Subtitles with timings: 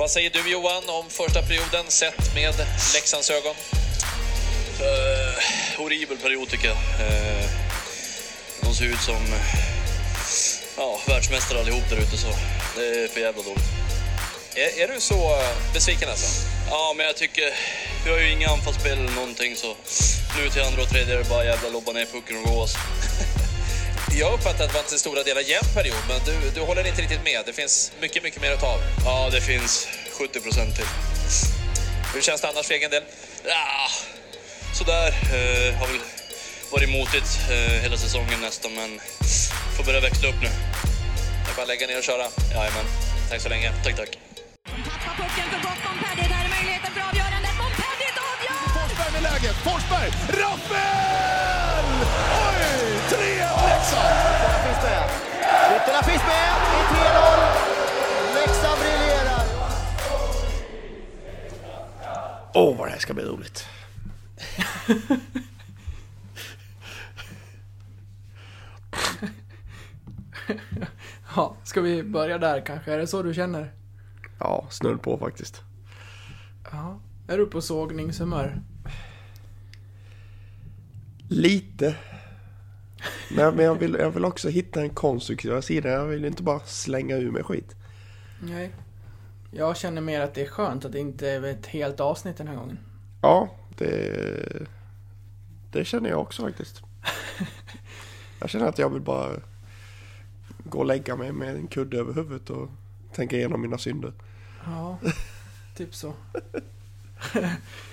[0.00, 2.54] Vad säger du Johan om första perioden sett med
[2.94, 3.54] Leksands ögon?
[4.80, 5.34] Uh,
[5.78, 6.76] horribel period tycker jag.
[6.76, 7.50] Uh,
[8.62, 9.26] de ser ut som
[10.76, 12.26] ja, världsmästare allihop där ute så
[12.76, 13.64] det är för jävla dåligt.
[14.54, 15.38] Är, är, du så
[15.74, 16.46] besviken alltså?
[16.70, 17.54] Ja, men jag tycker
[18.04, 19.76] vi har ju inga anfallsspel eller någonting så
[20.38, 22.78] nu till andra och tredje är det bara jävla lobba ner pucken och gå alltså.
[24.18, 27.02] Jag uppfattar att det var till stora delar jämn period, men du, du håller inte
[27.02, 27.42] riktigt med.
[27.46, 28.80] Det finns mycket, mycket mer att ta av.
[29.04, 29.88] Ja, det finns
[30.18, 30.84] 70 procent till.
[32.14, 33.02] Hur känns det annars för egen del?
[33.44, 33.88] Ja,
[34.74, 35.08] sådär.
[35.08, 36.00] Eh, har väl
[36.72, 39.00] varit motigt eh, hela säsongen nästan, men
[39.76, 40.48] får börja växla upp nu.
[41.50, 42.26] Är bara lägga ner och köra.
[42.54, 42.86] Jajamän.
[43.30, 43.72] Tack så länge.
[43.84, 44.18] Tack, tack.
[44.64, 46.28] Tappar pucken för gott Montpellier.
[46.28, 47.54] Där är möjligheten för avgörandet.
[47.62, 48.62] Montpellier avgör!
[48.76, 49.56] Forsberg med läget.
[49.66, 50.10] Forsberg!
[50.42, 51.59] Rappel!
[56.00, 57.04] Ytterna finns med i 3-0.
[58.34, 59.44] Leksand briljerar.
[62.54, 63.66] Åh, oh, vad det här ska bli roligt.
[71.36, 72.92] ja, ska vi börja där kanske?
[72.92, 73.72] Är det så du känner?
[74.38, 75.62] Ja, snudd på faktiskt.
[76.72, 77.00] Ja.
[77.28, 78.62] Är du på sågningshumör?
[81.28, 81.96] Lite.
[83.28, 85.88] Men, men jag, vill, jag vill också hitta en konstruktiv sida.
[85.88, 87.76] Jag vill inte bara slänga ur mig skit.
[88.40, 88.72] Nej.
[89.50, 92.48] Jag känner mer att det är skönt att det inte är ett helt avsnitt den
[92.48, 92.78] här gången.
[93.22, 93.48] Ja,
[93.78, 94.66] det,
[95.72, 96.82] det känner jag också faktiskt.
[98.40, 99.30] Jag känner att jag vill bara
[100.64, 102.68] gå och lägga mig med en kudde över huvudet och
[103.12, 104.12] tänka igenom mina synder.
[104.64, 104.98] Ja,
[105.76, 106.14] typ så.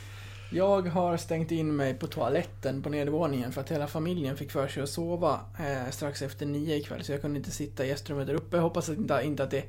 [0.50, 4.68] Jag har stängt in mig på toaletten på nedervåningen för att hela familjen fick för
[4.68, 7.04] sig att sova eh, strax efter nio ikväll.
[7.04, 8.58] Så jag kunde inte sitta i gästrummet där uppe.
[8.58, 9.64] Jag hoppas att inte, inte att det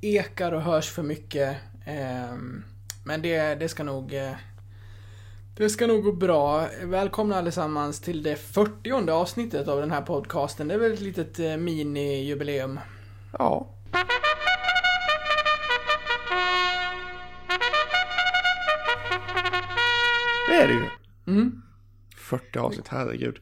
[0.00, 1.56] ekar och hörs för mycket.
[1.84, 2.36] Eh,
[3.04, 4.14] men det, det ska nog...
[4.14, 4.32] Eh,
[5.56, 6.68] det ska nog gå bra.
[6.82, 10.68] Välkomna allesammans till det 40 avsnittet av den här podcasten.
[10.68, 12.80] Det är väl ett litet eh, mini-jubileum.
[13.38, 13.66] Ja.
[20.54, 20.88] Det är det ju.
[21.26, 21.62] Mm.
[22.16, 23.38] 40 avsnitt, herregud.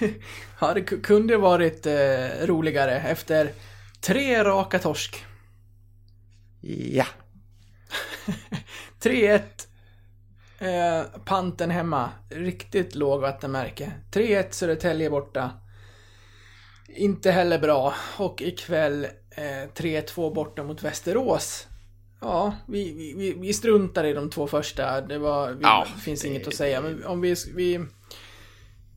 [0.60, 3.52] ja, det kunde varit eh, roligare efter
[4.00, 5.24] tre raka torsk.
[6.92, 7.06] Ja.
[9.02, 9.40] 3-1.
[10.58, 12.10] Eh, panten hemma.
[12.30, 13.92] Riktigt lågvattenmärke.
[14.12, 15.50] 3-1 Södertälje borta.
[16.88, 17.94] Inte heller bra.
[18.16, 21.66] Och ikväll eh, 3-2 borta mot Västerås.
[22.20, 25.00] Ja, vi, vi, vi struntar i de två första.
[25.00, 26.80] Det var, vi, Ja, finns det- inget att säga.
[26.80, 27.80] Men om vi, vi,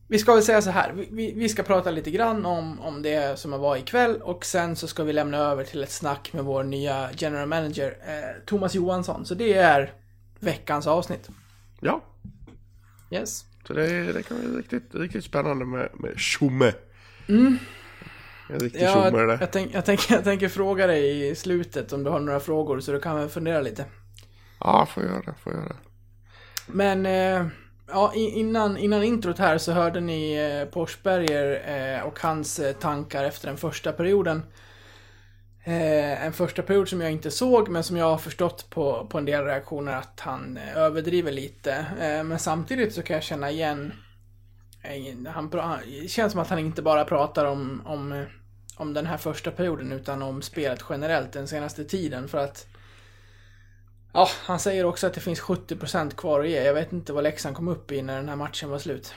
[0.07, 0.93] vi ska väl säga så här.
[1.11, 4.75] Vi- Vi, ska prata lite grann om, om det som har varit ikväll och sen
[4.75, 8.75] så ska vi lämna över till ett snack med vår nya general manager eh, Thomas
[8.75, 9.25] Johansson.
[9.25, 9.93] Så det är
[10.39, 11.29] veckans avsnitt.
[11.79, 12.01] Ja.
[13.11, 13.45] Yes.
[13.67, 16.73] Så det, det kan bli riktigt, riktigt spännande med, med tjomme.
[18.53, 19.37] En riktig Ja, tjomme jag, det.
[19.41, 22.79] jag, tänk, jag, tänk, jag tänker fråga dig i slutet om du har några frågor
[22.79, 23.85] så du kan väl fundera lite.
[24.59, 25.75] Ja, får göra det, får göra det.
[26.67, 27.47] Men eh,
[27.87, 31.63] ja, innan, innan introt här så hörde ni eh, Porsberger
[31.97, 34.43] eh, och hans eh, tankar efter den första perioden.
[35.63, 39.17] Eh, en första period som jag inte såg men som jag har förstått på, på
[39.17, 41.73] en del reaktioner att han eh, överdriver lite.
[41.99, 43.93] Eh, men samtidigt så kan jag känna igen
[45.27, 45.49] han,
[46.01, 48.25] det känns som att han inte bara pratar om, om,
[48.75, 52.67] om den här första perioden utan om spelet generellt den senaste tiden för att
[54.13, 56.63] Ja, han säger också att det finns 70% kvar att ge.
[56.63, 59.13] Jag vet inte vad Leksand kom upp i när den här matchen var slut.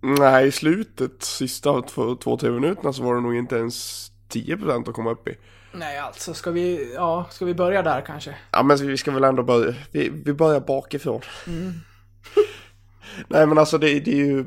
[0.00, 4.88] Nej, i slutet, sista två, två tre minuterna så var det nog inte ens 10%
[4.88, 5.36] att komma upp i.
[5.72, 8.34] Nej, alltså ska vi, ja, ska vi börja där kanske?
[8.50, 11.20] Ja, men vi ska väl ändå börja, vi, vi börjar bakifrån.
[13.28, 14.44] Nej, men alltså det, det är ju...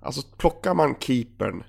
[0.00, 1.62] Alltså plockar man keepern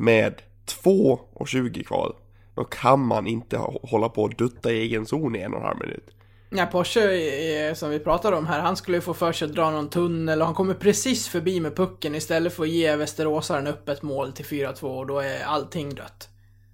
[0.00, 0.34] med
[0.66, 2.12] 2 och 20 kvar,
[2.54, 5.60] då kan man inte hå- hålla på och dutta i egen zon i en och
[5.60, 6.10] en halv minut.
[6.50, 9.70] Ja, Porsche som vi pratade om här, han skulle ju få för sig att dra
[9.70, 14.02] någon tunnel och han kommer precis förbi med pucken istället för att ge Västeråsaren öppet
[14.02, 16.28] mål till 4-2 och då är allting dött.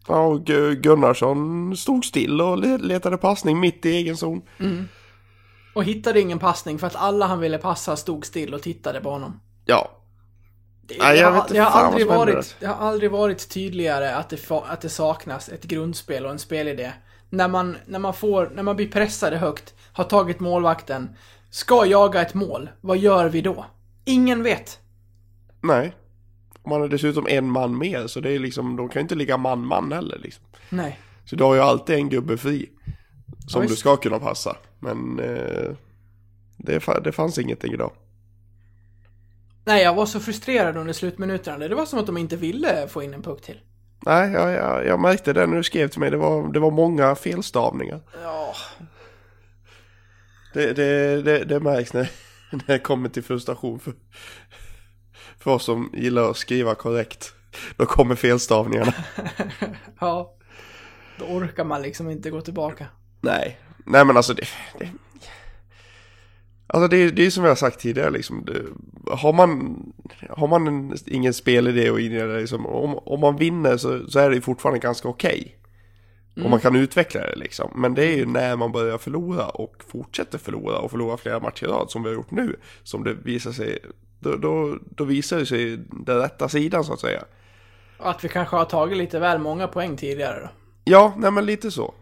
[0.08, 4.42] Ja, och Gu- Gunnarsson stod still och le- letade passning mitt i egen zon.
[5.74, 9.10] Och hittade ingen passning för att alla han ville passa stod still och tittade på
[9.10, 9.40] honom.
[9.64, 9.90] Ja,
[10.88, 13.48] Det, Nej, jag har, vet inte det, har fan aldrig varit, det har aldrig varit
[13.48, 16.92] tydligare att det, fa- att det saknas ett grundspel och en spelidé.
[17.30, 21.08] När man, när man får, när man blir pressade högt, har tagit målvakten,
[21.50, 23.66] ska jaga ett mål, vad gör vi då?
[24.04, 24.78] Ingen vet.
[25.60, 25.92] nej.
[26.68, 29.36] Man är dessutom en man mer, så det är liksom, de kan ju inte ligga
[29.36, 30.44] man-man heller liksom.
[30.68, 31.00] Nej.
[31.24, 32.70] Så du har ju alltid en gubbe fri.
[33.48, 34.56] Som Ja, du ska kunna passa.
[34.78, 35.70] Men eh,
[36.56, 37.90] det, det fanns ingenting idag.
[39.66, 41.68] Nej, jag var så frustrerad under slutminuterna.
[41.68, 43.60] Det var som att de inte ville få in en puck till.
[44.06, 46.10] Nej, jag, jag, jag märkte det när du skrev till mig.
[46.10, 48.00] Det var, det var många felstavningar.
[48.22, 48.54] Ja.
[50.54, 52.10] Det, det, det, det märks när,
[52.50, 53.94] när det kommer till frustration för,
[55.38, 57.32] för oss som gillar att skriva korrekt.
[57.76, 58.94] Då kommer felstavningarna.
[60.00, 60.36] Ja.
[61.18, 62.86] Då orkar man liksom inte gå tillbaka.
[63.20, 64.46] Nej, nej men alltså det...
[64.78, 64.90] det
[66.66, 68.44] alltså det, det är som jag har sagt tidigare liksom.
[68.44, 68.62] Det,
[69.16, 69.78] har man,
[70.30, 74.30] har man en, ingen spelidé och in liksom, om, om man vinner så, så är
[74.30, 75.56] det fortfarande ganska okej.
[76.44, 77.70] Och man kan utveckla det liksom.
[77.74, 81.64] Men det är ju när man börjar förlora och fortsätter förlora och förlora flera matcher
[81.64, 82.56] i rad som vi har gjort nu.
[82.82, 83.78] Som det visar sig,
[84.20, 87.24] då, då, då visar det sig den rätta sidan så att säga.
[87.98, 90.48] Att vi kanske har tagit lite väl många poäng tidigare då.
[90.84, 91.94] Ja, nej men lite så.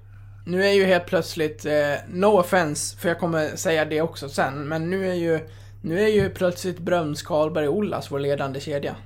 [0.47, 4.69] Nu är ju helt plötsligt, eh, no offense, för jag kommer säga det också sen,
[4.69, 5.41] men nu är ju,
[5.83, 8.97] nu är ju plötsligt Bröms, Karlberg och Ollas vår ledande kedja.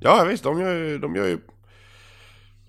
[0.00, 1.38] Ja visst, de gör ju, de gör ju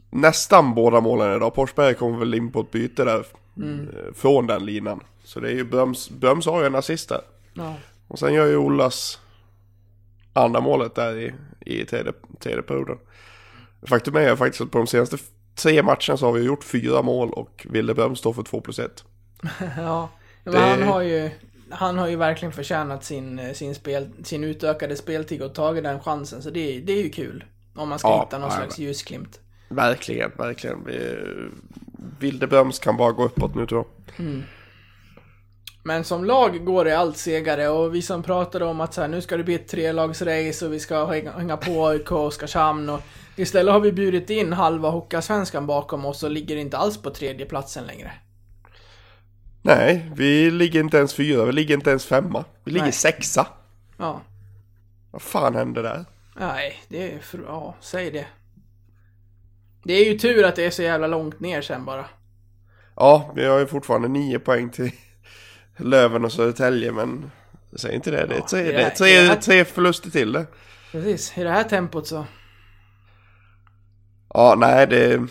[0.09, 1.55] nästan båda målen idag.
[1.55, 4.99] Forsberg kom väl in på ett byte där eh, från den linan.
[5.23, 7.21] Så det är ju Bröms, Bröms har ju en assist där.
[7.53, 7.75] Ja.
[8.07, 9.19] Och sen gör ju Ollas
[10.33, 12.97] andra målet där i, i tredje, tredje perioden.
[13.87, 15.17] Faktum är faktiskt att på de senaste
[15.55, 18.79] tre matcherna så har vi gjort fyra mål och Wilde Bröms står för två plus
[18.79, 19.03] ett.
[19.77, 20.09] ja.
[20.43, 21.29] Men Det- han har ju,
[21.69, 25.99] han har ju verkligen förtjänat sin, eh, sin, spel, sin utökade speltid och tagit den
[25.99, 27.43] chansen, så det, är- det är ju kul.
[27.75, 29.39] Om man ska Ja, hitta någon nej, slags ljusglimt.
[29.69, 30.85] Verkligen, verkligen.
[30.85, 31.49] Vi-
[32.19, 33.85] Wilde Bröms kan bara gå uppåt nu tror
[34.17, 34.25] jag.
[35.87, 39.07] Men som lag går det allt segare och vi som pratade om att så här,
[39.07, 42.89] nu ska det bli ett trelagsrace och vi ska hänga, hänga på AIK och Oskarshamn
[42.89, 43.01] och
[43.35, 47.45] istället har vi bjudit in halva Hockeyallsvenskan bakom oss och ligger inte alls på tredje
[47.45, 48.11] platsen längre.
[49.61, 52.45] Nej, vi ligger inte ens fyra, vi ligger inte ens femma.
[52.63, 52.91] Vi ligger Nej.
[52.93, 53.47] sexa.
[53.97, 54.21] Ja,
[55.11, 56.05] Vad fan hände där?
[56.39, 58.25] nej, det är för, ja, säg det.
[59.83, 62.05] Det är ju tur att det är så jävla långt ner sen bara.
[62.95, 64.91] Ja, vi har ju fortfarande nio poäng till
[65.77, 67.31] Löven och Södertälje, men
[67.75, 68.25] säg inte det.
[68.25, 70.45] Det är tre, det är- det det tre, är- tre förluster till det.
[70.91, 72.25] Precis, i det här tempot så.
[74.33, 75.27] Ja, nej, det...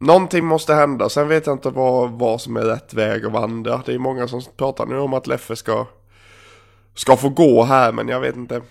[0.00, 1.08] Någonting måste hända.
[1.08, 3.82] Sen vet jag inte vad, vad som är rätt väg att vandra.
[3.86, 5.86] Det är många som pratar nu om att Leffe ska,
[6.94, 8.62] ska få gå här, men jag vet inte.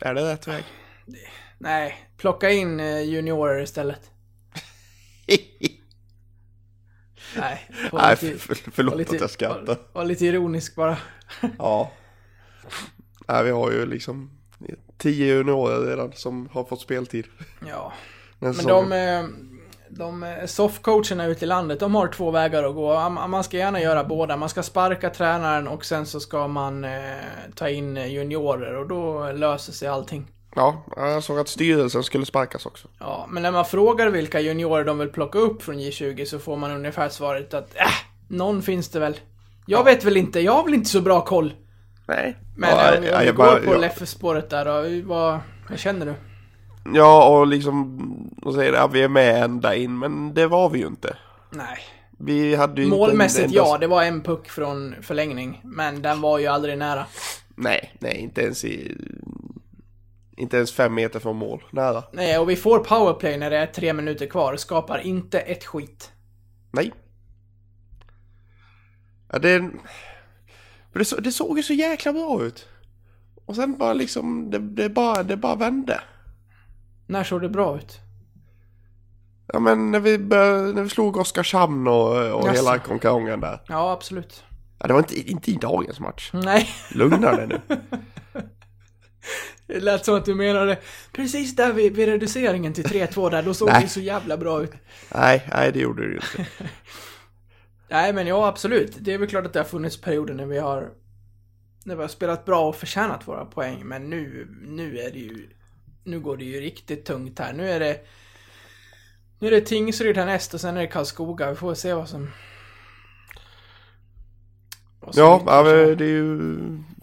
[0.00, 0.64] Är det rätt väg?
[1.58, 4.00] Nej, plocka in eh, juniorer istället.
[7.36, 9.66] Nej, nej, lite- för, förlåt lite- att jag skrattar.
[9.66, 10.96] Var, var lite ironisk bara.
[11.58, 11.90] Ja.
[13.28, 14.30] Nej, vi har ju liksom
[14.98, 17.24] tio juniorer redan som har fått speltid.
[17.68, 17.92] Ja.
[18.38, 19.24] Men de, eh,
[19.90, 23.08] de eh, softcoacherna ute i landet, de har två vägar att gå.
[23.08, 24.36] Man ska gärna göra båda.
[24.36, 27.16] Man ska sparka tränaren och sen så ska man eh,
[27.54, 30.26] ta in juniorer och då löser sig allting.
[30.54, 32.88] Ja, jag såg att styrelsen skulle sparkas också.
[32.98, 36.56] Ja, men när man frågar vilka juniorer de vill plocka upp från J20 så får
[36.56, 37.86] man ungefär svaret att äh,
[38.28, 39.16] någon finns det väl.
[39.66, 41.54] Jag vet väl inte, jag har väl inte så bra koll.
[42.06, 42.36] Nej.
[42.56, 43.78] Men ja, om, vi- om ja, vi jag går bara- på ja.
[43.78, 45.38] Leffe-spåret där då, vad,
[45.70, 46.14] vad känner du?
[46.94, 48.00] Ja, och liksom,
[48.42, 51.16] och säger att vi är med ända in, men det var vi ju inte.
[51.50, 51.78] Nej.
[52.18, 55.60] Vi hade ju Målmässigt inte en enda- ja, det var en puck från förlängning.
[55.64, 57.06] Men den var ju aldrig nära.
[57.54, 58.96] Nej, nej, inte ens i...
[60.38, 62.04] Inte ens fem meter från mål, nära.
[62.12, 64.56] Nej, och vi får powerplay när det är tre minuter kvar.
[64.56, 66.12] Skapar inte ett skit.
[66.70, 66.92] Nej.
[69.32, 69.70] Ja, det...
[70.92, 72.68] Det, så, det såg ju så jäkla bra ut.
[73.44, 76.00] Och sen bara liksom, det, det, bara, det bara vände.
[77.06, 77.98] När såg det bra ut?
[79.52, 82.52] Ja men när vi, när vi slog Oskarshamn och, och Jaså.
[82.52, 83.60] hela konkarongen där.
[83.68, 84.44] Ja, absolut.
[84.78, 86.30] Ja, det var inte, inte i dagens match.
[86.32, 87.60] Nej, Lugna dig nu.
[89.66, 90.78] det lät som att du menade
[91.12, 94.72] precis där vid, vid reduceringen till 3-2 där, då såg det så jävla bra ut.
[95.14, 96.46] Nej, nej det gjorde det inte.
[97.90, 98.96] Nej, men ja, absolut.
[98.98, 100.90] Det är väl klart att det har funnits perioder när vi har
[101.84, 105.48] när vi har spelat bra och förtjänat våra poäng, men nu, nu är det ju
[106.04, 107.52] nu går det ju riktigt tungt här.
[107.52, 108.00] Nu är det
[109.38, 111.50] nu är det Tingsryd härnäst och sen är det Karlskoga.
[111.50, 112.30] Vi får se vad som...
[115.00, 115.62] vad som Ja, ja,
[115.94, 116.48] det är ju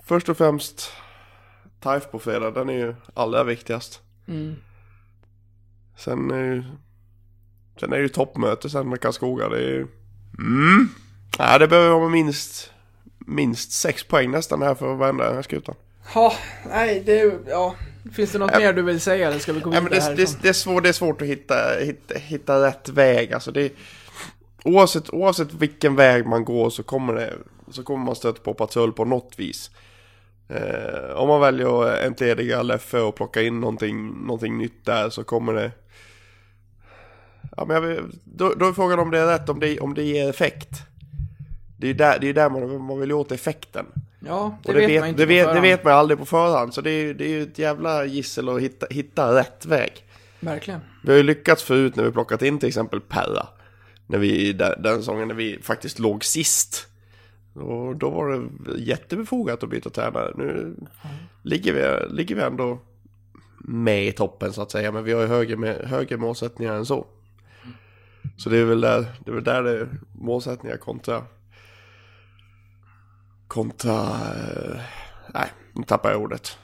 [0.04, 0.92] först och främst
[1.86, 2.52] TIFE på fredag.
[2.52, 4.02] Den är ju allra viktigast.
[4.28, 4.56] Mm.
[5.98, 6.64] Sen är ju,
[7.80, 9.50] sen är det ju toppmöte sen med Karlskoga.
[9.50, 9.88] Det är ju...
[10.38, 10.90] Mm.
[11.38, 12.72] Ja, det behöver vara minst,
[13.20, 15.76] minst sex poäng nästan här för att vända den här skutan.
[16.14, 16.34] Ja,
[16.70, 17.40] nej, det...
[17.48, 17.76] Ja.
[18.14, 18.60] Finns det något Ja.
[18.60, 20.54] mer du vill säga eller ska vi gå Ja, vidare men det, det, det, är
[20.54, 23.34] svårt, det är svårt att hitta, hitta, hitta rätt väg.
[23.34, 23.74] Alltså det,
[24.64, 27.34] oavsett, oavsett vilken väg man går så kommer, det,
[27.72, 29.72] så kommer man stöta på patrull på något vis.
[30.48, 35.24] Eh, om man väljer att entlediga Leffe och plocka in någonting, någonting nytt där så
[35.24, 35.72] kommer det...
[37.58, 40.04] Ja, men vet- då, då är frågan om det är rätt, om det, om det
[40.04, 40.70] ger effekt.
[41.78, 43.86] Det är ju där, det är där man, man vill åt effekten.
[44.20, 45.62] Ja, det, Och det, vet, vet, man inte det, på vet, det förhand.
[45.62, 48.62] vet man aldrig på förhand, så det är, det är ju ett jävla gissel att
[48.62, 49.92] hitta, hitta rätt väg.
[50.40, 50.80] Verkligen.
[51.04, 53.48] Vi har ju lyckats förut när vi plockat in till exempel Perra.
[54.08, 56.88] När vi, den, den säsongen när vi faktiskt låg sist.
[57.56, 60.34] Och då var det jättebefogat att byta tränare.
[60.36, 60.76] Nu
[61.42, 62.80] ligger, vi, ligger vi ändå
[63.60, 64.92] med i toppen så att säga.
[64.92, 67.06] Men vi har ju högre, med, högre målsättningar än så.
[68.38, 71.24] Så det är väl där det är, väl där det är målsättningar kontra...
[73.48, 74.02] Kontra...
[74.02, 74.80] eh,
[75.34, 76.58] Nej, nu tappar jag ordet.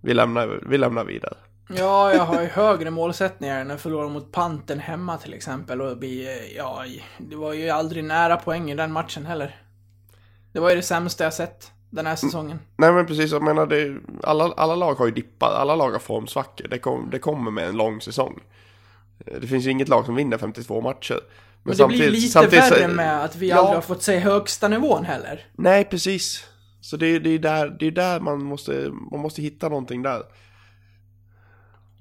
[0.00, 1.34] Vi lämnar, vi lämnar vidare.
[1.68, 5.98] Ja, jag har ju högre målsättningar än att förlora mot Panten hemma till exempel och
[5.98, 6.84] bli, eh, ja,
[7.18, 9.56] det var ju aldrig nära poäng i den matchen heller.
[10.52, 12.58] Det var ju det sämsta jag sett den här säsongen.
[12.76, 15.98] Nej men precis, jag menar det, alla, alla lag har ju dippar, alla lag har
[15.98, 16.68] formsvackor.
[16.68, 18.40] Det, kom, det kommer med en lång säsong.
[19.26, 21.20] Eh, Det finns ju inget lag som vinner 52 matcher.
[21.62, 23.56] Men det blir lite värre med att vi Ja.
[23.56, 25.46] aldrig har fått se högsta nivån heller.
[25.52, 26.44] Nej, precis.
[26.80, 30.02] Så det, är- det är där, det är där man måste, man måste hitta någonting
[30.02, 30.22] där.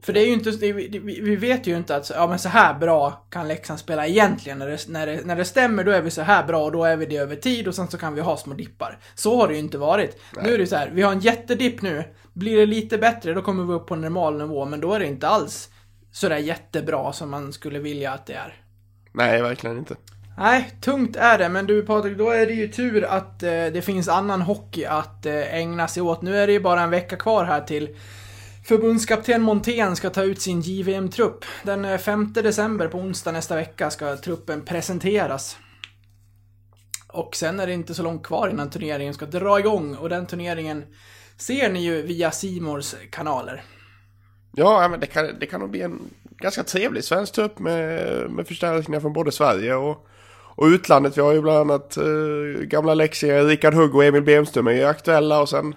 [0.04, 3.26] För det är ju inte, vi, vet ju inte att ja, men så här bra
[3.30, 4.60] kan Leksand spela egentligen.
[4.60, 6.84] När det, när, det, när det stämmer då är vi så här bra och då
[6.84, 9.00] är vi det över tid och sen så kan vi ha små dippar.
[9.16, 10.22] Så har det ju inte varit.
[10.44, 12.04] Nu är det så här, vi har en jättedipp nu.
[12.34, 15.06] Blir det lite bättre då kommer vi upp på normal nivå men då är det
[15.06, 15.70] inte alls
[16.12, 18.62] sådär jättebra som man skulle vilja att det är.
[19.12, 19.96] Nej, verkligen inte.
[20.38, 23.86] Nej, tungt är det, men du Patrik, då är det ju tur att eh, det
[23.86, 26.22] finns annan hockey att eh, ägna sig åt.
[26.22, 27.96] Nu är det ju bara en vecka kvar här till
[28.68, 31.46] förbundskapten Montén ska ta ut sin JVM-trupp.
[31.64, 35.58] Den eh, 5 december på onsdag nästa vecka ska truppen presenteras.
[37.08, 40.26] Och sen är det inte så långt kvar innan turneringen ska dra igång och den
[40.26, 40.84] turneringen
[41.38, 43.64] ser ni ju via Simors kanaler.
[44.52, 48.48] Ja, men det kan, det kan nog bli en ganska trevlig svensk trupp med, med
[48.48, 50.08] förstärkningar från både Sverige och,
[50.56, 51.18] och utlandet.
[51.18, 54.84] Vi har ju bland annat eh, gamla Leksand, Rickard Hugg och Emil Bemström är ju
[54.84, 55.76] aktuella och sen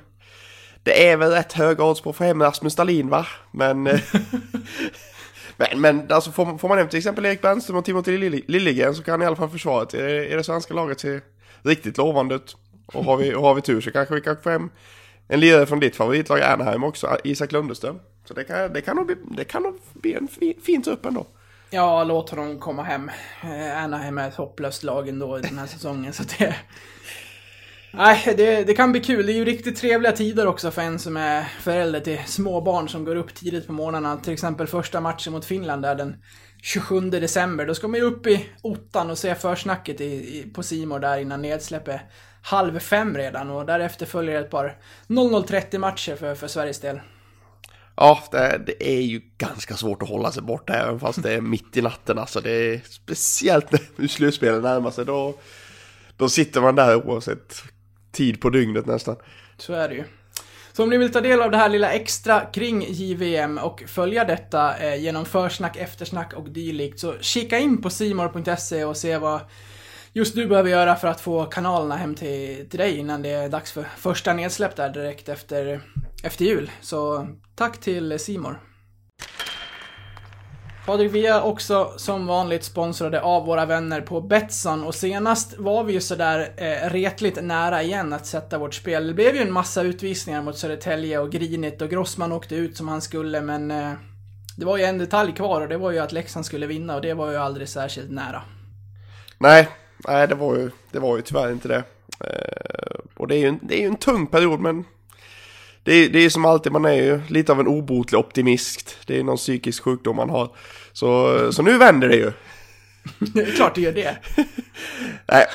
[0.82, 3.26] det är väl rätt höga odds på att få hem Rasmus Dahlin va?
[3.50, 4.00] Men, eh,
[5.56, 9.02] men, men alltså får, får man hem till exempel Erik Brännström och Timothy Liljegren så
[9.02, 11.20] kan i alla fall försvaret i i det svenska laget se
[11.62, 12.56] riktigt lovande ut.
[12.86, 14.70] Och har vi, och har vi tur så kanske vi kan få hem
[15.28, 18.00] en lirare från ditt favoritlag Anaheim också, Isak Lundeström.
[18.24, 21.06] Så det kan, det kan, nog, bli, det kan nog bli en fin, fin trupp
[21.06, 21.26] ändå.
[21.70, 23.10] Ja, låt honom komma hem.
[23.42, 26.56] Eh, Anaheim är ett hopplöst lag ändå i den här säsongen, så det...
[27.92, 29.26] Nej, det, det kan bli kul.
[29.26, 33.04] Det är ju riktigt trevliga tider också för en som är förälder till småbarn som
[33.04, 34.16] går upp tidigt på morgnarna.
[34.16, 36.16] Till exempel första matchen mot Finland där den
[36.62, 37.66] 27 december.
[37.66, 41.18] Då ska man ju upp i ottan och se försnacket i, i, på Simor där
[41.18, 42.02] innan nedsläpp är
[42.42, 43.50] halv fem redan.
[43.50, 44.78] Och därefter följer ett par
[45.08, 47.00] 00.30 matcher för, för Sveriges del.
[47.96, 51.40] Ja, det, det är ju ganska svårt att hålla sig borta även fast det är
[51.40, 52.18] mitt i natten.
[52.18, 55.04] Alltså det är speciellt när slutspelet närmar sig.
[55.04, 55.34] Då,
[56.16, 57.62] då sitter man där oavsett
[58.12, 59.16] tid på dygnet nästan.
[59.56, 60.04] Så är det ju.
[60.72, 64.24] Så om ni vill ta del av det här lilla extra kring JVM och följa
[64.24, 69.40] detta eh, genom försnack, eftersnack och dylikt så kika in på simor.se och se vad
[70.12, 73.48] just du behöver göra för att få kanalerna hem till, till dig innan det är
[73.48, 75.80] dags för första nedsläpp där direkt efter,
[76.22, 76.70] efter jul.
[76.80, 78.69] Så tack till Simor.
[80.86, 85.84] Patrik, vi är också som vanligt sponsrade av våra vänner på Betsson och senast var
[85.84, 89.06] vi ju sådär eh, retligt nära igen att sätta vårt spel.
[89.06, 92.88] Det blev ju en massa utvisningar mot Södertälje och Grinit och Grossman åkte ut som
[92.88, 93.92] han skulle men eh,
[94.56, 97.02] det var ju en detalj kvar och det var ju att Leksand skulle vinna och
[97.02, 98.42] det var ju aldrig särskilt nära.
[99.38, 99.68] Nej,
[100.08, 101.82] nej det, var ju, det var ju tyvärr inte det.
[102.20, 104.84] Eh, och det är ju det är ju en tung period men
[105.82, 108.96] det är, det är som alltid, man är ju lite av en obotlig optimist.
[109.06, 110.56] Det är någon psykisk sjukdom man har.
[110.92, 112.32] Så, så nu vänder det ju.
[113.18, 114.16] det är klart det gör det.
[115.26, 115.46] Nej.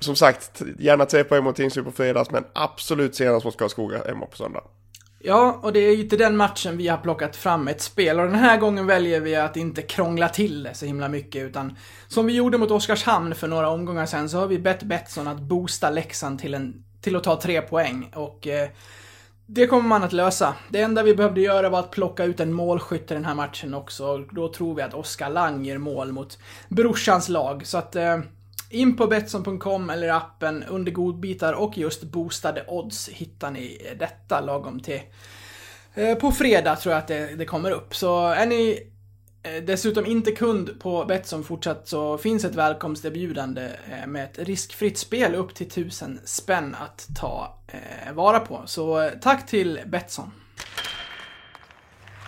[0.00, 4.26] Som sagt, gärna tre poäng mot Tingsryd på fredags, men absolut senast mot Karlskoga hemma
[4.26, 4.62] på söndag.
[5.20, 8.26] Ja, och det är ju till den matchen vi har plockat fram ett spel och
[8.26, 11.76] den här gången väljer vi att inte krångla till det så himla mycket utan
[12.08, 15.40] som vi gjorde mot Oskarshamn för några omgångar sen så har vi bett Betsson att
[15.40, 18.68] boosta Leksand till, en, till att ta tre poäng och eh,
[19.46, 20.54] det kommer man att lösa.
[20.68, 23.74] Det enda vi behövde göra var att plocka ut en målskytt i den här matchen
[23.74, 26.38] också och då tror vi att Oskar Lang gör mål mot
[26.68, 28.18] brorsans lag så att eh,
[28.70, 34.80] in på Betsson.com eller appen under godbitar och just boostade odds hittar ni detta lagom
[34.80, 35.00] till
[35.94, 37.96] eh, på fredag tror jag att det, det kommer upp.
[37.96, 38.87] Så är ni
[39.48, 44.98] Eh, dessutom inte kund på Betsson fortsatt så finns ett välkomsterbjudande eh, med ett riskfritt
[44.98, 48.62] spel upp till 1000 spänn att ta eh, vara på.
[48.66, 50.30] Så tack till Betsson.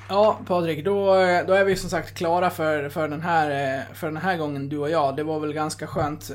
[0.09, 1.07] Ja, Patrik, då,
[1.47, 4.79] då är vi som sagt klara för, för, den här, för den här gången, du
[4.79, 5.17] och jag.
[5.17, 6.31] Det var väl ganska skönt.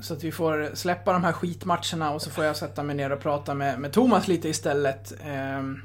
[0.00, 3.12] Så att vi får släppa de här skitmatcherna och så får jag sätta mig ner
[3.12, 5.12] och prata med, med Thomas lite istället.
[5.24, 5.82] Ehm,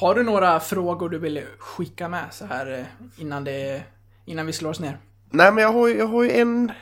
[0.00, 3.82] har du några frågor du vill skicka med så här eh, innan, det,
[4.24, 4.98] innan vi slår oss ner?
[5.30, 6.72] Nej, men jag har, ju- jag har ju en,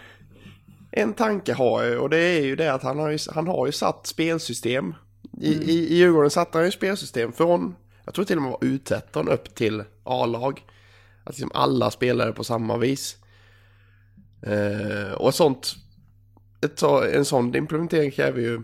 [0.93, 3.67] en tanke har jag och det är ju det att han har ju, han har
[3.67, 4.95] ju satt spelsystem.
[5.41, 8.59] I, i, I Djurgården satte han ju spelsystem från, jag tror till och med var
[8.59, 10.63] U13 upp till A-lag.
[11.25, 13.17] Att liksom alla spelare på samma vis.
[14.43, 15.75] Eh, och sånt,
[16.61, 16.83] ett,
[17.15, 18.63] en sån implementering kräver ju,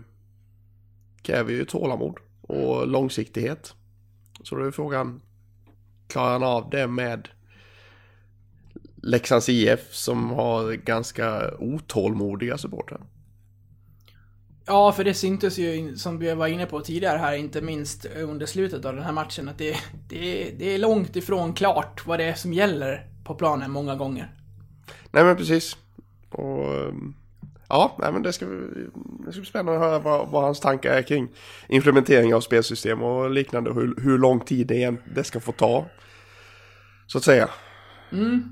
[1.21, 3.73] kräver ju tålamod och långsiktighet.
[4.45, 5.21] Så då är frågan,
[6.07, 7.29] klarar han av det med
[9.03, 13.01] Leksands IF som har ganska otålmodiga supportrar.
[14.65, 18.45] Ja, för det syntes ju, som vi var inne på tidigare här, inte minst under
[18.45, 19.77] slutet av den här matchen, att det,
[20.09, 24.35] det, det är långt ifrån klart vad det är som gäller på planen många gånger.
[25.11, 25.77] Nej men precis.
[26.29, 27.15] Och ehm,
[27.69, 28.45] ja, nej, men det ska,
[29.25, 31.27] det ska bli spännande att höra vad, vad hans tankar är kring
[31.67, 33.73] implementering av spelsystem och liknande.
[33.73, 35.85] Hur, hur lång tid det, det ska få ta.
[37.07, 37.49] Så att säga.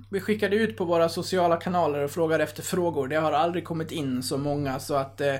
[0.10, 3.08] Vi skickade ut på våra sociala kanaler och frågade efter frågor.
[3.08, 5.34] Det har aldrig kommit in så många så att eh,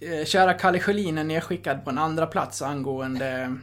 [0.00, 3.56] eh, kära Kalle Sjölin är nedskickad på en andra plats angående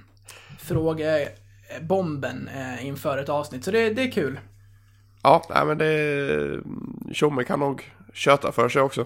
[0.60, 3.64] frågebomben eh, inför ett avsnitt.
[3.64, 4.40] Så det, det är kul.
[5.24, 6.60] Ja, nej, men det...
[7.14, 9.06] Tjomme kan nog köta för sig också.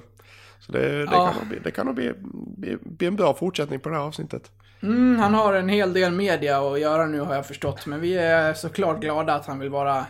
[0.66, 1.28] Så det, det Ja.
[1.28, 2.14] kan nog, bli, det kan nog bli,
[2.58, 4.52] bli, bli en bra fortsättning på det här avsnittet.
[4.84, 7.86] Mm, han har en hel del media att göra nu har jag förstått.
[7.86, 10.06] Men vi är såklart glada att han vill vara...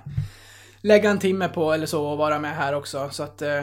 [0.82, 3.10] Lägga en timme på eller så och vara med här också.
[3.12, 3.42] Så att...
[3.42, 3.58] Eh,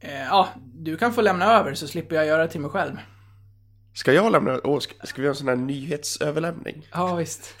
[0.00, 2.96] eh, ja, du kan få lämna över så slipper jag göra det till mig själv.
[3.94, 4.60] Ska jag lämna...
[4.64, 6.86] Åh, ska, ska vi göra en sån här nyhetsöverlämning?
[6.92, 7.54] Ja, visst.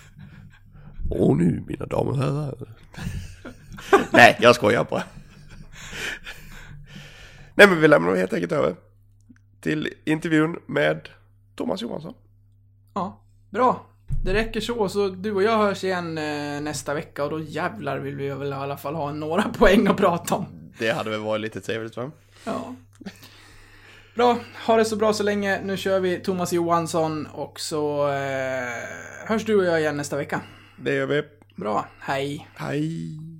[1.10, 2.54] Och nu mina damer och herrar.
[4.10, 5.02] Nej, jag skojar bara.
[7.54, 8.76] Nej men vi lämnar helt enkelt över
[9.60, 11.08] till intervjun med
[11.54, 12.14] Thomas Johansson.
[12.94, 13.86] Ja, bra.
[14.24, 17.98] Det räcker så, så du och jag hörs igen eh, nästa vecka och då jävlar
[17.98, 20.46] vill vi väl i alla fall ha några poäng att prata om.
[20.78, 22.10] Det hade väl varit lite trevligt va?
[22.44, 22.74] Ja.
[24.14, 25.60] Bra, ha det så bra så länge.
[25.64, 30.40] Nu kör vi Thomas Johansson och så eh, hörs du och jag igen nästa vecka.
[30.76, 31.22] Det gör vi.
[31.56, 32.48] Bra, hej.
[32.54, 33.31] Hej.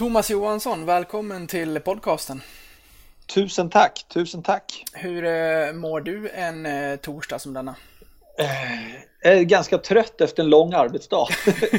[0.00, 2.42] Thomas Johansson, välkommen till podcasten.
[3.34, 4.84] Tusen tack, tusen tack.
[4.92, 7.74] Hur eh, mår du en eh, torsdag som denna?
[9.22, 11.26] Jag är ganska trött efter en lång arbetsdag.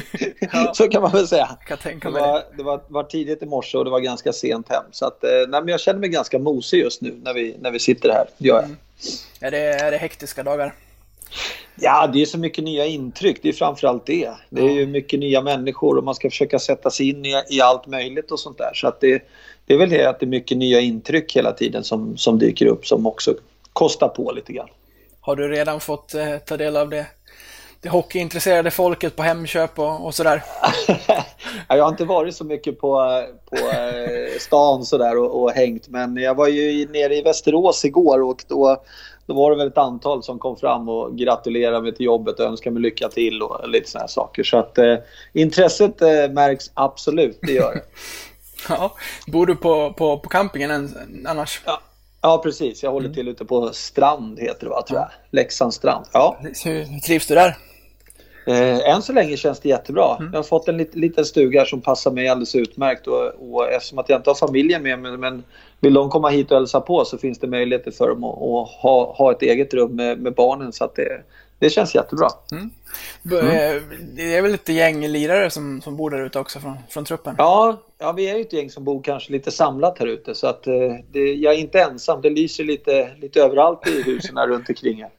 [0.74, 1.48] Så kan man väl säga.
[1.60, 2.28] Jag kan tänka Det mig det.
[2.28, 4.84] var, det var, var tidigt i morse och det var ganska sent hem.
[4.90, 7.70] Så att, eh, nej, men jag känner mig ganska mosig just nu när vi, när
[7.70, 8.26] vi sitter här.
[8.38, 8.70] Gör jag.
[9.40, 10.74] Är det, är det hektiska dagar?
[11.74, 13.38] Ja, det är så mycket nya intryck.
[13.42, 14.30] Det är framförallt det.
[14.50, 17.60] Det är ju mycket nya människor och man ska försöka sätta sig in i, i
[17.60, 18.70] allt möjligt och sånt där.
[18.74, 19.22] Så att det,
[19.66, 22.66] det är väl det att det är mycket nya intryck hela tiden som, som dyker
[22.66, 23.34] upp som också
[23.72, 24.68] kostar på lite grann.
[25.20, 27.06] Har du redan fått eh, ta del av det,
[27.80, 30.42] det hockeyintresserade folket på Hemköp och, och sådär?
[31.68, 35.88] Ja, jag har inte varit så mycket på, på eh, stan sådär och, och hängt
[35.88, 38.82] men jag var ju nere i Västerås igår och då,
[39.26, 42.46] då var det väl ett antal som kom fram och gratulerade mig till jobbet och
[42.46, 44.42] önskade mig lycka till och lite sådana saker.
[44.44, 44.96] Så att eh,
[45.32, 47.82] intresset eh, märks absolut, det gör det.
[48.68, 48.94] Ja.
[49.26, 50.96] Bor du på, på, på campingen än,
[51.28, 51.62] annars?
[51.66, 51.80] Ja,
[52.20, 52.82] ja precis.
[52.82, 55.08] Jag håller till ute på Strand heter det va, tror jag.
[55.30, 56.06] Leksands strand.
[56.12, 56.38] Ja.
[56.64, 57.56] Hur, trivs du där?
[58.46, 60.16] Eh, än så länge känns det jättebra.
[60.32, 63.98] Jag har fått en lit, liten stuga som passar mig alldeles utmärkt och, och eftersom
[63.98, 65.44] att jag inte har familjen med mig men
[65.82, 68.68] vill de komma hit och hälsa på så finns det möjligheter för dem att, att
[68.82, 71.22] ha, ha ett eget rum med, med barnen så att det,
[71.58, 72.28] det känns jättebra.
[73.22, 73.82] B- eh,
[74.16, 77.34] Det är väl lite gäng lirare som, som bor där ute också från, från truppen?
[77.38, 80.46] Ja, ja, vi är ju ett gäng som bor kanske lite samlat här ute så
[80.46, 80.74] att eh,
[81.12, 82.20] det, jag är inte ensam.
[82.22, 85.10] Det lyser lite, lite överallt i husen här runt omkring här.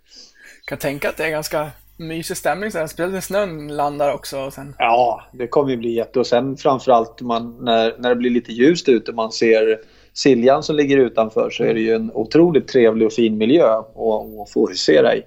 [0.66, 2.72] kan tänka att det är ganska mysig stämning.
[2.72, 4.40] Speciellt när snön landar också.
[4.40, 4.76] Och sen...
[4.80, 6.20] Ja, det kommer ju bli jätte...
[6.20, 9.80] Och sen framförallt man, när, när det blir lite ljust ute man ser
[10.14, 14.52] Siljan som ligger utanför så är det ju en otroligt trevlig och fin miljö att,
[14.54, 15.24] få husera i.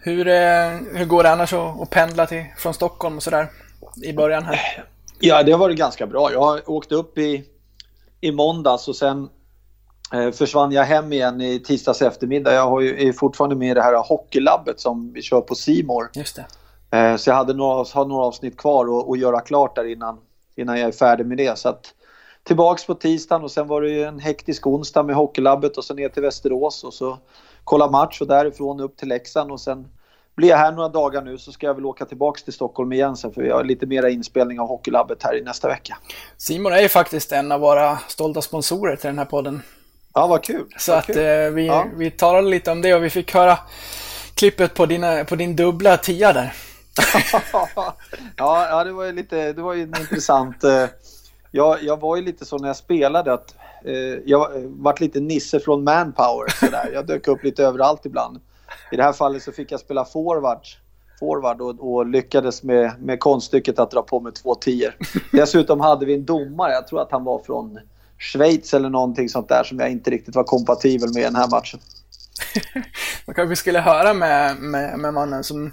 [0.00, 3.48] Hur, eh, hur går det annars att, att pendla till, från Stockholm och sådär?
[4.02, 4.84] I början här.
[5.20, 6.32] Ja, det har varit ganska bra.
[6.32, 7.44] Jag åkte upp i,
[8.20, 9.28] i måndags och sen
[10.12, 12.54] eh, försvann jag hem igen i tisdags eftermiddag.
[12.54, 16.10] Jag har ju, är fortfarande med i det här hockeylabbet som vi kör på Simor.
[16.14, 16.46] Just det.
[16.98, 20.18] Eh, Så jag hade några, har några avsnitt kvar att, att göra klart där innan,
[20.56, 21.58] innan jag är färdig med det.
[21.58, 21.94] Så att,
[22.44, 25.94] tillbaks på tisdagen och sen var det ju en hektisk onsdag med hockeylabbet och så
[25.94, 27.18] ner till Västerås och så
[27.64, 29.88] kolla match och därifrån upp till Leksand och sen
[30.36, 33.16] blir jag här några dagar nu så ska jag väl åka tillbaks till Stockholm igen
[33.16, 35.96] sen för vi har lite mera inspelning av hockeylabbet här i nästa vecka.
[36.36, 39.62] Simon är ju faktiskt en av våra stolta sponsorer till den här podden.
[40.14, 40.66] Ja, vad kul!
[40.78, 41.16] Så vad att kul.
[41.16, 41.86] eh, vi, Ja.
[41.96, 43.58] vi talade lite om det och vi fick höra
[44.34, 46.52] klippet på, dina, på din dubbla tia där.
[48.36, 50.64] ja, ja, det var ju lite, det var ju en intressant...
[51.56, 55.60] Jag, jag var ju lite så när jag spelade att eh, jag vart lite Nisse
[55.60, 56.60] från Manpower.
[56.60, 56.90] Så där.
[56.94, 58.40] Jag dök upp lite överallt ibland.
[58.92, 60.58] I det här fallet så fick jag spela forward,
[61.20, 64.96] forward och, och lyckades med, med konststycket att dra på mig två tior.
[65.32, 67.78] Dessutom hade vi en domare, jag tror att han var från
[68.18, 71.50] Schweiz eller någonting sånt där som jag inte riktigt var kompatibel med i den här
[71.50, 71.80] matchen.
[73.26, 75.72] Man kanske skulle höra med, med, med mannen som,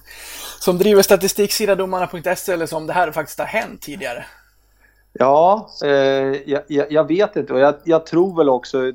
[0.60, 4.26] som driver statistiksidadomarna.se eller som om det här faktiskt har hänt tidigare.
[5.14, 5.90] Ja, eh,
[6.46, 8.92] jag, jag, vet inte och jag, jag tror väl också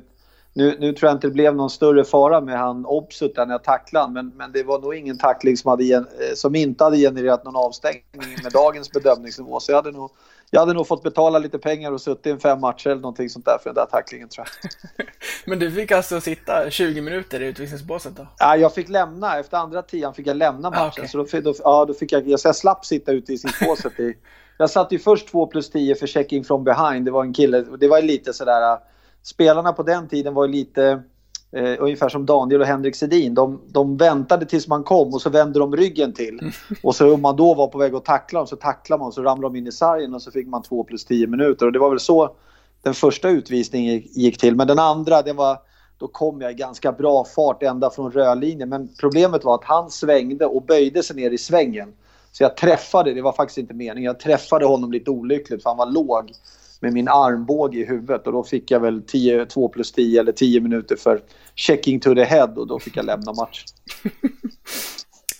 [0.57, 3.63] nu, nu tror jag inte det blev någon större fara med han Obsut när jag
[3.63, 6.01] tacklade han, men, men det var nog ingen tackling som, hade eh,
[6.35, 8.03] som inte hade genererat någon avstängning
[8.43, 9.59] med dagens bedömningsnivå.
[9.59, 10.11] Så jag hade, nog,
[10.49, 13.45] jag hade nog fått betala lite pengar och suttit i fem matcher eller någonting sånt
[13.45, 15.07] där för den där tacklingen tror jag.
[15.45, 18.27] Men du fick alltså sitta 20 minuter i utvisningsbåset då?
[18.39, 20.83] Ja, jag fick lämna, efter andra tian fick jag lämna matchen.
[20.83, 21.07] Ah, okej.
[21.07, 23.99] Så då, då, ja, då fick jag, så jag slapp sitta i sittbåset.
[23.99, 24.13] I,
[24.57, 27.05] jag satt ju först 2 plus 10 för checking from behind.
[27.05, 28.79] Det var en kille, det var lite sådär, äh,
[29.23, 31.03] spelarna på den tiden var lite
[31.51, 33.33] eh, ungefär som Daniel och Henrik Sedin.
[33.33, 36.51] De, de väntade tills man kom och så vände de ryggen till.
[36.83, 39.21] Och så om man då var på väg att tackla dem så tacklade man så
[39.23, 41.65] ramlade de in i sargen och så fick man 2 plus 10 minuter.
[41.65, 42.35] Och det var väl så
[42.81, 44.55] den första utvisningen gick- gick till.
[44.55, 45.57] Men den andra, det var,
[45.97, 48.69] då kom jag i ganska bra fart ända från rödlinjen.
[48.69, 51.93] Men problemet var att han svängde och böjde sig ner i svängen.
[52.37, 55.77] Så jag träffade, det var faktiskt inte meningen, jag träffade honom lite olyckligt för han
[55.77, 56.31] var låg
[56.79, 60.31] med min armbåge i huvudet och då fick jag väl 10, 2 plus 10 eller
[60.31, 61.21] 10 minuter för
[61.55, 63.65] checking to the head och då fick jag lämna matchen.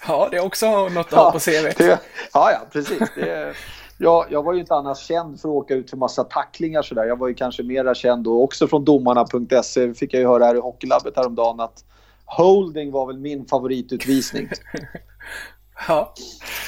[0.08, 1.78] Ja, det är också något att ha på CVt.
[1.78, 2.00] det,
[2.34, 3.00] ja, ja, precis.
[3.16, 3.54] Det,
[3.98, 7.06] jag, jag var ju inte annars känd för att åka ut för massa tacklingar sådär.
[7.06, 9.94] Jag var ju kanske mera känd då också från domarna.se.
[9.94, 11.84] fick jag ju höra här i Hockeylabbet häromdagen att
[12.26, 14.50] holding var väl min favoritutvisning.
[15.88, 16.14] Ja.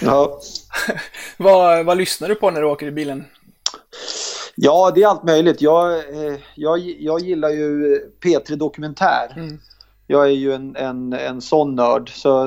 [0.01, 0.39] Ja.
[1.37, 3.25] Vad, vad lyssnar du på när du åker i bilen?
[4.55, 5.61] Ja, det är allt möjligt.
[5.61, 9.33] Jag, eh, jag, jag gillar ju P3 Dokumentär.
[9.35, 9.59] Mm.
[10.07, 12.09] Jag är ju en, en, en sån nörd.
[12.09, 12.43] Så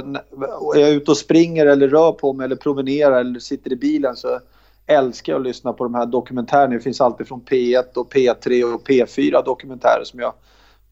[0.75, 4.17] är jag ute och springer eller rör på mig eller promenerar eller sitter i bilen
[4.17, 4.41] så
[4.87, 6.75] älskar jag att lyssna på de här dokumentärerna.
[6.75, 10.35] Det finns alltid från P1 och P3 och P4 dokumentärer som jag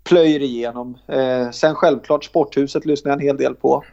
[0.05, 0.99] plöjer igenom.
[1.07, 3.85] Eh, sen självklart Sporthuset lyssnar jag en hel del på.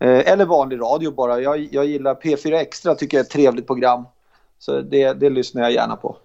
[0.00, 1.40] Eh, eller vanlig radio bara.
[1.40, 4.04] Jag, jag gillar P4 Extra tycker jag är ett trevligt program.
[4.58, 6.16] Så det, det lyssnar jag gärna på.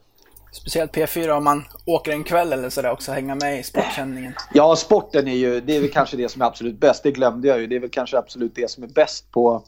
[0.52, 4.34] Speciellt P4 om man åker en kväll eller sådär också, hänga med i sportsändningen.
[4.54, 7.04] Ja, sporten är ju, det är väl kanske det som är absolut bäst.
[7.04, 7.68] Det glömde jag ju.
[7.68, 9.64] Det är väl kanske absolut det som är bäst på,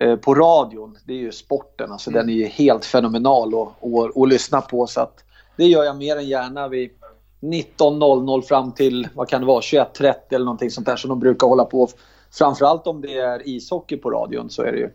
[0.00, 0.98] eh, på radion.
[1.04, 1.92] Det är ju sporten.
[1.92, 4.86] Alltså den är ju helt fenomenal att, att, att lyssna på.
[4.86, 5.24] Så att
[5.56, 6.90] det gör jag mer än gärna vid
[7.40, 11.46] 19.00 fram till, vad kan det vara, 21.30 eller någonting sånt där som de brukar
[11.46, 11.88] hålla på.
[12.34, 14.90] Framförallt om det är ishockey på radion så är det ju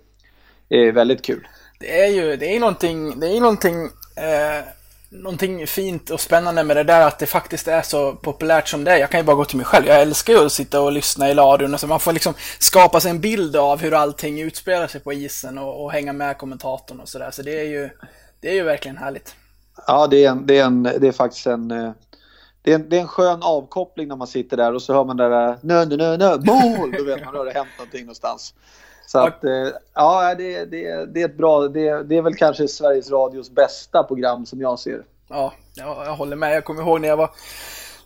[0.88, 1.48] eh, väldigt kul.
[1.80, 3.84] Det är ju, det är någonting, det är någonting,
[4.16, 4.66] eh,
[5.10, 8.92] någonting fint och spännande med det där att det faktiskt är så populärt som det
[8.92, 8.98] är.
[8.98, 9.88] Jag kan ju bara gå till mig själv.
[9.88, 11.74] Jag älskar ju att sitta och lyssna i radion.
[11.74, 15.58] Alltså man får liksom skapa sig en bild av hur allting utspelar sig på isen
[15.58, 17.32] och, och hänga med kommentatorn och sådär.
[17.32, 17.90] Så det är ju,
[18.42, 19.36] det är ju verkligen härligt.
[19.88, 21.92] Ja, det är, en, det är, en, det är faktiskt en, eh,
[22.68, 22.90] det är en...
[22.90, 25.58] Det är en skön avkoppling när man sitter där och så hör man det där
[25.62, 26.92] nö, nö, nö, nö, mål!
[26.98, 28.54] Då vet man att det har hänt någonting någonstans.
[29.06, 29.52] Så att, eh,
[29.94, 34.04] ja, det, det, det är ett bra, det, det är väl kanske Sveriges Radios bästa
[34.04, 35.04] program som jag ser.
[35.30, 36.56] Ja, jag, jag håller med.
[36.56, 37.30] Jag kommer ihåg när jag var,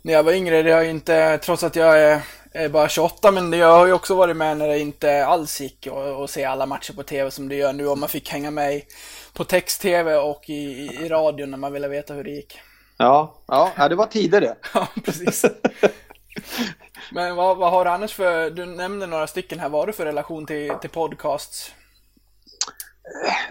[0.01, 0.63] när jag var yngre.
[0.63, 2.21] Det har inte, trots att jag är,
[2.51, 5.87] är bara 28, men jag har ju också varit med när det inte alls gick
[6.23, 7.87] att se alla matcher på TV som det gör nu.
[7.87, 8.83] Och man fick hänga med i,
[9.33, 12.59] på text-TV och i, i, i radion när man ville veta hur det gick.
[13.01, 13.33] Ja,
[13.77, 14.55] ja, det var tider det.
[14.73, 15.45] Ja, precis.
[17.11, 19.93] Men vad, vad har du annars för, du nämnde några stycken här, vad har du
[19.93, 21.71] för relation till, till podcasts?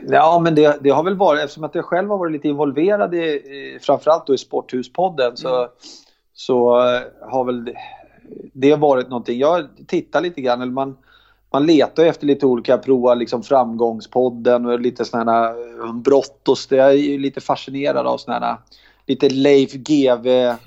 [0.09, 3.15] Ja, men det, det har väl varit, eftersom att jag själv har varit lite involverad
[3.15, 5.69] i, i framförallt då i Sporthuspodden så,
[6.35, 7.75] så eh, har väl det,
[8.53, 9.39] det varit någonting.
[9.39, 10.97] Jag tittar lite grann, eller man,
[11.53, 16.67] man letar efter lite olika, provar liksom framgångspodden och lite sådana här eh, brottos.
[16.71, 18.57] Jag är ju lite fascinerad av sådana här
[19.11, 20.59] lite Leif GW-grejer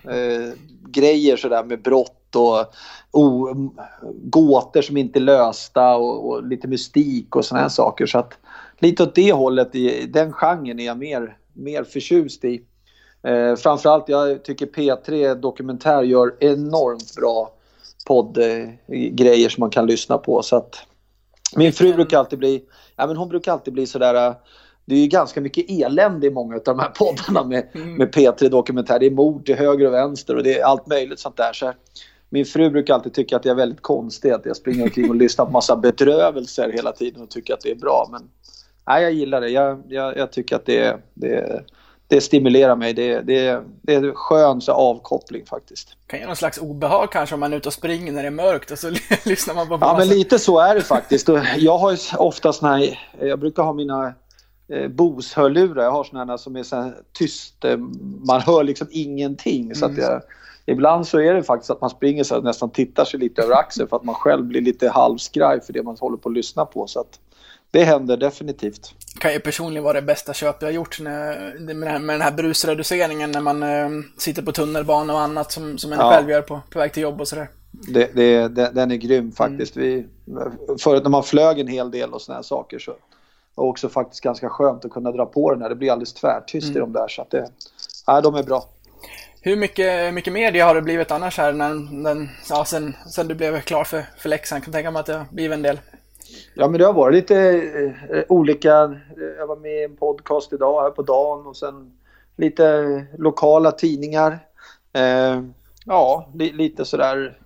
[1.33, 2.73] eh, sådär med brott och
[3.11, 3.69] oh,
[4.23, 8.05] gåtor som inte är lösta och, och lite mystik och sådana här saker.
[8.05, 8.33] Så att
[8.79, 12.61] lite åt det hållet, i den genren är jag mer, mer förtjust i.
[13.23, 17.51] Eh, framförallt, jag tycker P3 Dokumentär gör enormt bra
[18.07, 20.41] poddgrejer eh, som man kan lyssna på.
[20.41, 20.75] Så att,
[21.55, 22.63] min fru brukar alltid bli,
[22.95, 24.33] ja, men hon brukar alltid bli sådär eh,
[24.85, 27.95] det är ju ganska mycket elände i många av de här poddarna med, Mm.
[27.95, 28.99] med P3 Dokumentär.
[28.99, 31.53] Det är mord till höger och vänster och det är allt möjligt sånt där.
[31.53, 31.73] Så
[32.29, 35.15] min fru brukar alltid tycka att jag är väldigt konstig att jag springer omkring och
[35.15, 38.07] lyssnar på massa bedrövelser hela tiden och tycker att det är bra.
[38.11, 38.21] Men
[38.87, 39.49] nej, jag gillar det.
[39.49, 41.63] Jag, jag, jag tycker att det, det,
[42.07, 42.93] det stimulerar mig.
[42.93, 45.97] Det, det, det är skön så avkoppling faktiskt.
[46.07, 48.31] Kan ge någon slags obehag kanske om man är ute och springer när det är
[48.31, 48.91] mörkt och så
[49.25, 51.29] lyssnar man på Ja, men lite så är det faktiskt.
[51.57, 54.13] Jag har ju ofta såna här, jag brukar ha mina
[54.67, 55.83] eh, Bose-hörlurar.
[55.83, 57.77] Jag har här som är så här tyst, eh,
[58.25, 59.75] man hör liksom ingenting.
[59.75, 60.21] Så att jag,
[60.65, 63.55] ibland så är det faktiskt att man springer så här, nästan tittar sig lite över
[63.55, 66.65] axeln för att man själv blir lite halvskraj för det man håller på att lyssna
[66.65, 66.87] på.
[66.87, 67.19] Så att
[67.71, 68.93] det händer definitivt.
[69.19, 73.31] kan ju personligen vara det bästa köp jag har gjort när, med, den här, brusreduceringen
[73.31, 76.11] när man eh, sitter på tunnelbana och annat som, som en Ja.
[76.11, 77.49] själv gör på, på väg till jobb och sådär.
[77.71, 79.77] Det, det, det, den är grym faktiskt.
[79.77, 80.05] Vi,
[80.79, 82.93] förut när man flög en hel del och såna här saker så
[83.55, 85.69] det också faktiskt ganska skönt att kunna dra på den här.
[85.69, 87.07] Det blir alldeles tvärtyst i de där.
[87.07, 87.49] Så att det,
[88.07, 88.65] ja, de är bra.
[89.41, 93.35] Hur mycket, mycket media har det blivit annars här när, den, ja, sen, sen du
[93.35, 94.29] blev klar för, för?
[94.29, 95.79] Jag kan tänka mig att det har blivit en del.
[96.53, 97.37] Ja, men det har varit lite
[98.09, 98.69] eh, olika.
[99.37, 101.93] Jag var med i en podcast idag här på dagen och sen
[102.37, 104.39] lite lokala tidningar.
[104.93, 105.41] Eh,
[105.85, 107.37] ja, li, lite sådär.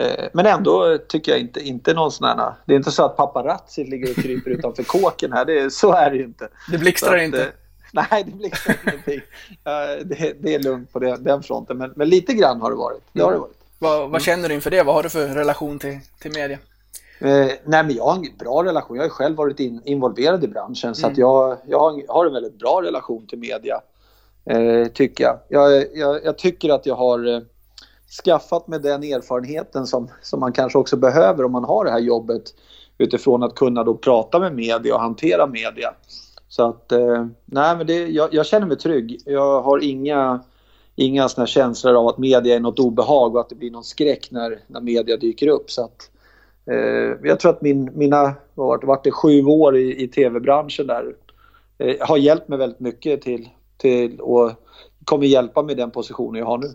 [0.00, 2.54] Eh, men ändå tycker jag inte, inte någon sån här...
[2.66, 5.44] Det är inte så att paparazzi ligger och kryper utanför kåken här.
[5.44, 6.48] Det, så är det ju inte.
[6.70, 7.42] Det blixtrar att, inte.
[7.42, 7.48] eh,
[7.92, 9.20] Nej, det blixtrar ingenting.
[10.04, 11.78] Det, det är lugnt på det, den fronten.
[11.78, 13.02] Men, men lite grann har det varit.
[13.12, 13.58] Det har det varit.
[13.78, 14.82] Vad, vad känner du inför det?
[14.82, 16.58] Vad har du för relation till, till media?
[17.18, 18.96] Eh, nej men jag har en bra relation.
[18.96, 22.32] Jag har själv varit in, involverad i branschen så att jag, jag har, har en
[22.32, 23.80] väldigt bra relation till media.
[24.46, 25.38] Eh, tycker jag.
[25.48, 26.24] Jag, jag.
[26.24, 27.40] jag tycker att jag har eh,
[28.24, 32.00] skaffat mig den erfarenheten som, som man kanske också behöver om man har det här
[32.00, 32.42] jobbet
[32.98, 35.94] utifrån att kunna då prata med media och hantera media.
[36.48, 39.22] Så att, eh, nej men det, jag, jag känner mig trygg.
[39.26, 40.40] Jag har inga,
[40.96, 44.28] inga såna känslor av att media är något obehag och att det blir någon skräck
[44.30, 45.70] när, när media dyker upp.
[45.70, 46.10] Så att,
[46.66, 50.08] Eh, jag tror att min, mina, vad var det, vart det sju år i, i
[50.08, 51.14] tv-branschen där,
[51.78, 54.52] eh, har hjälpt mig väldigt mycket till, till och
[55.04, 56.74] kommer hjälpa mig i den positionen jag har nu.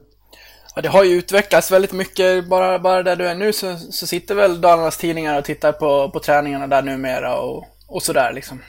[0.79, 2.49] Ja, det har ju utvecklats väldigt mycket.
[2.49, 6.09] Bara, bara där du är nu så, så sitter väl Dalarnas tidningar och tittar på,
[6.09, 8.59] på träningarna där numera och, och sådär liksom.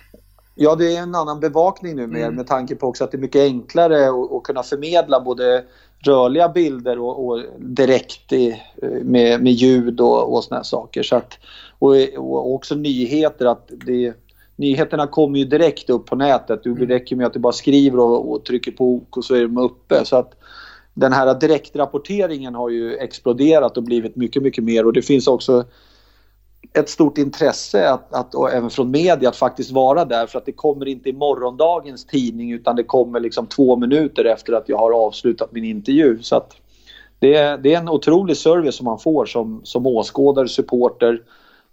[0.55, 3.21] Ja, det är en annan bevakning nu med, med tanke på också att det är
[3.21, 5.65] mycket enklare att, att kunna förmedla både
[5.99, 8.63] rörliga bilder och, och direkt i,
[9.03, 11.03] med, med ljud och, och såna saker.
[11.03, 11.39] Så att,
[11.79, 13.47] och, och också nyheter.
[13.47, 14.15] att det,
[14.57, 16.63] Nyheterna kommer ju direkt upp på nätet.
[16.65, 19.43] Det räcker med att du bara skriver och, och trycker på OK och så är
[19.43, 20.05] de uppe.
[20.05, 20.40] Så att
[21.01, 24.87] den här direktrapporteringen har ju exploderat och blivit mycket, mycket mer.
[24.87, 25.65] Och det finns också
[26.73, 30.47] ett stort intresse att, att, och även från media att faktiskt vara där för att
[30.47, 34.79] det kommer inte i morgondagens tidning utan det kommer liksom två minuter efter att jag
[34.79, 36.19] har avslutat min intervju.
[36.23, 36.57] Så att
[37.19, 41.23] det, är, det är en otrolig service som man får som, som åskådare, supporter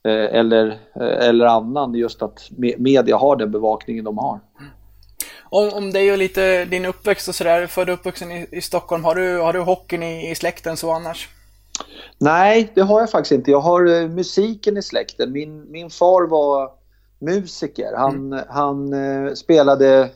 [0.04, 4.40] eh, eller, eh, eller annan just att me, media har den bevakningen de har.
[5.50, 9.04] Om, om är ju lite din uppväxt och sådär, född och uppvuxen i, i Stockholm,
[9.04, 11.30] har du, har du hockeyn i, i släkten så annars?
[12.18, 13.52] Nej, det har jag faktiskt inte.
[13.52, 15.32] Jag har eh, musiken i släkten.
[15.32, 16.72] Min, min far var
[17.20, 17.94] musiker.
[17.98, 20.10] Han, han eh, spelade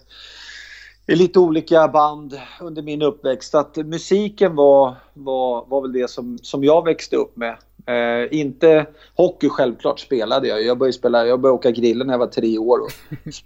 [1.07, 3.51] i lite olika band under min uppväxt.
[3.51, 7.57] Så Att musiken var, var, var väl det som, som jag växte upp med.
[7.85, 10.63] Eh, inte hockey självklart spelade jag.
[10.63, 12.91] Jag började, spela, jag började åka grillen när jag var tre år och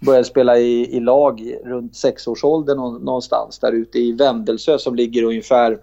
[0.06, 5.22] började spela i, i lag runt sexårsåldern nå- någonstans där ute i Vändelsö som ligger
[5.22, 5.78] ungefär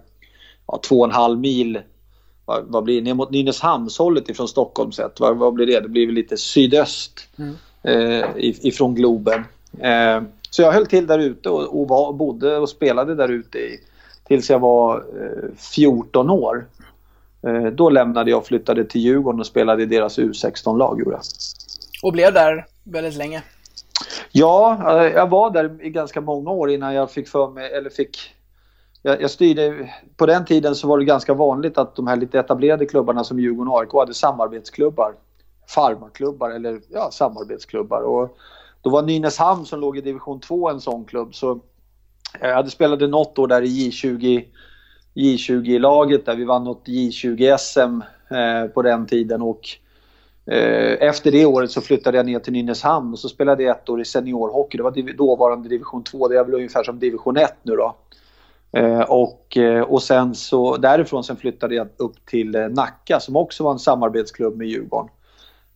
[0.66, 1.78] ja, två och en halv mil
[2.46, 5.20] vad, vad blir det, ner mot Nynäshamnshållet ifrån Stockholm sett.
[5.20, 5.80] Vad, vad blir det?
[5.80, 7.28] Det blir väl lite sydöst
[7.82, 7.94] eh,
[8.36, 9.44] if- ifrån Globen.
[9.80, 13.58] Eh, så jag höll till där ute och, och var, bodde och spelade där ute
[14.28, 16.66] tills jag var eh, 14 år.
[17.46, 20.98] Eh, då lämnade jag och flyttade till Djurgården och spelade i deras U16-lag.
[20.98, 21.22] gjorde jag.
[22.02, 23.42] Och blev där väldigt länge.
[24.32, 27.90] Ja, eh, jag var där i ganska många år innan jag fick för mig, eller
[27.90, 28.18] fick...
[29.02, 32.38] Jag, jag styrde, på den tiden så var det ganska vanligt att de här lite
[32.38, 35.14] etablerade klubbarna som Djurgården och AIK hade samarbetsklubbar.
[35.68, 38.02] Farmaklubbar eller ja, samarbetsklubbar.
[38.02, 38.36] Och
[38.82, 41.34] då var Nynäshamn som låg i division 2 en sån klubb.
[41.34, 41.60] Så
[42.40, 44.44] Jag hade spelade något år där i J20,
[45.14, 49.60] J20-laget där vi vann något J20-SM eh, på den tiden och
[50.46, 53.88] eh, efter det året så flyttade jag ner till Nynäshamn och så spelade jag ett
[53.88, 54.76] år i seniorhockey.
[54.76, 57.96] Det var div dåvarande division 2, det är väl ungefär som division 1 nu då.
[58.72, 63.36] Eh, och, eh, och sen så därifrån sen flyttade jag upp till eh, Nacka som
[63.36, 65.10] också var en samarbetsklubb med Djurgården.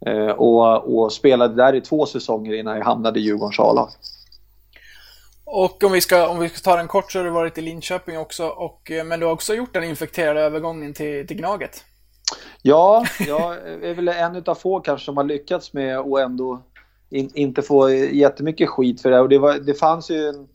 [0.06, 3.88] Eh, och, och spelade där i två säsonger innan jag hamnade i Djurgårdens A-lag.
[5.50, 7.60] Och om vi, ska, om vi ska ta den kort så har du varit i
[7.60, 11.84] Linköping också, och, eh, men du har också gjort den infekterade övergången till, till Gnaget.
[12.62, 16.62] Ja, jag är väl en av få kanske som har lyckats med att ändå
[17.10, 19.20] in, inte få jättemycket skit för det.
[19.20, 20.48] Och det, var, det fanns ju en,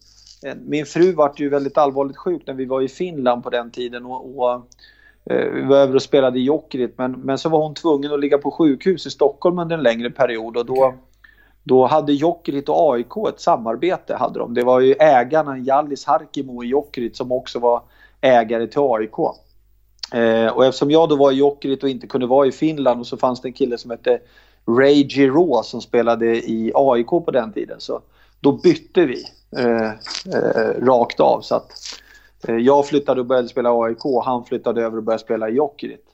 [0.44, 3.72] en, min fru vart ju väldigt allvarligt sjuk när vi var i Finland på den
[3.72, 4.06] tiden.
[4.06, 4.54] Och, och
[5.26, 8.20] eh, vi var över och spelade i Jokerit men, men så var hon tvungen att
[8.20, 10.96] ligga på sjukhus i Stockholm under en längre period och då,
[11.64, 14.16] då hade Jokerit och AIK ett samarbete.
[14.16, 14.54] Hade de.
[14.54, 17.82] Det var ju ägarna Jallis Harkimo i Jokerit som också var
[18.22, 19.20] ägare till AIK.
[20.14, 23.08] Eh, och eftersom jag då var i Jokerit och inte kunde vara i Finland och
[23.08, 24.20] så fanns det en kille som hette
[24.68, 27.80] Ray Giro som spelade i AIK på den tiden.
[27.80, 28.02] Så
[28.40, 29.24] då bytte vi
[29.58, 29.90] eh,
[30.36, 31.42] eh, rakt av.
[31.42, 31.72] Så att,
[32.48, 36.06] eh, jag flyttade och började spela AIK han flyttade över och började spela i Jokerit.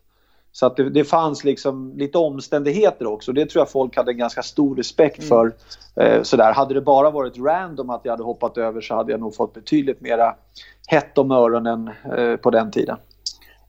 [0.59, 3.31] Så att det, det, fanns liksom lite omständigheter också.
[3.31, 5.51] Det tror jag folk hade en ganska stor respekt för.
[5.95, 6.23] Mm.
[6.23, 6.53] sådär.
[6.53, 9.53] Hade det bara varit random att jag hade hoppat över så hade jag nog fått
[9.53, 10.35] betydligt mera
[10.87, 12.97] hett om öronen eh, på den tiden.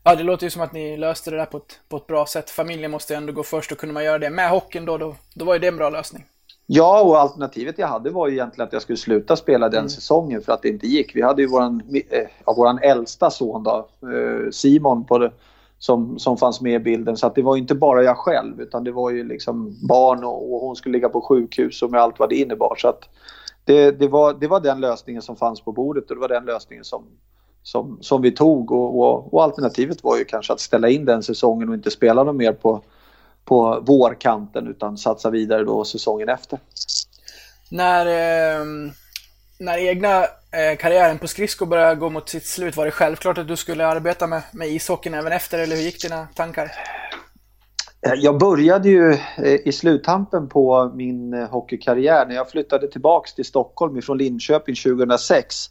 [0.04, 2.26] Ja, det låter ju som att ni löste det där på ett, på ett bra
[2.26, 2.50] sätt.
[2.50, 5.44] Familjen måste ändå gå först och kunde man göra det med hockeyn då, då, då
[5.44, 6.24] var ju det en bra lösning.
[6.66, 9.88] Ja, och alternativet jag hade var ju egentligen att jag skulle sluta spela den mm.
[9.88, 11.16] säsongen för att det inte gick.
[11.16, 15.30] Vi hade ju våran, eh, våran äldsta son då, eh, Simon, på
[15.80, 17.16] som, som fanns med i bilden.
[17.16, 20.24] Så att det var ju inte bara jag själv utan det var ju liksom barn
[20.24, 22.76] och, och hon skulle ligga på sjukhus och med allt vad det innebar.
[22.78, 23.08] Så att
[23.64, 26.44] det, det, var, det var den lösningen som fanns på bordet och det var den
[26.44, 27.04] lösningen som,
[27.62, 31.22] som, som vi tog och, och, och, alternativet var ju kanske att ställa in den
[31.22, 32.82] säsongen och inte spela något mer på,
[33.44, 36.58] på vårkanten utan satsa vidare då säsongen efter.
[37.70, 38.64] När, eh,
[39.58, 43.48] när egna Eh, karriären på skridsko började gå mot sitt slut, var det självklart att
[43.48, 46.70] du skulle arbeta med, med ishockeyn även efter eller hur gick dina tankar?
[48.06, 53.44] Eh, jag började ju eh, i sluttampen på min hockeykarriär när jag flyttade tillbaks till
[53.44, 55.70] Stockholm ifrån Linköping 2006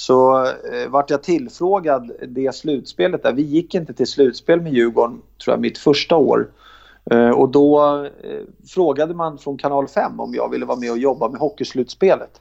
[0.00, 3.32] så eh, vart jag tillfrågad det slutspelet där.
[3.32, 6.50] Vi gick inte till slutspel med Djurgården, tror jag, mitt första år.
[7.10, 10.98] Eh, och då eh, frågade man från kanal 5 om jag ville vara med och
[10.98, 12.40] jobba med hockeyslutspelet.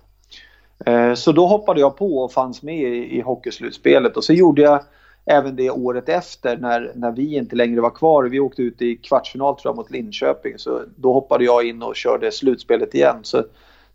[0.86, 4.62] Eh, så då hoppade jag på och fanns med i, i hockeyslutspelet och så gjorde
[4.62, 4.84] jag
[5.26, 8.24] även det året efter när, när vi inte längre var kvar.
[8.24, 11.96] Vi åkte ut i kvartsfinal tror jag mot Linköping så då hoppade jag in och
[11.96, 13.18] körde slutspelet igen.
[13.22, 13.44] Så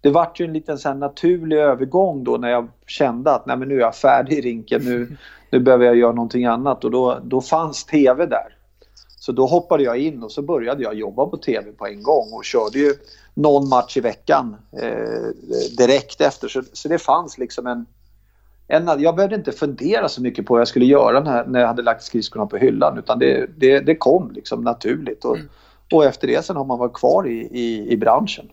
[0.00, 3.68] det vart ju en liten så naturlig övergång då när jag kände att Nej, men
[3.68, 5.16] nu är jag färdig i rinken, nu,
[5.50, 8.56] nu behöver jag göra någonting annat och då, då fanns TV där.
[9.24, 12.32] Så då hoppade jag in och så började jag jobba på TV på en gång
[12.32, 12.94] och körde ju
[13.34, 15.28] någon match i veckan eh,
[15.78, 16.48] direkt efter.
[16.48, 17.86] Så, så det fanns liksom en,
[18.68, 19.02] en...
[19.02, 21.82] Jag behövde inte fundera så mycket på vad jag skulle göra när, när jag hade
[21.82, 25.24] lagt skridskorna på hyllan utan det, det, det kom liksom naturligt.
[25.24, 25.48] Och, mm.
[25.92, 28.48] och efter det sen har man varit kvar i, i, i branschen.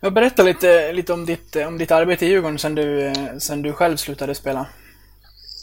[0.00, 3.72] Jag berättar lite, lite om, ditt, om ditt arbete i Djurgården sen du, sen du
[3.72, 4.66] själv slutade spela.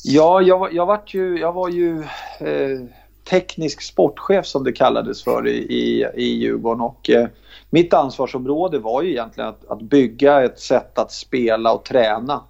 [0.04, 2.00] Ja, jag, jag, var ju, jag var ju
[2.40, 2.80] eh,
[3.24, 6.82] teknisk sportchef som det kallades för i, i, i Djurgården.
[6.82, 7.28] Och, eh,
[7.70, 12.44] mitt ansvarsområde var ju egentligen att, att bygga ett sätt att spela och träna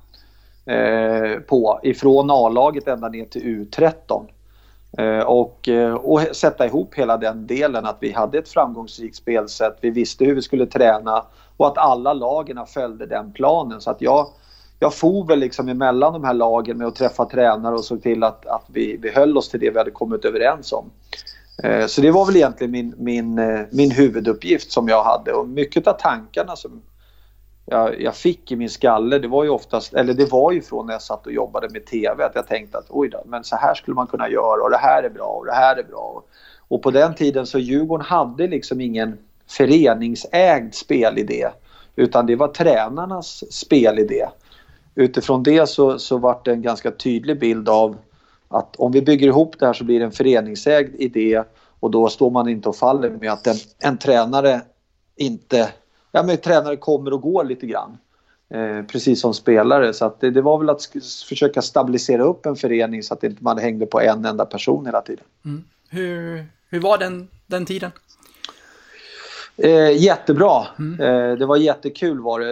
[0.66, 4.26] eh, på ifrån A-laget ända ner till U13.
[4.98, 9.78] Eh, och, eh, och sätta ihop hela den delen att vi hade ett framgångsrikt spelsätt,
[9.82, 11.26] vi visste hur vi skulle träna
[11.58, 13.82] och att alla lagen följde den planen.
[13.82, 14.28] Så att jag,
[14.84, 18.24] jag for väl liksom emellan de här lagen med att träffa tränare och såg till
[18.24, 20.92] att, att vi, vi höll oss till det vi hade kommit överens om.
[21.64, 25.48] Eh, så det var väl egentligen min, min, eh, min huvuduppgift som jag hade och
[25.48, 26.82] mycket av tankarna som
[27.66, 30.86] jag, jag, fick i min skalle det var ju oftast, eller det var ju från
[30.86, 33.56] när jag satt och jobbade med TV att jag tänkte att oj då, men så
[33.56, 36.24] här skulle man kunna göra och det här är bra och det här är bra.
[36.68, 41.50] Och på den tiden så Djurgården hade liksom ingen föreningsägd spelidé
[41.96, 44.28] utan det var tränarnas spelidé.
[44.96, 47.98] Utifrån det så, så vart det en ganska tydlig bild av
[48.48, 51.44] att om vi bygger ihop det här så blir det en föreningsägd idé
[51.80, 54.62] och då står man inte och faller med att en, en tränare
[55.16, 55.70] inte
[56.14, 57.98] ja, men tränare kommer och går lite grann.
[58.50, 59.94] Eh, precis som spelare.
[59.94, 60.86] Så att det, det, var väl att
[61.30, 65.02] försöka stabilisera upp en förening så att inte man hängde på en enda person hela
[65.02, 65.26] tiden.
[65.46, 65.64] Mm.
[65.90, 67.92] Hur, hur var den, den tiden?
[69.58, 70.68] Eh, jättebra.
[71.00, 72.52] Eh, det var jättekul var det.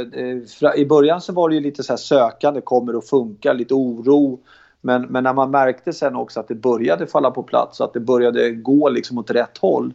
[0.67, 4.39] Eh, I början så var det ju lite så sökande, kommer att funka, lite oro.
[4.81, 7.93] Men, men när man märkte sen också att det började falla på plats och att
[7.93, 9.93] det började gå liksom åt rätt håll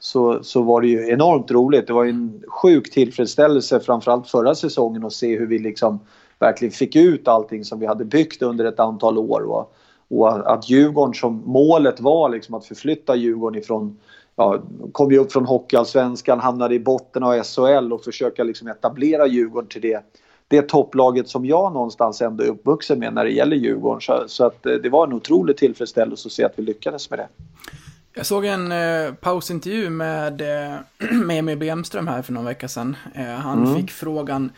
[0.00, 1.86] så, så var det ju enormt roligt.
[1.86, 6.00] Det var en sjuk tillfredsställelse framförallt förra säsongen att se hur vi liksom
[6.38, 9.40] verkligen fick ut allting som vi hade byggt under ett antal år.
[9.40, 9.76] Och,
[10.08, 13.98] och att Djurgården som målet var liksom att förflytta Djurgården ifrån
[14.36, 14.62] Ja,
[14.92, 19.68] kom ju upp från Hockeyallsvenskan, hamnade i botten av SHL och försöka liksom etablera Djurgården
[19.68, 20.00] till det,
[20.48, 24.00] det topplaget som jag någonstans ändå är uppvuxen med när det gäller Djurgården.
[24.00, 27.18] Så, så att eh, det var en otrolig tillfredsställelse att se att vi lyckades med
[27.18, 27.28] det.
[28.14, 30.74] Jag såg en eh, pausintervju med, eh,
[31.24, 32.96] med Emil Bemström här för någon vecka sedan.
[33.14, 33.76] Eh, han Mm.
[33.76, 34.50] fick frågan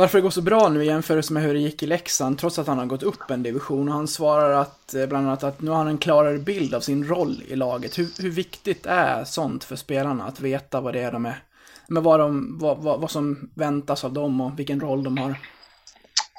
[0.00, 2.58] varför det går så bra nu i jämförelse med hur det gick i Leksand, trots
[2.58, 3.88] att han har gått upp en division.
[3.88, 6.80] Och han svarar att, eh, bland annat att nu har han en klarare bild av
[6.80, 7.98] sin roll i laget.
[7.98, 11.42] Hur, hur viktigt är sånt för spelarna, att veta vad det är de är,
[11.88, 15.34] men vad, de, vad, vad, vad som väntas av dem och vilken roll de har?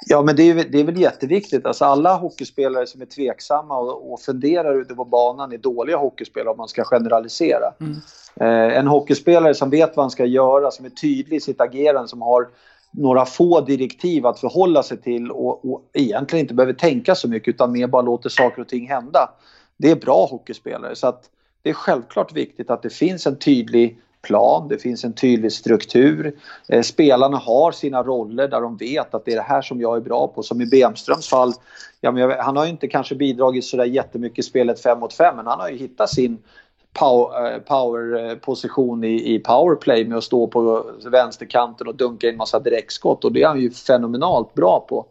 [0.06, 1.66] Ja, men det är, det är väl jätteviktigt.
[1.66, 6.50] Alltså alla hockeyspelare som är tveksamma och, och funderar ute på banan är dåliga hockeyspelare
[6.50, 7.72] om man ska generalisera.
[8.40, 12.08] Eh, en hockeyspelare som vet vad han ska göra, som är tydlig i sitt agerande,
[12.08, 12.48] som har
[12.92, 17.54] några få direktiv att förhålla sig till och, och egentligen inte behöver tänka så mycket
[17.54, 19.28] utan mer bara låter saker och ting hända.
[19.76, 20.96] Det är bra hockeyspelare.
[20.96, 21.24] Så att
[21.62, 26.38] det är självklart viktigt att det finns en tydlig plan, det finns en tydlig struktur.
[26.68, 29.96] Eh, spelarna har sina roller där de vet att det är det här som jag
[29.96, 30.42] är bra på.
[30.42, 31.52] Som i Bemströms fall,
[32.00, 35.12] ja, men jag, han har ju inte kanske bidragit sådär jättemycket i spelet 5 mot
[35.12, 36.38] 5 men han har ju hittat sin
[37.00, 42.58] Eh, powerposition eh, i, i powerplay med att stå på vänsterkanten och dunka in massa
[42.58, 45.06] direktskott och det är han ju fenomenalt bra på.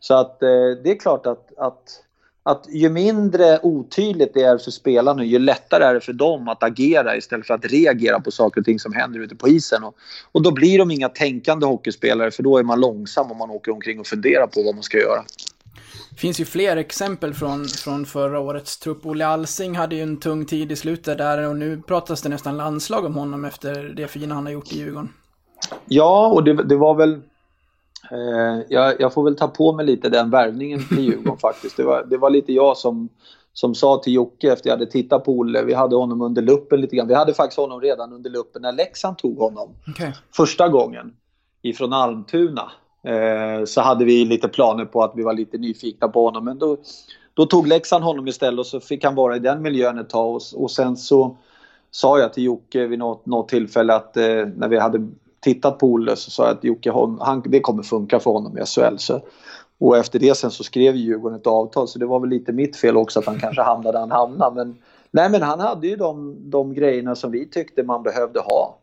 [0.00, 0.48] Så att eh,
[0.84, 2.02] det är klart att, att,
[2.42, 6.62] att ju mindre otydligt det är för spelarna ju lättare är det för dem att
[6.62, 9.84] agera istället för att reagera på saker och ting som händer ute på isen.
[9.84, 9.94] Och,
[10.32, 13.72] och då blir de inga tänkande hockeyspelare för då är man långsam om man åker
[13.72, 15.24] omkring och funderar på vad man ska göra.
[16.18, 19.06] Det finns ju fler exempel från, från förra årets trupp.
[19.06, 22.56] Olle Alsing hade ju en tung tid i slutet där och nu pratas det nästan
[22.56, 25.12] landslag om honom efter det fina han har gjort i Djurgården.
[25.86, 27.12] Ja, och det, det var väl...
[28.10, 31.76] Eh, jag, jag får väl ta på mig lite den värvningen till Djurgården faktiskt.
[31.76, 33.08] Det var, det var lite jag som,
[33.52, 36.80] som sa till Jocke efter jag hade tittat på Olle, vi hade honom under luppen
[36.80, 37.08] lite grann.
[37.08, 40.12] Vi hade faktiskt honom redan under luppen när Leksand tog honom Okej.
[40.36, 41.16] första gången
[41.62, 42.70] ifrån Almtuna.
[43.02, 46.44] Eh, så hade vi lite planer på att vi var lite nyfikna på honom.
[46.44, 46.76] Men då,
[47.34, 50.34] då tog Leksand honom istället och så fick han vara i den miljön ett tag.
[50.34, 51.36] Och, och sen så
[51.90, 54.24] sa jag till Jocke vid något, något tillfälle att eh,
[54.56, 55.08] när vi hade
[55.40, 58.58] tittat på Olle så sa jag att Jocke, hon- han, det kommer funka för honom
[58.58, 58.96] i SHL.
[58.96, 59.20] Så,
[59.80, 62.76] och efter det sen så skrev Djurgården ett avtal så det var väl lite mitt
[62.76, 64.54] fel också att han kanske hamnade där han hamnade.
[64.54, 64.76] Men,
[65.10, 68.78] nej, men han hade ju de, de grejerna som vi tyckte man behövde ha.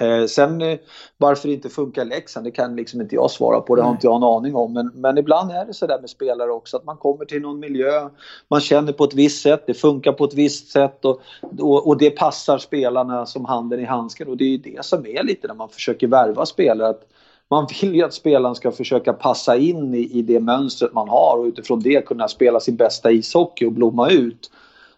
[0.00, 0.78] Eh, sen eh,
[1.16, 3.76] varför det inte funkar Leksand, det kan liksom inte jag svara på.
[3.76, 4.72] Det har inte jag en aning om.
[4.72, 7.60] Men, men ibland är det så där med spelare också att man kommer till någon
[7.60, 8.08] miljö,
[8.48, 11.20] man känner på ett visst sätt, det funkar på ett visst sätt och,
[11.58, 14.28] och, och det passar spelarna som handen i handsken.
[14.28, 16.88] Och det är ju det som är lite när man försöker värva spelare.
[16.88, 17.02] Att
[17.50, 21.38] man vill ju att spelaren ska försöka passa in i, i det mönstret man har
[21.38, 24.50] och utifrån det kunna spela sin bästa ishockey och blomma ut.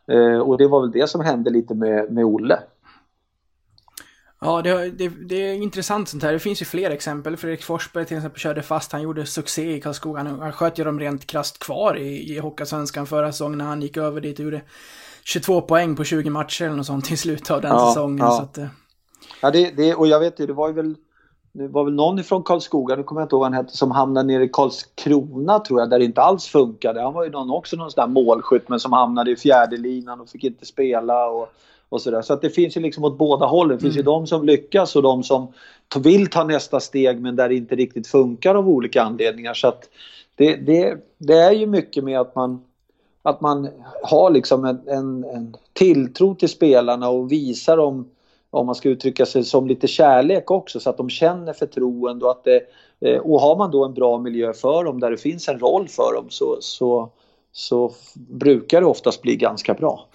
[0.06, 2.58] Eh, och det var väl det som hände lite med, med Olle.
[4.40, 6.32] Ja, det, det, det är intressant sånt här.
[6.32, 7.36] Det finns ju fler exempel.
[7.36, 8.92] Fredrik Forsberg till exempel körde fast.
[8.92, 10.22] Han gjorde succé i Karlskoga.
[10.22, 13.82] Han, han sköt ju dem rent krasst kvar i, i Hockeyallsvenskan förra säsongen när han
[13.82, 14.62] gick över dit och gjorde
[15.24, 18.18] 22 poäng på 20 matcher eller något sånt i slutet av den Ja, säsongen.
[18.18, 18.30] ja.
[18.36, 18.66] Så att, eh,
[19.42, 20.96] Ja, det, det, och jag vet ju, det var ju väl
[21.52, 23.90] det var väl någon från Karlskoga, nu kommer jag inte ihåg vad han hette, som
[23.90, 27.02] hamnade nere i Karlskrona tror jag, där det inte alls funkade.
[27.02, 30.20] Han var ju någon, också någon sån där målskytt men som hamnade i fjärde linan
[30.20, 31.48] och fick inte spela och,
[31.88, 32.22] och sådär.
[32.22, 33.76] Så att det finns ju liksom åt båda hållen.
[33.76, 35.52] Det finns ju de som lyckas och de som
[35.96, 39.54] vill ta nästa steg men där det inte riktigt funkar av olika anledningar.
[39.54, 39.88] Så att
[40.34, 42.60] det, det, det är ju mycket med att man
[43.22, 43.68] att man
[44.02, 48.08] har liksom en, en, en tilltro till spelarna och visar dem,
[48.50, 52.30] om man ska uttrycka sig som lite kärlek också, så att de känner förtroende och
[52.30, 52.62] att det,
[53.00, 55.88] eh, och har man då en bra miljö för dem där det finns en roll
[55.88, 57.10] för dem så, så,
[57.52, 60.06] så brukar det oftast bli ganska bra.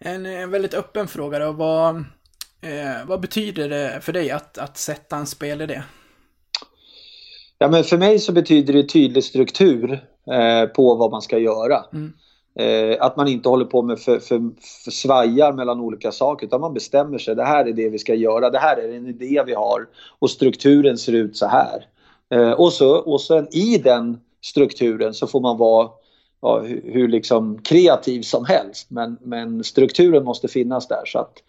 [0.00, 1.52] En, en väldigt öppen fråga då.
[1.52, 1.96] Vad,
[2.60, 5.82] eh, vad betyder det för dig att, att sätta en spelidé?
[7.58, 9.92] Ja, men för mig så betyder det tydlig struktur
[10.30, 11.84] eh, på vad man ska göra.
[11.92, 12.12] Mm.
[12.58, 14.40] Eh, att man inte håller på med för, för,
[14.84, 17.34] för svajar mellan olika saker utan man bestämmer sig.
[17.34, 18.50] Det här är det vi ska göra.
[18.50, 19.86] Det här är en idé vi har
[20.18, 21.86] och strukturen ser ut så här.
[22.30, 25.88] Eh, och, så, och sen i den strukturen så får man vara
[26.40, 28.90] ja, hur, hur liksom kreativ som helst.
[28.90, 31.02] Men, men strukturen måste finnas där.
[31.06, 31.42] Så att,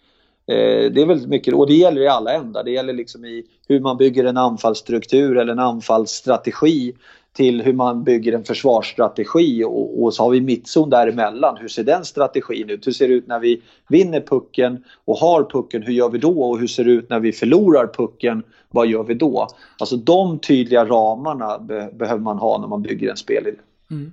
[0.50, 2.64] Eh, det är väldigt mycket, och det gäller i alla ändar.
[2.64, 6.92] Det gäller liksom i hur man bygger en anfallsstruktur eller en anfallsstrategi
[7.32, 11.56] till hur man bygger en försvarsstrategi och, och så har vi mittzon däremellan.
[11.60, 12.86] Hur ser den strategin ut?
[12.86, 15.82] Hur ser det ut när vi vinner pucken och har pucken?
[15.82, 16.42] Hur gör vi då?
[16.42, 18.42] Och hur ser det ut när vi förlorar pucken?
[18.70, 19.46] Vad gör vi då?
[19.78, 23.58] Alltså de tydliga ramarna be behöver man ha när man bygger en spelidé.
[23.90, 24.12] Mm.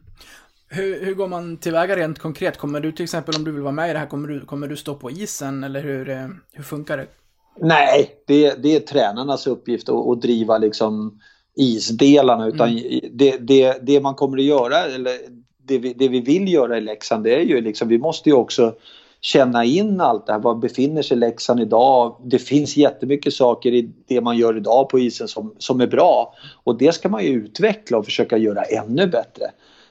[0.69, 2.57] Hur, hur, går man tillväga rent konkret?
[2.57, 4.67] Kommer du till exempel, om du vill vara med i det här, kommer du, kommer
[4.67, 7.07] du stå på isen eller hur, eh, hur funkar det?
[7.59, 11.19] Nej, det, det är tränarnas uppgift att, att driva liksom
[11.55, 12.47] isdelarna.
[12.47, 12.99] Utan mm.
[13.11, 15.17] det, det, det man kommer att göra, eller
[15.63, 18.35] det vi, det vi vill göra i Leksand, det är ju liksom, vi måste ju
[18.35, 18.75] också
[19.21, 20.39] känna in allt det här.
[20.39, 22.21] Var befinner sig Leksand idag?
[22.23, 26.33] Det finns jättemycket saker i det man gör idag på isen som, som är bra.
[26.63, 29.45] Och det ska man ju utveckla och försöka göra ännu bättre.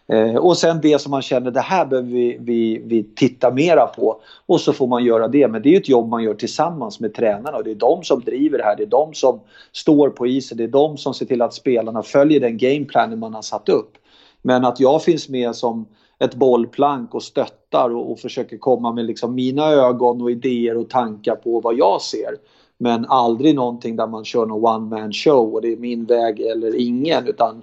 [0.08, 3.86] Eh, och sen det som man känner, det här behöver vi, vi, vi titta mera
[3.86, 4.20] på.
[4.46, 5.48] Och så får man göra det.
[5.48, 8.04] Men det är ju ett jobb man gör tillsammans med tränarna och det är de
[8.04, 8.76] som driver det här.
[8.76, 9.40] Det är de som
[9.72, 10.58] står på isen.
[10.58, 13.92] Det är de som ser till att spelarna följer den gameplanen man har satt upp.
[14.42, 15.86] Men att jag finns med som
[16.18, 20.90] ett bollplank och stöttar och, och försöker komma med liksom mina ögon och idéer och
[20.90, 22.30] tankar på vad jag ser.
[22.78, 26.40] Men aldrig någonting där man kör någon one man show och det är min väg
[26.40, 27.26] eller ingen.
[27.26, 27.62] Utan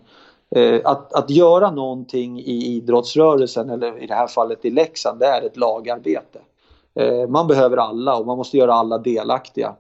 [0.56, 5.26] Eh, att, att göra någonting i idrottsrörelsen, eller i det här fallet i Leksand, det
[5.26, 6.40] är ett lagarbete.
[6.96, 9.76] Eh, man behöver alla och man måste göra alla delaktiga.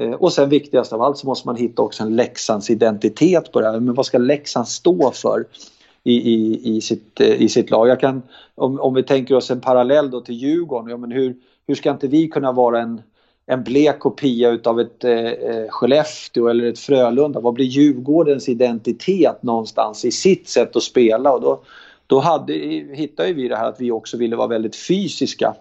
[0.00, 3.60] Eh, och sen viktigast av allt så måste man hitta också en Leksands identitet på
[3.60, 3.80] det här.
[3.80, 5.44] Men vad ska Leksand stå för
[6.04, 7.88] i, i, i, sitt, i sitt lag?
[7.88, 8.22] Jag kan,
[8.54, 11.90] om, om vi tänker oss en parallell då till Djurgården, ja, men hur, hur ska
[11.90, 13.02] inte vi kunna vara en
[13.50, 17.40] en blek kopia utav ett eh, eh, Skellefteå eller ett Frölunda.
[17.40, 21.32] Vad blir Djurgårdens identitet någonstans i sitt sätt att spela?
[21.32, 21.60] Och då,
[22.06, 22.52] då hade,
[22.92, 25.54] hittade vi det här att vi också ville vara väldigt fysiska.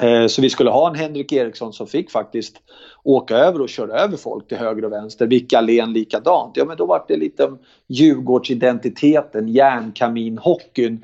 [0.00, 2.56] Eh, så vi skulle ha en Henrik Eriksson som fick faktiskt
[3.02, 5.26] åka över och köra över folk till höger och vänster.
[5.26, 6.56] Vicka Len likadant.
[6.56, 7.52] Ja men då var det lite
[7.86, 11.02] Djurgårdsidentiteten, järnkaminhockeyn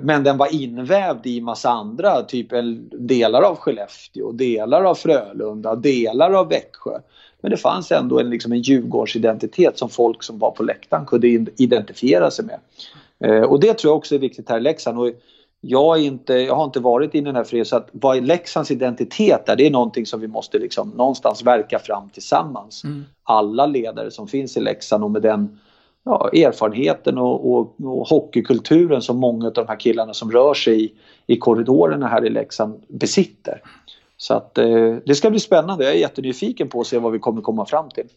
[0.00, 2.48] men den var invävd i massa andra, typ
[2.92, 6.98] delar av Skellefteå, delar av Frölunda, delar av Växjö.
[7.40, 11.28] Men det fanns ändå en, liksom en Djurgårdsidentitet som folk som var på läktaren kunde
[11.56, 12.58] identifiera sig med.
[13.24, 14.98] Eh, och det tror jag också är viktigt här i Leksand.
[14.98, 15.10] Och
[15.60, 18.70] jag, inte, jag har inte varit i den här föreningen så att vad är Leksands
[18.70, 22.84] identitet är, det är någonting som vi måste liksom någonstans verka fram tillsammans.
[22.84, 23.04] Mm.
[23.22, 25.58] Alla ledare som finns i Leksand och med den
[26.04, 30.84] ja, erfarenheten och, och, och hockeykulturen som många av de här killarna som rör sig
[30.84, 30.92] i,
[31.26, 33.62] i korridorerna här i Leksand besitter.
[34.16, 35.84] Så att eh, det ska bli spännande.
[35.84, 38.08] Jag är jättenyfiken på att se vad vi kommer komma fram till.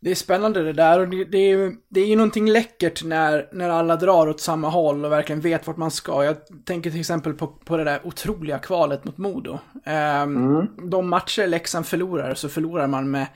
[0.00, 3.04] Det är spännande det där och det, det är ju det är ju någonting läckert
[3.04, 6.24] när, när alla drar åt samma håll och verkligen vet vart man ska.
[6.24, 9.52] Jag tänker till exempel på, på det där otroliga kvalet mot Modo.
[9.52, 10.66] Um, mm.
[10.90, 13.26] De matcher Leksand förlorar så förlorar man med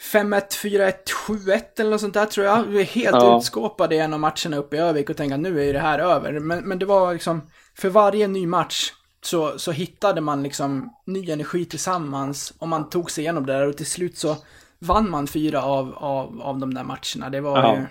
[0.00, 0.92] 5-1, 4-1,
[1.28, 2.62] 7-1 eller något sånt där tror jag.
[2.62, 3.38] Vi är helt ja.
[3.38, 5.98] utskåpade i en av matcherna uppe i Övik och tänkte att nu är det här
[5.98, 6.38] över.
[6.40, 8.92] Men, men det var liksom, för varje ny match
[9.22, 13.68] så, så hittade man liksom ny energi tillsammans och man tog sig igenom det där
[13.68, 14.36] och till slut så
[14.78, 17.30] vann man fyra av, av, av de där matcherna.
[17.30, 17.74] Det var ja.
[17.74, 17.90] ju helt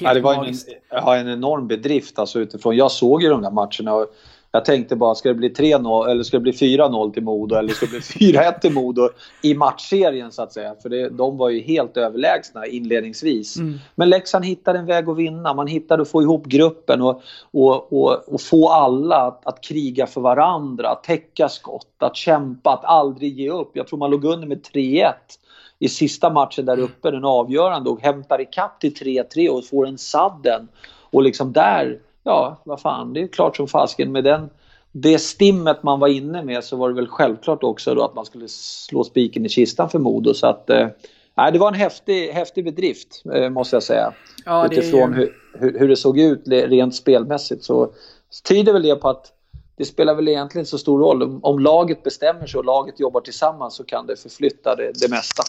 [0.00, 0.68] ja, det var magiskt.
[0.90, 2.76] en, en enorm bedrift alltså utifrån.
[2.76, 4.06] Jag såg ju de där matcherna och
[4.54, 7.72] jag tänkte bara, ska det bli 3-0 eller ska det bli 4-0 till Modo eller
[7.72, 8.00] ska det bli
[8.32, 9.08] 4-1 till Modo
[9.42, 10.74] i matchserien så att säga.
[10.82, 13.56] För det, de var ju helt överlägsna inledningsvis.
[13.56, 13.78] Mm.
[13.94, 15.54] Men Leksand hittade en väg att vinna.
[15.54, 20.06] Man hittade att få ihop gruppen och, och, och, och få alla att, att, kriga
[20.06, 23.70] för varandra, att täcka skott, att kämpa, att aldrig ge upp.
[23.72, 25.12] Jag tror man låg under med 3-1
[25.78, 29.98] i sista matchen där uppe, den avgörande och hämtar ikapp till 3-3 och får en
[29.98, 30.68] sadden.
[31.10, 34.50] Och liksom där ja, vad fan, det är klart som fasken med den
[34.96, 38.24] det stimmet man var inne med så var det väl självklart också då att man
[38.24, 40.34] skulle slå spiken i kistan för Modo.
[40.34, 40.88] Så att, eh,
[41.52, 44.12] det var en häftig, häftig bedrift eh, måste jag säga.
[44.44, 45.18] Ja, Utifrån ju...
[45.18, 47.92] hur, hur, hur, det såg ut rent spelmässigt så
[48.48, 49.32] tyder väl det på att
[49.76, 51.40] det spelar väl egentligen så stor roll.
[51.42, 55.42] Om laget bestämmer sig och laget jobbar tillsammans så kan det förflytta det, det mesta.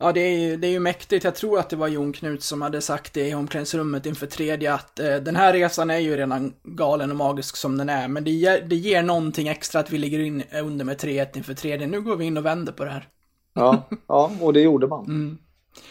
[0.00, 1.24] Ja, det är, ju, det är ju mäktigt.
[1.24, 4.74] Jag tror att det var Jon Knut som hade sagt det i omklädningsrummet inför tredje
[4.74, 8.08] att eh, den här resan är ju redan galen och magisk som den är.
[8.08, 11.54] Men det ger, det ger någonting extra att vi ligger in under med 3-1 inför
[11.54, 11.86] tredje.
[11.86, 13.08] Nu går vi in och vänder på det här.
[13.54, 15.04] Ja, ja och det gjorde man.
[15.04, 15.38] Mm.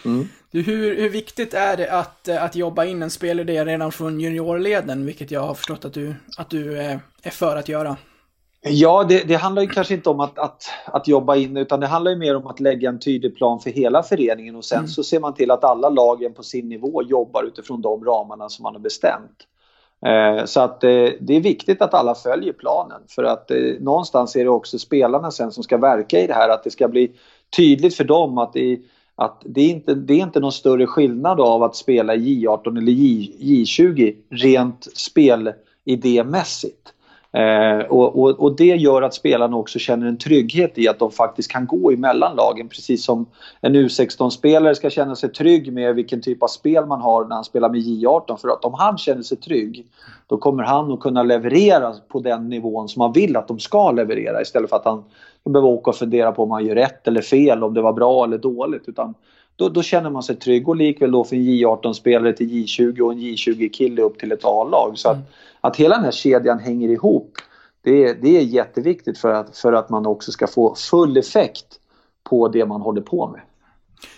[0.05, 0.27] Mm.
[0.51, 5.31] Hur, hur viktigt är det att, att jobba in en spelidé redan från juniorleden, vilket
[5.31, 6.99] jag har förstått att du, att du är
[7.31, 7.97] för att göra?
[8.69, 11.87] Ja, det, det, handlar ju kanske inte om att, att, att jobba in utan det
[11.87, 14.87] handlar ju mer om att lägga en tydlig plan för hela föreningen och sen mm.
[14.87, 18.63] så ser man till att alla lagen på sin nivå jobbar utifrån de ramarna som
[18.63, 19.47] man har bestämt.
[20.05, 24.35] Eh, så att eh, det är viktigt att alla följer planen för att eh, någonstans
[24.35, 27.11] är det också spelarna sen som ska verka i det här att det ska bli
[27.57, 28.79] tydligt för dem att det,
[29.15, 32.77] att det, är, inte, det är inte någon större skillnad av att spela i J18
[32.77, 36.93] eller J, J20 rent spelidémässigt.
[37.37, 41.11] Eh, och, och, och, det gör att spelarna också känner en trygghet i att de
[41.11, 42.69] faktiskt kan gå emellan lagen.
[42.69, 43.25] Precis som
[43.61, 47.43] en U16-spelare ska känna sig trygg med vilken typ av spel man har när han
[47.43, 49.85] spelar med J18 för att om han känner sig trygg
[50.27, 53.91] då kommer han att kunna leverera på den nivån som man vill att de ska
[53.91, 54.41] leverera.
[54.41, 55.03] Istället för att han
[55.43, 58.23] behöver åka och fundera på om han gör rätt eller fel, om det var bra
[58.23, 58.83] eller dåligt.
[58.87, 59.13] Utan
[59.55, 60.69] då, då känner man sig trygg.
[60.69, 64.91] Och likväl då för en J18-spelare till J20 och en J20-kille upp till ett A-lag.
[64.95, 65.27] Så att, mm
[65.67, 67.37] att hela den här kedjan hänger ihop
[67.87, 71.65] det är, det är jätteviktigt för att, för att man också ska få full effekt
[72.29, 73.41] på det man håller på med.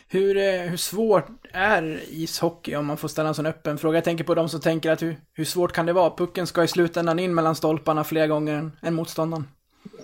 [0.07, 3.97] Hur, eh, hur svårt är ishockey om man får ställa en sån öppen fråga?
[3.97, 6.09] Jag tänker på de som tänker att hur, hur svårt kan det vara?
[6.09, 9.47] Pucken ska i slutändan in mellan stolparna fler gånger än, motståndaren.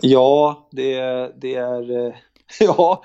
[0.02, 0.96] Ja, det,
[1.42, 2.08] det är...
[2.08, 2.14] Eh,
[2.60, 3.04] ja,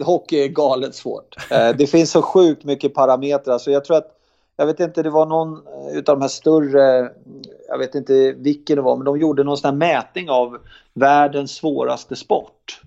[0.00, 1.36] hockey är galet svårt.
[1.50, 3.52] Eh, det finns så sjukt mycket parametrar.
[3.52, 4.10] Alltså jag tror att
[4.56, 7.10] jag vet inte, det var någon utav de här större,
[7.68, 10.58] jag vet inte vilken det var, men de gjorde någon sån här mätning av
[10.94, 12.80] världens svåraste sport.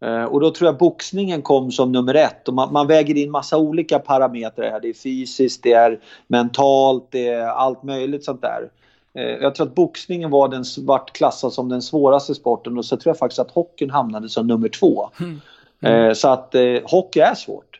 [0.00, 3.30] Eh, och då tror jag boxningen kom som nummer ett och man, man, väger in
[3.30, 4.80] massa olika parametrar här.
[4.80, 8.70] Det är fysiskt, det är mentalt, det är allt möjligt sånt där.
[9.14, 12.96] Eh, jag tror att boxningen var den vart klassad som den svåraste sporten och så
[12.96, 15.10] tror jag faktiskt att hockeyn hamnade som nummer två.
[15.20, 15.40] Mm.
[15.80, 16.14] Mm.
[16.14, 16.54] Så att
[16.84, 17.75] hockey är svårt.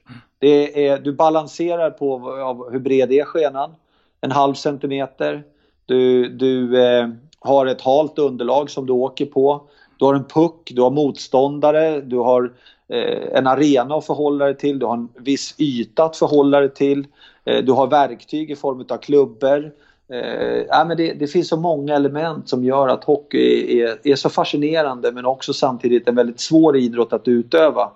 [0.47, 3.74] Det är, du balanserar på av hur bred är skenan.
[4.20, 5.42] En halv centimeter.
[5.86, 9.62] Du, du eh, har ett halt underlag som du åker på.
[9.99, 12.53] Du har en puck, du har motståndare, du har
[12.88, 16.74] eh, en arena att förhålla dig till, du har en viss yta att förhålla dig
[16.74, 17.07] till.
[17.44, 19.72] Eh, du har verktyg i form av klubbor.
[20.12, 24.16] Eh, ja, men det, det, finns så många element som gör att hockey är, är
[24.16, 27.90] så fascinerande men också samtidigt en väldigt svår idrott att utöva.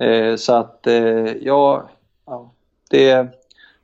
[0.00, 1.90] Eh, så att eh, ja,
[2.26, 2.54] ja
[2.90, 3.28] det,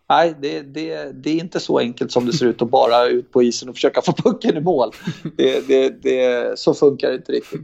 [0.09, 3.33] nej, det, det, det är inte så enkelt som det ser ut att bara ut
[3.33, 4.91] på isen och försöka få pucken i mål.
[5.37, 7.61] Det, det, det, så funkar det inte riktigt.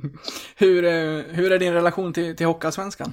[0.56, 3.12] Hur, eh, hur är din relation till, till Hockeyallsvenskan?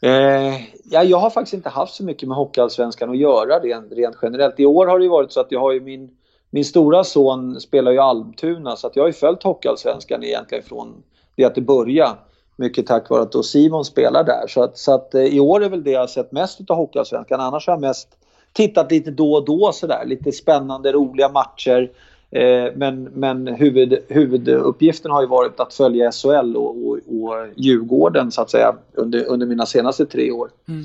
[0.00, 4.16] Eh, ja, jag har faktiskt inte haft så mycket med Hockeyallsvenskan att göra rent, rent
[4.22, 4.60] generellt.
[4.60, 6.10] I år har det ju varit så att jag har ju min,
[6.50, 11.02] min stora son spelar ju Almtuna så att jag har ju följt Hockeyallsvenskan egentligen från
[11.36, 12.16] det att det började.
[12.60, 14.46] Mycket tack vare att då Simon spelar där.
[14.48, 16.76] Så att, så att eh, i år är väl det jag har sett mest utav
[16.76, 17.40] Hockeyallsvenskan.
[17.40, 18.08] Annars har jag mest
[18.52, 20.04] tittat lite då och då sådär.
[20.06, 21.90] Lite spännande, roliga matcher.
[22.30, 28.32] Eh, men men huvud, huvuduppgiften har ju varit att följa SHL och, och, och Djurgården
[28.32, 30.50] så att säga under, under mina senaste tre år.
[30.68, 30.84] Mm.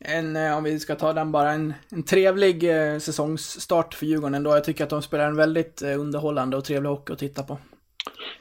[0.00, 4.34] En, eh, om vi ska ta den bara, en, en trevlig eh, säsongsstart för Djurgården
[4.34, 4.50] ändå.
[4.50, 7.58] Jag tycker att de spelar en väldigt eh, underhållande och trevlig hockey att titta på.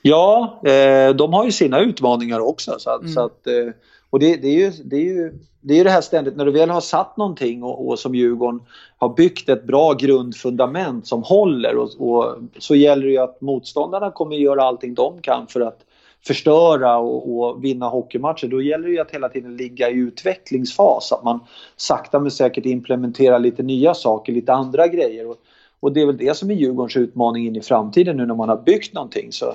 [0.08, 2.76] Ja, eh, de har ju sina utmaningar också.
[2.80, 3.14] Så att, mm.
[3.14, 3.74] så att, eh,
[4.10, 6.52] och det, det, är ju, det, är ju, det är det här ständigt, när du
[6.52, 8.62] väl har satt någonting och, och som Djurgården
[8.98, 14.12] har byggt ett bra grundfundament som håller och, och, så gäller det ju att motståndarna
[14.12, 15.80] kommer göra allting de kan för att
[16.28, 18.48] förstöra och, och, vinna hockeymatcher.
[18.48, 21.12] Då gäller det ju att hela tiden ligga i utvecklingsfas.
[21.12, 21.40] Att man
[21.76, 25.30] sakta men säkert implementerar lite nya saker, lite andra grejer.
[25.30, 25.36] Och,
[25.80, 28.50] och det är väl det som är Djurgårdens utmaning in i framtiden nu när man
[28.50, 29.32] har byggt någonting.
[29.32, 29.46] Så,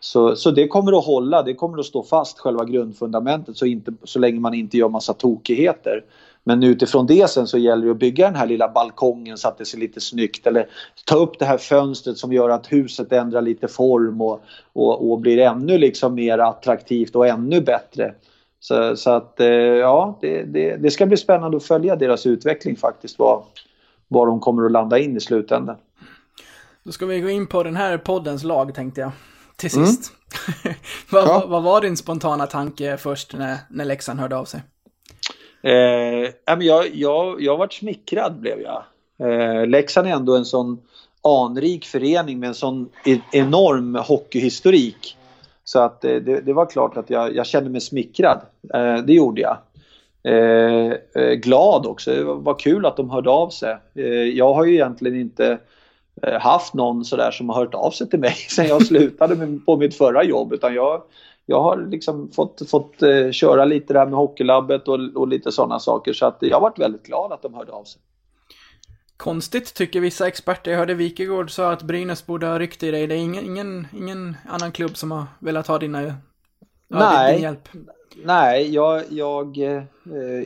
[0.00, 3.92] så, så det kommer att hålla, det kommer att stå fast själva grundfundamentet så, inte,
[4.04, 6.04] så länge man inte gör massa tokigheter.
[6.44, 9.58] Men utifrån det sen så gäller det att bygga den här lilla balkongen så att
[9.58, 10.66] det ser lite snyggt eller
[11.04, 14.40] ta upp det här fönstret som gör att huset ändrar lite form och,
[14.72, 18.14] och, och blir ännu liksom mer attraktivt och ännu bättre.
[18.60, 22.76] Så, så att eh, ja, det, det, det, ska bli spännande att följa deras utveckling
[22.76, 23.18] faktiskt.
[23.18, 23.42] Vad,
[24.08, 25.76] var de kommer att landa in i slutändan.
[26.82, 29.10] Då ska vi gå in på den här poddens lag tänkte jag.
[29.58, 30.12] Till sist.
[30.64, 30.76] Mm.
[31.10, 31.44] vad, ja.
[31.48, 34.60] vad, var din spontana tanke först när, när Leksand hörde av sig?
[35.62, 38.82] Eh, jag, jag, jag varit smickrad blev jag.
[39.20, 40.80] Eh, Leksand är ändå en sån
[41.22, 45.16] anrik förening med en sån e-, enorm hockeyhistorik.
[45.64, 48.40] Så att eh, det, det, var klart att jag, jag kände mig smickrad.
[48.74, 49.58] Eh, det gjorde jag.
[50.22, 52.10] Eh, eh, glad också.
[52.10, 53.76] Det var kul att de hörde av sig.
[53.94, 55.58] Eh, jag har ju egentligen inte
[56.40, 59.76] haft någon sådär som har hört av sig till mig sen jag slutade med, på
[59.76, 61.02] mitt förra jobb utan jag,
[61.46, 65.78] jag har liksom fått, fått eh, köra lite där med Hockeylabbet och, och lite sådana
[65.78, 68.00] saker så att jag har varit väldigt glad att de hörde av sig.
[69.16, 70.70] Konstigt tycker vissa experter.
[70.70, 73.06] Jag hörde Wikegård sa att Brynäs borde ha ryckt i dig.
[73.06, 76.14] Det är ingen, ingen, ingen annan klubb som har velat ha dina, ja,
[76.88, 77.68] Nej, din hjälp.
[78.24, 79.82] Nej, jag, jag, eh,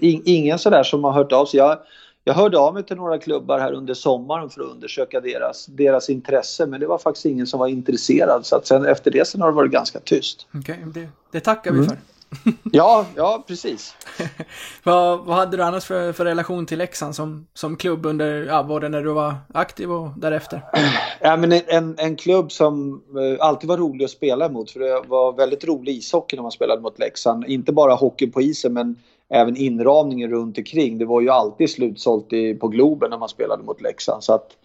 [0.01, 1.59] ingen sådär som har hört av sig.
[1.59, 1.79] Jag,
[2.25, 6.11] jag hörde av mig till några klubbar här under sommaren för att undersöka deras, deras
[6.11, 9.41] intresse men det var faktiskt ingen som var intresserad så att sen efter det sen
[9.41, 10.47] har det varit ganska tyst.
[10.55, 11.89] Okej, okay, det, det tackar vi Mm.
[11.89, 11.99] för.
[12.73, 13.95] Ja, ja precis.
[14.83, 18.63] vad, vad hade du annars för, för relation till Leksand som, som klubb under, ja,
[18.63, 20.63] både när du var aktiv och därefter?
[21.21, 25.03] Ja, men en, en klubb som eh, alltid var rolig att spela mot för det
[25.09, 27.45] var väldigt rolig ishockey när man spelade mot Leksand.
[27.47, 28.97] Inte bara hockey på isen men
[29.33, 30.99] även inramningen runt omkring.
[30.99, 34.25] Det var ju alltid slutsålt i, på Globen när man spelade mot Leksand.
[34.25, 34.57] Så att,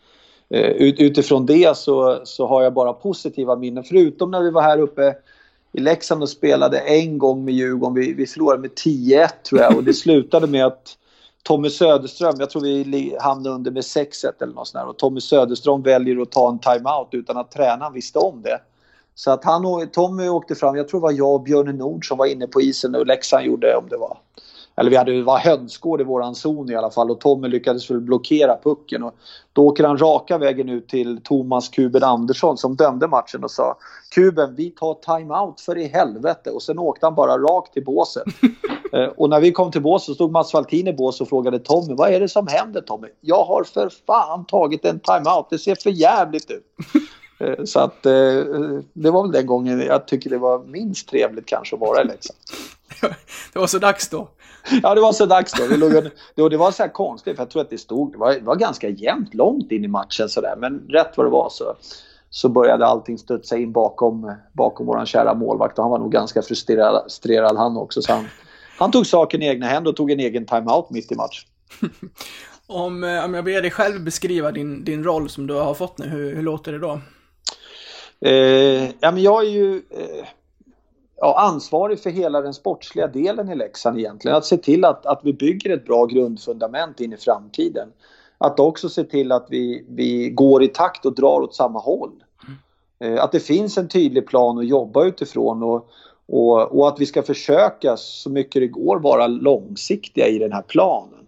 [0.50, 3.84] eh, ut, utifrån det så, så har jag bara positiva minnen.
[3.84, 5.16] Förutom när vi var här uppe
[5.72, 7.94] i Leksand och spelade en gång med Djurgården.
[7.94, 10.98] Vi, vi förlorade med 10-1 tror jag och det slutade med att
[11.44, 14.90] Tommy Söderström, jag tror vi hamnade under med 6-1 eller något sånt där.
[14.90, 18.60] Och Tommy Söderström väljer att ta en timeout utan att tränaren visste om det.
[19.16, 22.08] Så att han och Tommy åkte fram, jag tror det var jag och Björne Nord
[22.08, 24.18] som var inne på isen och Leksand gjorde om det var.
[24.78, 27.92] Eller vi hade det var hönsgård i våran zon i alla fall och Tommy lyckades
[27.92, 29.04] väl blockera pucken.
[29.04, 29.16] Och
[29.54, 33.78] då åker han raka vägen ut till Thomas Kuben Andersson som dömde matchen och sa
[34.16, 36.50] Kuben, vi tar timeout för i helvete.
[36.50, 38.24] Och sen åkte han bara rakt till båset.
[38.94, 41.60] Eh, och när vi kom till båset så stod Mats Faltin i bås och frågade
[41.60, 43.08] Tommy, vad är det som händer Tommy?
[43.22, 46.64] Jag har för fan tagit en timeout, det ser för jävligt ut.
[47.40, 48.12] Eh, Så att eh,
[48.94, 52.06] det var väl den gången jag tycker det var minst trevligt kanske att vara i
[52.06, 52.40] Leksand.
[53.54, 54.28] det var så dags då.
[54.84, 55.68] Ja, det var så dags då.
[55.68, 58.12] Det, låg en, det, det var så här konstigt, för jag tror att det stod,
[58.12, 60.56] det var, det var ganska jämnt långt in i matchen sådär.
[60.58, 61.76] Men rätt vad det var så,
[62.30, 65.78] så började allting studsa in bakom, bakom våran kära målvakt.
[65.78, 68.02] Och han var nog ganska frustrerad, frustrerad han också.
[68.02, 68.28] Så han,
[68.78, 71.46] han tog saken i egna händer och tog en egen timeout mitt i match.
[72.70, 75.98] Om, eh, om jag ber dig själv beskriva din, din roll som du har fått
[75.98, 77.00] nu, hur, hur låter det då?
[78.22, 80.28] Eh, ja, men jag är ju eh,
[81.18, 84.38] ja, ansvarig för hela den sportsliga delen i Leksand egentligen.
[84.38, 87.88] Att se till att, att vi bygger ett bra grundfundament in i framtiden.
[88.38, 92.12] Att också se till att vi, vi går i takt och drar åt samma håll.
[93.00, 95.90] Eh, att det finns en tydlig plan att jobba utifrån och,
[96.28, 100.62] och, och att vi ska försöka så mycket det går vara långsiktiga i den här
[100.62, 101.28] planen.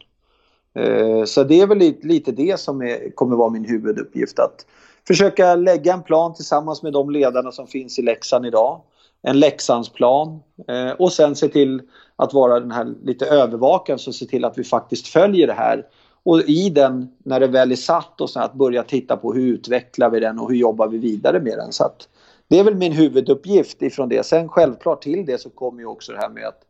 [0.73, 4.39] Eh, så det är väl lite, lite det som är, kommer vara min huvuduppgift.
[4.39, 4.65] Att
[5.07, 8.81] försöka lägga en plan tillsammans med de ledarna som finns i Leksand idag.
[9.21, 10.39] En Leksandsplan.
[10.67, 11.81] Eh, och sen se till
[12.15, 15.85] att vara den här lite övervakaren som ser till att vi faktiskt följer det här.
[16.23, 19.53] Och i den, när det väl är satt, och så att börja titta på hur
[19.53, 21.71] utvecklar vi den och hur jobbar vi vidare med den.
[21.71, 22.07] Så att
[22.47, 24.25] det är väl min huvuduppgift ifrån det.
[24.25, 26.61] Sen självklart till det så kommer ju också det här med att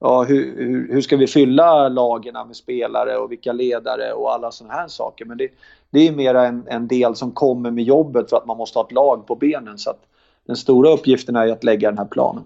[0.00, 4.50] ja, hur, hur, hur ska vi fylla lagerna med spelare och vilka ledare och alla
[4.50, 5.24] sådana här saker.
[5.24, 5.48] Men det,
[5.90, 8.86] det är mera en, en del som kommer med jobbet för att man måste ha
[8.86, 9.78] ett lag på benen.
[9.78, 10.00] Så att
[10.46, 12.44] den stora uppgiften är ju att lägga den här planen.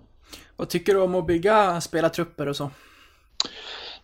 [0.56, 2.70] Vad tycker du om att bygga spelartrupper och så?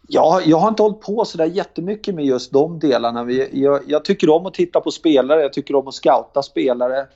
[0.09, 3.30] Ja, jag har inte hållit på sådär jättemycket med just de delarna.
[3.53, 7.07] Jag, jag tycker om att titta på spelare, jag tycker om att scouta spelare.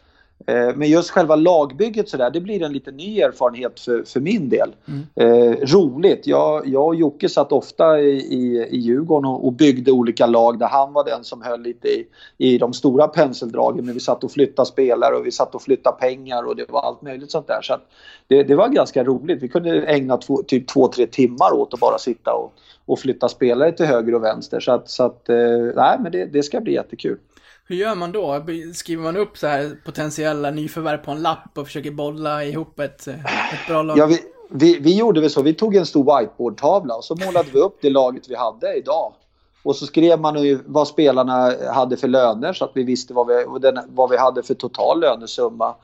[0.47, 4.49] Eh, Men just själva lagbygget sådär, det blir en lite ny erfarenhet för, för min
[4.49, 4.75] del.
[5.15, 6.27] Eh, roligt.
[6.27, 10.59] Jag, jag och Jocke satt ofta i, i, i Djurgården och, och byggde olika lag
[10.59, 12.07] där han var den som höll lite i,
[12.39, 13.85] i de stora penseldragen.
[13.85, 16.81] Men vi satt och flyttade spelare och vi satt och flyttade pengar och det var
[16.81, 17.63] allt möjligt sånt där.
[17.63, 17.77] Så
[18.27, 19.43] det, det var ganska roligt.
[19.43, 22.53] Vi kunde ägna två, typ två, tre timmar åt att bara sitta och,
[22.87, 24.61] och flytta spelare till höger och vänster.
[24.61, 25.37] Så att, så att eh,
[25.77, 27.19] nej men det, det ska bli jättekul.
[27.69, 28.45] Hur gör man då?
[28.75, 33.09] Skriver man upp så här potentiella nyförvärv på en lapp och försöker bolla ihop ett,
[33.09, 33.15] eh,
[33.55, 33.99] ett bra lag?
[33.99, 35.43] Ja, vi, vi, vi gjorde väl så.
[35.43, 39.13] Vi tog en stor whiteboardtavla och så målade vi upp det laget vi hade idag.
[39.63, 43.27] Och så skrev man ju vad spelarna hade för löner så att vi visste vad
[43.27, 45.75] vi, vad vad vi hade för total lönesumma.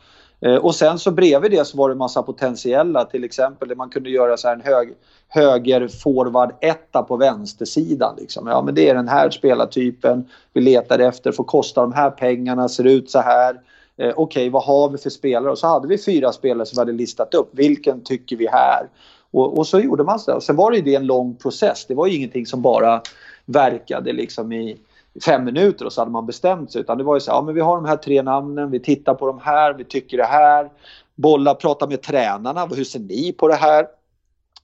[0.44, 3.04] Eh, och sen så bredvid det så var det en massa potentiella.
[3.04, 4.94] Till exempel man kunde göra så här en hög,
[5.28, 8.16] höger forward etta på vänstersidan.
[8.18, 8.46] Liksom.
[8.46, 11.32] Ja, men det är den här spelartypen vi letar efter.
[11.32, 13.60] Får kosta de här pengarna, ser ut så här.
[13.96, 15.50] Eh, Okej, vad har vi för spelare?
[15.50, 17.48] Och så hade vi fyra spelare som vi hade listat upp.
[17.52, 18.88] Vilken tycker vi här?
[19.30, 20.40] Och, och så gjorde man så.
[20.40, 21.84] sen var det ju det en lång process.
[21.88, 23.02] Det var ju ingenting som bara
[23.46, 24.78] verkade liksom i
[25.24, 26.80] fem minuter och så hade man bestämt sig.
[26.80, 28.80] Utan det var ju så här, ja men vi har de här tre namnen, vi
[28.80, 30.70] tittar på de här, vi tycker det här.
[31.14, 33.86] Bolla, prata med tränarna, hur ser ni på det här?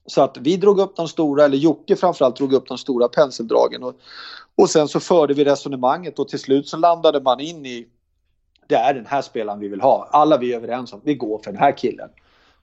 [0.05, 3.83] Så att vi drog upp de stora, eller Jocke framförallt drog upp de stora penseldragen.
[3.83, 3.93] Och,
[4.55, 7.87] och sen så förde vi resonemanget och till slut så landade man in i
[8.67, 10.09] det är den här spelaren vi vill ha.
[10.11, 12.09] Alla vi är överens om, vi går för den här killen.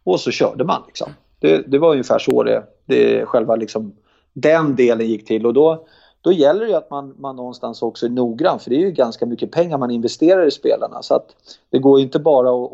[0.04, 1.12] Och så körde man liksom.
[1.40, 3.96] Det, det var ungefär så det, det själva liksom,
[4.32, 5.46] den delen gick till.
[5.46, 5.86] Och då,
[6.20, 8.90] då gäller det ju att man, man någonstans också är noggrann för det är ju
[8.90, 11.02] ganska mycket pengar man investerar i spelarna.
[11.02, 11.26] Så att
[11.70, 12.72] det går ju inte bara att,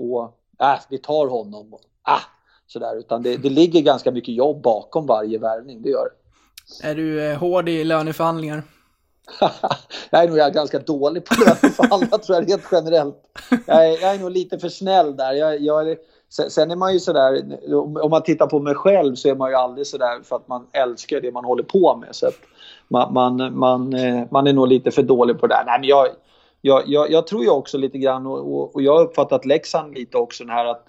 [0.59, 2.21] att äh, vi tar honom och ah,
[2.67, 2.97] sådär.
[2.99, 6.89] Utan det, det ligger ganska mycket jobb bakom varje värvning, det gör det.
[6.89, 8.63] Är du eh, hård i löneförhandlingar?
[10.11, 11.35] jag är nog ganska dålig på
[11.91, 13.17] alla tror jag rent generellt.
[13.67, 15.33] Jag är, jag är nog lite för snäll där.
[15.33, 15.97] Jag, jag,
[16.29, 19.57] sen är man ju sådär, om man tittar på mig själv så är man ju
[19.57, 22.09] aldrig sådär för att man älskar det man håller på med.
[22.15, 22.31] Så
[22.89, 25.65] man, man, man, eh, man är nog lite för dålig på det där.
[25.67, 26.07] Nej, men jag,
[26.61, 29.95] jag, jag, jag tror ju också lite grann och, och, och jag har uppfattat Leksand
[29.95, 30.87] lite också den här att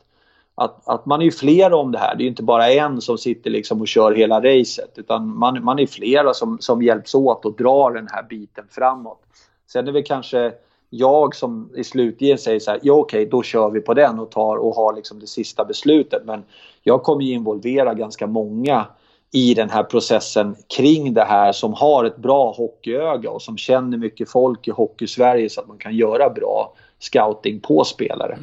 [0.55, 2.15] att, att man är ju flera om det här.
[2.15, 5.63] Det är ju inte bara en som sitter liksom och kör hela racet utan man,
[5.63, 9.21] man är flera som, som hjälps åt och drar den här biten framåt.
[9.67, 10.53] Sen är det kanske
[10.89, 14.31] jag som i slutligen säger så här, ja okej då kör vi på den och
[14.31, 16.21] tar och har liksom det sista beslutet.
[16.25, 16.43] Men
[16.83, 18.85] jag kommer ju involvera ganska många
[19.31, 23.97] i den här processen kring det här som har ett bra hockeyöga och som känner
[23.97, 28.37] mycket folk i Hockeysverige så att man kan göra bra scouting på spelare.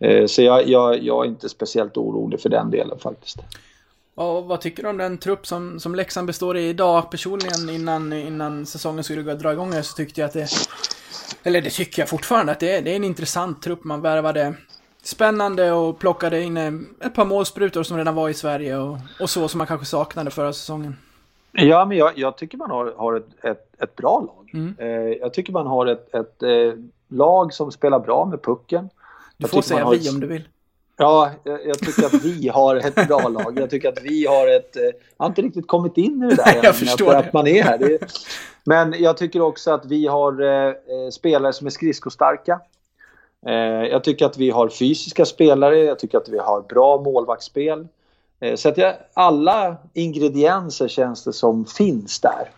[0.00, 3.36] Eh, så jag, jag, jag är inte speciellt orolig för den delen faktiskt.
[4.14, 7.10] Och vad tycker du om den trupp som, som Leksand består i idag?
[7.10, 10.48] Personligen innan, innan säsongen skulle dra igång så tyckte jag att det...
[11.42, 13.84] Eller det tycker jag fortfarande, att det är, det är en intressant trupp.
[13.84, 14.54] Man värvade
[15.02, 16.72] spännande och plockade in eh,
[17.06, 20.30] ett par målsprutor som redan var i Sverige och, och så som man kanske saknade
[20.30, 20.96] förra säsongen.
[21.52, 24.50] Ja, men jag, jag tycker man har, har ett, ett, ett bra lag.
[24.52, 24.74] Mm.
[24.78, 26.72] Eh, jag tycker man har ett, ett eh,
[27.08, 28.88] lag som spelar bra med pucken.
[29.36, 30.48] Du får säga vi om du vill.
[30.96, 33.58] Ja, jag, jag, tycker att vi har ett bra lag.
[33.58, 34.76] Jag tycker att vi har ett...
[34.76, 37.62] Eh, jag har inte riktigt kommit in i det där jag förstår att man är
[37.62, 37.78] här.
[37.78, 37.98] Det,
[38.64, 40.74] men jag tycker också att vi har eh,
[41.12, 42.60] spelare som är skridskostarka.
[43.46, 43.54] Eh,
[43.90, 45.78] jag tycker att vi har fysiska spelare.
[45.78, 47.88] Jag tycker att vi har bra målvaktsspel.
[48.40, 52.50] Eh, så att jag, alla ingredienser känns det som finns där.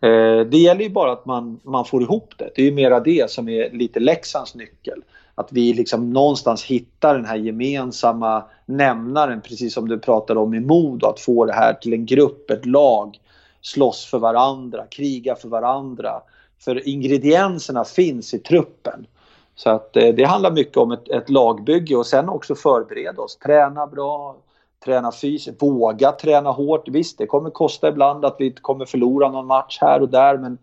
[0.00, 2.50] Eh, det gäller ju bara att man, man får ihop det.
[2.54, 5.02] Det är ju mera det som är lite Leksands nyckel
[5.34, 10.60] att vi liksom någonstans hittar den här gemensamma nämnaren, precis som du pratade om i
[10.60, 13.18] Modo, att få det här till en grupp, ett lag,
[13.60, 16.20] slåss för varandra, kriga för varandra.
[16.58, 19.06] För ingredienserna finns i truppen.
[19.54, 23.36] Så att eh, det handlar mycket om ett, ett lagbygge och sen också förbereda oss,
[23.36, 24.36] träna bra,
[24.84, 26.88] träna fysiskt, våga träna hårt.
[26.88, 30.58] Visst, det kommer kosta ibland att vi kommer förlora någon match här och där men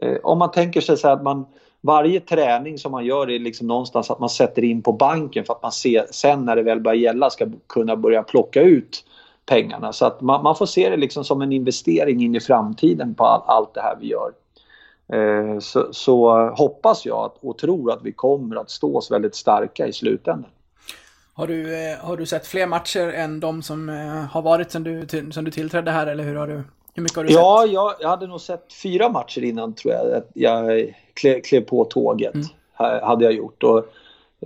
[0.00, 1.46] eh, om man tänker sig så att man
[1.80, 5.52] varje träning som man gör är liksom någonstans att man sätter in på banken för
[5.52, 9.04] att man ser, sen när det väl börjar gälla ska kunna börja plocka ut
[9.46, 9.92] pengarna.
[9.92, 13.24] Så att man, man får se det liksom som en investering in i framtiden på
[13.24, 14.32] all, allt det här vi gör.
[15.12, 19.34] Eh, så, så, hoppas jag att, och tror att vi kommer att stå oss väldigt
[19.34, 20.50] starka i slutändan.
[21.34, 24.82] Har du, eh, har du ssett fler matcher än de som eh, har varit sedan
[24.82, 26.62] du, sen du tillträdde här eller hur har du?
[26.94, 27.72] Hur mycket har du ja, sett?
[27.72, 30.22] Ja, jag hade nog sett fyra matcher innan tror jag.
[30.34, 32.34] Jag klev, klev på tåget.
[32.34, 32.46] Mm.
[33.02, 33.62] Hade jag gjort.
[33.62, 33.86] Och,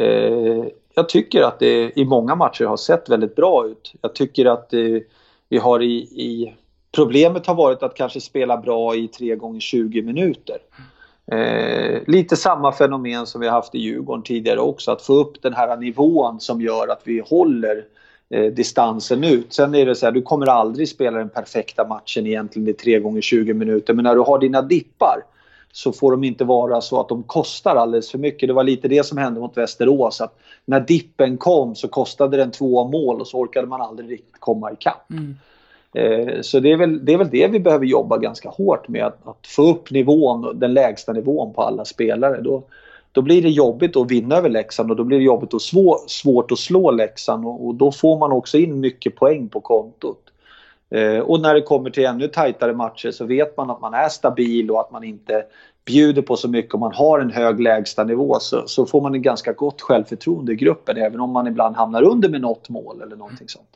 [0.02, 3.92] eh, jag tycker att det i många matcher har sett väldigt bra ut.
[4.00, 4.80] Jag tycker att eh,
[5.48, 6.54] vi har i, i...
[6.96, 10.56] Problemet har varit att kanske spela bra i 3 gånger 20 minuter.
[11.32, 14.90] Eh, lite samma fenomen som vi har haft i Djurgården tidigare också.
[14.90, 17.84] Att få upp den här nivån som gör att vi håller
[18.30, 19.52] eh, distansen ut.
[19.52, 22.98] Sen är det så här, du kommer aldrig spela den perfekta matchen egentligen i 3
[22.98, 23.94] gånger 20 minuter.
[23.94, 25.22] Men när du har dina dippar
[25.72, 28.48] så får de inte vara så att de kostar alldeles för mycket.
[28.48, 30.20] Det var lite det som hände mot Västerås.
[30.20, 34.40] Att när dippen kom så kostade den två mål och så orkade man aldrig riktigt
[34.40, 35.10] komma ikapp.
[35.10, 35.36] Mm.
[35.96, 39.04] Eh, så det är, väl, det är väl det vi behöver jobba ganska hårt med.
[39.04, 42.40] Att, att få upp nivån, den lägsta nivån på alla spelare.
[42.40, 42.62] Då,
[43.12, 45.98] då blir det jobbigt att vinna över Leksand och då blir det jobbigt och svår,
[46.06, 50.20] svårt att slå Leksand och, och, då får man också in mycket poäng på kontot.
[50.90, 54.08] Eh, och när det kommer till ännu tajtare matcher så vet man att man är
[54.08, 55.44] stabil och att man inte
[55.84, 56.74] bjuder på så mycket.
[56.74, 60.56] Om man har en hög lägstanivå så, så får man en ganska gott självförtroende i
[60.56, 63.68] gruppen även om man ibland hamnar under med något mål eller någonting sånt.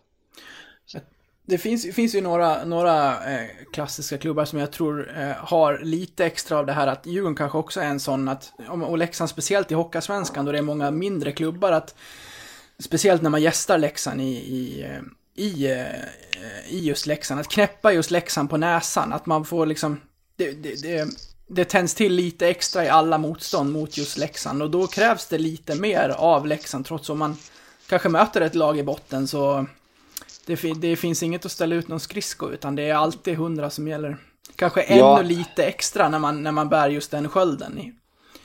[1.51, 6.25] Det finns, finns ju några, några eh, klassiska klubbar som jag tror eh, har lite
[6.25, 9.71] extra av det här att Djurgården kanske också är en sån att, och Leksand speciellt
[9.71, 11.95] i Hockeysvenskan då det är många mindre klubbar att
[12.81, 17.41] Speciellt när man gästar Leksand i, i, eh, i, eh, i just Leksand.
[17.41, 19.13] Att knäppa just Leksand på näsan.
[19.13, 20.01] Att man får liksom...
[20.37, 21.09] Det, det, det,
[21.47, 24.63] det tänds till lite extra i alla motstånd mot just Leksand.
[24.63, 26.87] Och då krävs det lite mer av Leksand.
[26.87, 27.37] Trots att man
[27.89, 29.67] kanske möter ett lag i botten så...
[30.47, 33.89] Det, det finns inget att ställa ut någon skridsko utan det är alltid hundra som
[33.89, 34.17] gäller.
[34.57, 37.79] Kanske ännu lite extra när man, när man bär just den skölden.
[37.79, 37.93] I.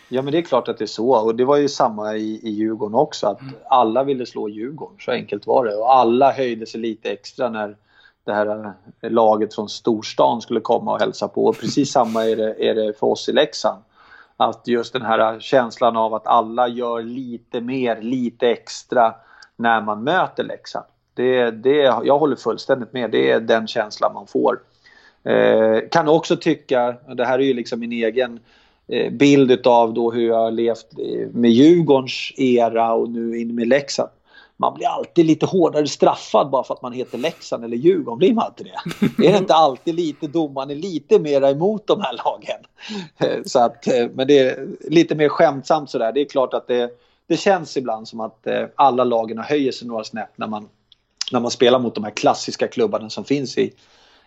[0.09, 2.39] Ja men det är klart att det är så och det var ju samma i,
[2.43, 3.53] i Djurgården också att mm.
[3.69, 5.75] alla ville slå Djurgården, så enkelt var det.
[5.75, 7.77] Och alla höjde sig lite extra när
[8.25, 11.45] det här eh, laget från storstan skulle komma och hälsa på.
[11.45, 13.83] Och precis samma är det, är det för oss i Leksand.
[14.37, 19.15] Att just den här känslan av att alla gör lite mer, lite extra
[19.55, 20.85] när man möter Leksand.
[21.15, 24.59] Det, det, jag håller fullständigt med, det är den känslan man får.
[25.23, 28.39] Eh, kan också tycka, det här är ju liksom min egen
[28.87, 33.55] eh, bild av då hur jag har levt eh, med Djurgårdens era och nu in
[33.55, 34.09] med Leksand.
[34.57, 38.17] Man blir alltid lite hårdare straffad bara för att man heter Leksand eller Djurgården.
[38.17, 39.27] Blir man inte det?
[39.27, 42.61] Är det inte alltid lite domaren är lite mera emot de här lagen?
[43.17, 46.11] Eh, så att, eh, men det är lite mer skämtsamt sådär.
[46.11, 46.91] Det är klart att det,
[47.27, 50.67] det känns ibland som att alla lagen höjer sig några snäpp när man,
[51.31, 53.73] när man spelar mot de här klassiska klubbarna som finns i,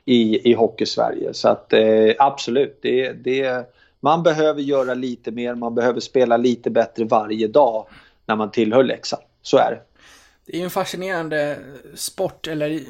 [0.05, 1.35] i, i Hockey-Sverige.
[1.35, 3.67] Så att eh, absolut, det, det,
[4.01, 7.87] man behöver göra lite mer, man behöver spela lite bättre varje dag
[8.27, 9.23] när man tillhör Leksand.
[9.43, 9.81] Så är det.
[10.47, 11.59] Det är ju en fascinerande
[11.95, 12.81] sport, eller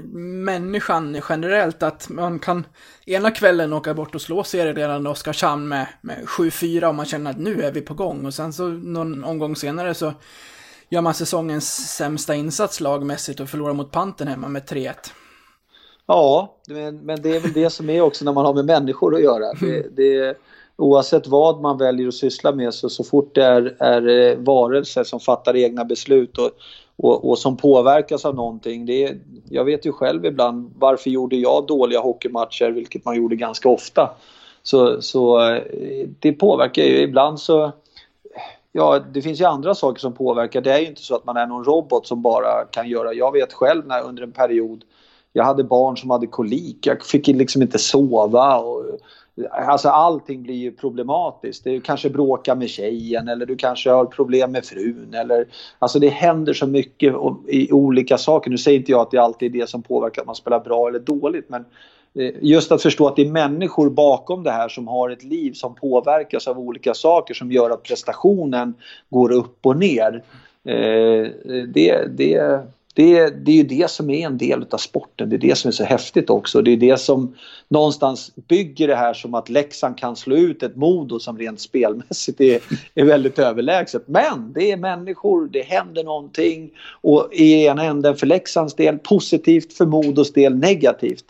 [0.44, 2.66] människan generellt, att man kan
[3.06, 7.38] ena kvällen åka bort och slå serieledande Oskarshamn med, med 7-4 och man känner att
[7.38, 8.26] nu är vi på gång.
[8.26, 10.12] Och sen så någon omgång senare så
[10.88, 14.94] gör man säsongens sämsta insats lagmässigt och förlorar mot Panten hemma med 3-1.
[16.06, 16.56] Ja,
[17.02, 19.52] men, det är väl det som är också när man har med människor att göra.
[19.60, 20.38] Det, det,
[20.76, 25.20] oavsett vad man väljer att syssla med så, så fort det är, är varelser som
[25.20, 26.50] fattar egna beslut och,
[26.96, 28.86] och, och som påverkas av någonting.
[28.86, 29.18] Det är,
[29.48, 34.10] jag vet ju själv ibland varför gjorde jag dåliga hockeymatcher, vilket man gjorde ganska ofta.
[34.62, 35.38] Så, så
[36.18, 37.02] det påverkar ju.
[37.02, 37.72] Ibland så
[38.72, 40.60] Ja, det finns ju andra saker som påverkar.
[40.60, 43.12] Det är ju inte så att man är någon robot som bara kan göra...
[43.14, 44.84] Jag vet själv när under en period
[45.32, 46.86] jag hade barn som hade kolik.
[46.86, 48.58] Jag fick liksom inte sova.
[48.58, 48.84] Och,
[49.50, 51.64] alltså allting blir ju problematiskt.
[51.64, 55.14] Du kanske bråkar med tjejen eller du kanske har problem med frun.
[55.14, 55.46] Eller,
[55.78, 57.14] alltså det händer så mycket
[57.48, 58.50] i olika saker.
[58.50, 60.88] Nu säger inte jag att det alltid är det som påverkar att man spelar bra
[60.88, 61.48] eller dåligt.
[61.48, 61.64] Men
[62.18, 65.52] Eh, just att förstå att det är människor bakom det här som har ett liv
[65.52, 68.74] som påverkas av olika saker som gör att prestationen
[69.08, 70.22] går upp och ner.
[70.64, 71.26] Eh,
[71.68, 72.60] det, det,
[72.94, 75.30] det, det är ju det som är en del av sporten.
[75.30, 76.62] Det är det som är så häftigt också.
[76.62, 77.34] Det är det som
[77.68, 82.40] någonstans bygger det här som att Leksand kan slå ut ett Modo som rent spelmässigt
[82.40, 82.60] är,
[82.94, 84.08] är väldigt överlägset.
[84.08, 89.72] Men det är människor, det händer någonting och i ena änden för Leksands del positivt,
[89.72, 91.24] för Modos del negativt.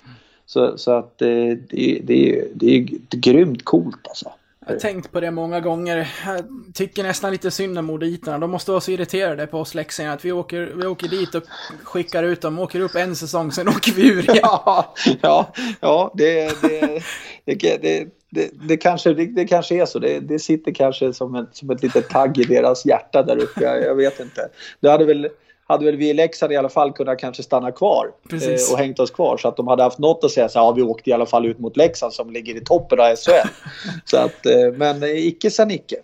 [0.48, 4.32] Så, så att det, eh, det, det, det är grymt coolt alltså.
[4.66, 6.08] Jag har tänkt på det många gånger.
[6.26, 6.44] Jag
[6.74, 8.38] tycker nästan lite synd om moditerna.
[8.38, 11.42] De måste vara så irriterade på oss leksingar att vi åker, vi åker dit och
[11.82, 14.38] skickar ut dem, åker upp en säsong, sen åker vi ur igen.
[14.42, 17.02] Ja, ja, ja det, det,
[17.44, 19.98] det, det, det, kanske, det, det kanske är så.
[19.98, 23.64] Det, det sitter kanske som ett, som ett litet tagg i deras hjärta där uppe.
[23.64, 24.48] Jag, jag vet inte.
[24.80, 25.28] Det hade väl
[25.68, 28.98] hade väl vi i Leksand i alla fall kunnat kanske stanna kvar eh, och hängt
[28.98, 31.10] oss kvar så att de hade haft något att säga så här, ja vi åkte
[31.10, 33.48] i alla fall ut mot Leksand som ligger i toppen av SHL.
[34.04, 35.96] så att, eh, men eh, icke sa Nicke.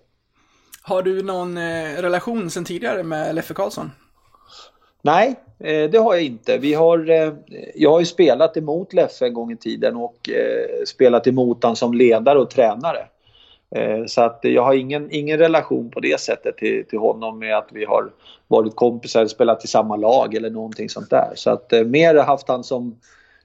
[0.83, 3.91] Har du någon eh, relation sen tidigare med Leffe Karlsson?
[5.03, 6.59] Nej, det har jag inte.
[6.59, 6.99] Vi har,
[7.75, 10.31] jag har ju spelat emot Leffe en gång i tiden och
[10.87, 13.07] spelat emot honom som ledare och tränare.
[13.75, 17.57] Eh, så att jag har ingen, ingen relation på det sättet till, till honom med
[17.57, 18.11] att vi har
[18.49, 21.33] varit kompisar, spelat i samma lag eller någonting sånt där.
[21.35, 22.97] Så att eh, mer haft han som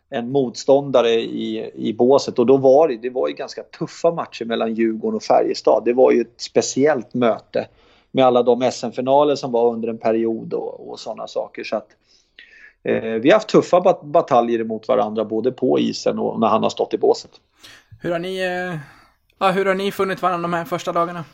[0.10, 4.46] en motståndare i, i båset och då var det, det var ju ganska tuffa matcher
[4.46, 5.82] mellan Djurgården och Färjestad.
[5.86, 7.68] Det var ju ett speciellt möte
[8.12, 11.64] med alla de SM-finaler som var under en period och, och sådana saker.
[11.64, 11.88] Så att,
[12.84, 16.64] eh, vi har haft tuffa bat bataljer mot varandra både på isen och när han
[16.64, 17.32] har stått i båset.
[18.02, 18.99] Hur har ni, eh,
[19.40, 21.26] ja, hur har ni funnit varandra de här första dagarna?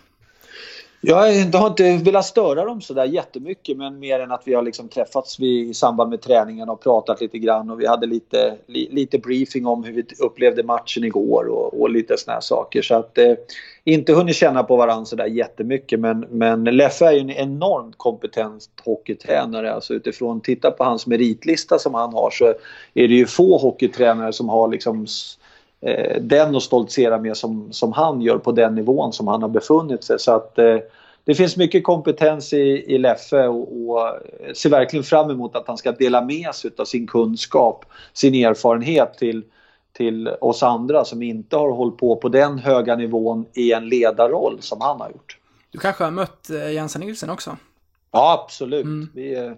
[1.07, 1.15] Jag
[1.59, 5.39] har inte velat störa dem sådär jättemycket men mer än att vi har liksom träffats
[5.39, 9.65] i samband med träningen och pratat lite grann och vi hade lite, li, lite briefing
[9.65, 12.81] om hur vi upplevde matchen igår och, och lite sådana saker.
[12.81, 13.33] Så att eh,
[13.83, 18.69] inte hunnit känna på varandra sådär jättemycket men, men Leffe är ju en enormt kompetent
[18.85, 19.73] hockeytränare.
[19.73, 22.45] Alltså utifrån, titta på hans meritlista som han har så
[22.93, 25.07] är det ju få hockeytränare som har liksom
[25.85, 29.49] eh, den att stoltsera med som, som han gör på den nivån som han har
[29.49, 30.19] befunnit sig.
[30.19, 30.77] Så att eh,
[31.23, 34.19] det finns mycket kompetens i, i Leffe och, och
[34.55, 39.17] ser verkligen fram emot att han ska dela med sig av sin kunskap, sin erfarenhet
[39.17, 39.43] till,
[39.93, 44.57] till oss andra som inte har hållit på på den höga nivån i en ledarroll
[44.59, 45.37] som han har gjort.
[45.71, 47.57] Du kanske har mött eh, Jensen Nilsson också?
[48.11, 48.85] Ja, absolut.
[48.85, 49.09] Mm.
[49.13, 49.51] Vi, eh,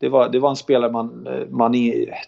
[0.00, 1.74] det var, det var en spelare man, man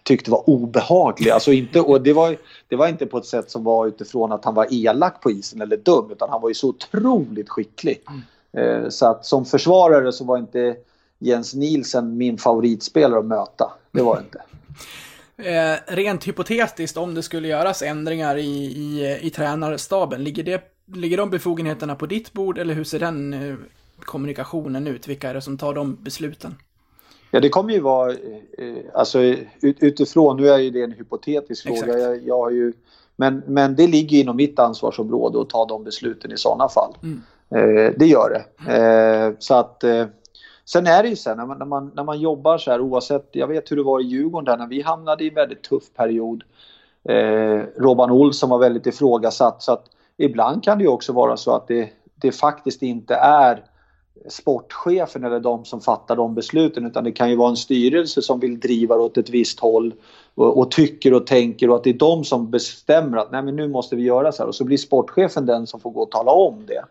[0.03, 1.31] tyckte var obehaglig.
[1.31, 2.37] Alltså inte, och det, var,
[2.69, 5.61] det var inte på ett sätt som var utifrån att han var elak på isen
[5.61, 8.03] eller dum utan han var ju så otroligt skicklig.
[8.09, 8.91] Mm.
[8.91, 10.77] Så att som försvarare så var inte
[11.19, 13.73] Jens Nielsen min favoritspelare att möta.
[13.93, 14.43] Det var det inte.
[15.37, 20.63] Eh, rent hypotetiskt, om det skulle göras ändringar i, i, i tränarstaben, ligger, det,
[20.95, 23.55] ligger de befogenheterna på ditt bord eller hur ser den eh,
[23.99, 25.09] kommunikationen ut?
[25.09, 26.55] Vilka är det som tar de besluten?
[27.35, 31.67] Ja, det kommer ju vara, eh, alltså ut, utifrån, nu är ju det en hypotetisk
[31.67, 31.99] fråga.
[31.99, 32.73] Jag, jag, har ju
[33.17, 36.95] Men, men det ligger inom mitt ansvarsområde att ta de besluten i sådana fall.
[37.55, 38.73] Eh, det gör det.
[38.77, 40.07] Eh, så att, eh,
[40.65, 43.29] sen är det ju så när man, när, man, när man jobbar så här oavsett,
[43.33, 45.95] jag vet hur det var i Djurgården där när vi hamnade i en väldigt tuff
[45.97, 46.45] period.
[47.09, 49.85] Eh, Robban Olsson var väldigt ifrågasatt så att
[50.17, 53.65] ibland kan det ju också vara så att det, det faktiskt inte är
[54.29, 58.41] sportchefen eller de som fattar de besluten utan det kan ju vara en styrelse som
[58.41, 59.95] vill driva åt ett visst håll
[60.35, 63.57] och, och, tycker och tänker och att det är de som bestämmer att nej men
[63.57, 66.11] nu måste vi göra så här och så blir sportchefen den som får gå och
[66.11, 66.85] tala om det.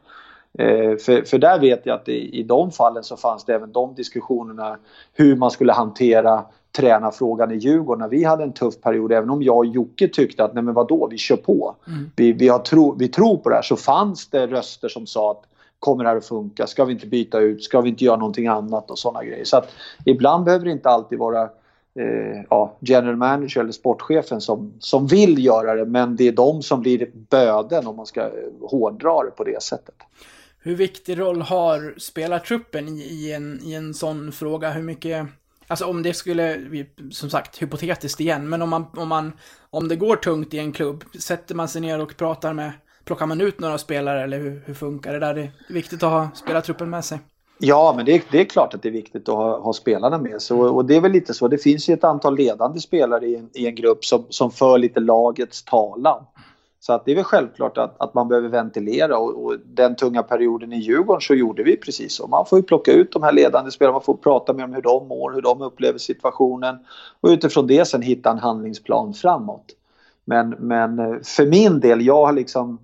[0.63, 3.71] Eh, för, för där vet jag att i, i de fallen så fanns det även
[3.71, 4.77] de diskussionerna
[5.13, 9.11] hur man skulle hantera tränarfrågan i Djurgården när vi hade en tuff period.
[9.11, 11.75] Även om jag och Jocke tyckte att nej men vadå, vi kör på.
[11.87, 12.11] Mm.
[12.15, 15.31] Vi, vi, har tro, vi tror på det här så fanns det röster som sa
[15.31, 15.43] att
[15.81, 16.67] kommer det här att funka?
[16.67, 17.63] Ska vi inte byta ut?
[17.63, 19.45] Ska vi inte göra någonting annat och sådana grejer?
[19.45, 19.71] Så att
[20.05, 21.41] ibland behöver det inte alltid vara
[21.95, 26.61] eh, ja, general manager eller sportchefen som, som vill göra det men det är de
[26.61, 28.29] som blir böden om man ska eh,
[28.61, 29.95] hårdra det på det sättet.
[30.59, 34.71] Hur viktig roll har spelartruppen i, i, en, i en sån fråga?
[34.71, 35.27] Hur mycket
[35.67, 36.59] Alltså om det skulle,
[37.11, 39.33] som sagt, hypotetiskt igen, men om man, om man,
[39.69, 42.71] om det går tungt i en klubb, sätter man sig ner och pratar med,
[43.05, 45.33] plockar man ut några spelare eller hur, hur funkar det där?
[45.33, 47.19] Det är viktigt att ha spelartruppen med sig.
[47.63, 50.17] Ja, men det är, det är klart att det är viktigt att ha, ha spelarna
[50.17, 50.57] med sig.
[50.57, 51.47] Och, och, det är väl lite så.
[51.47, 54.77] Det finns ju ett antal ledande spelare i en, i en grupp som, som för
[54.77, 56.23] lite lagets talan.
[56.79, 60.23] Så att det är väl självklart att, att man behöver ventilera och, och, den tunga
[60.23, 62.27] perioden i Djurgården så gjorde vi precis så.
[62.27, 64.81] Man får ju plocka ut de här ledande spelarna, man får prata med dem hur
[64.81, 66.77] de mår, hur de upplever situationen
[67.21, 69.65] och utifrån det sen hitta en handlingsplan framåt.
[70.25, 72.79] Men, men eh, för min del, jag har liksom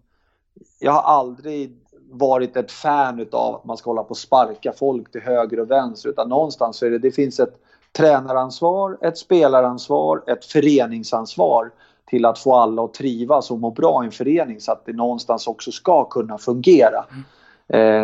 [0.79, 1.75] jag har aldrig
[2.11, 5.71] varit ett fan utav att man ska hålla på och sparka folk till höger och
[5.71, 7.55] vänster utan någonstans så är det, det finns ett
[7.97, 11.71] tränaransvar, ett spelaransvar, ett föreningsansvar
[12.09, 14.93] till att få alla att trivas och må bra i en förening så att det
[14.93, 17.05] någonstans också ska kunna fungera.
[17.09, 17.23] Mm.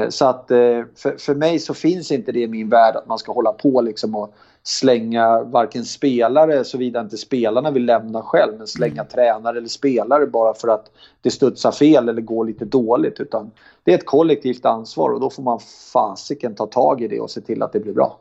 [0.03, 3.07] Eh, så att eh, för, för mig så finns inte det i min värld att
[3.07, 4.33] man ska hålla på liksom och
[4.63, 9.07] slänga varken spelare såvida inte spelarna vill lämna själv men slänga mm.
[9.07, 10.91] tränare eller spelare bara för att
[11.21, 13.51] det studsar fel eller går lite dåligt utan
[13.83, 15.59] det är ett kollektivt ansvar och då får man
[15.93, 18.19] fasiken ta tag i det och se till att det blir bra.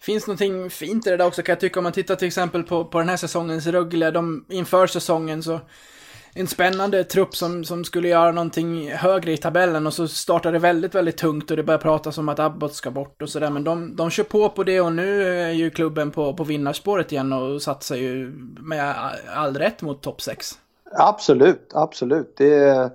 [0.00, 2.62] Finns någonting fint i det där också kan jag tycka om man tittar till exempel
[2.62, 5.60] på, på den här säsongens Rögle, de inför säsongen så
[6.38, 10.58] en spännande trupp som, som skulle göra någonting högre i tabellen och så startar det
[10.58, 13.50] väldigt, väldigt tungt och det börjar pratas om att Abbott ska bort och sådär.
[13.50, 17.12] Men de, de kör på på det och nu är ju klubben på, på vinnarspåret
[17.12, 18.94] igen och satsar ju med
[19.34, 20.52] all rätt mot topp 6.
[20.92, 22.34] Absolut, absolut.
[22.36, 22.90] Det,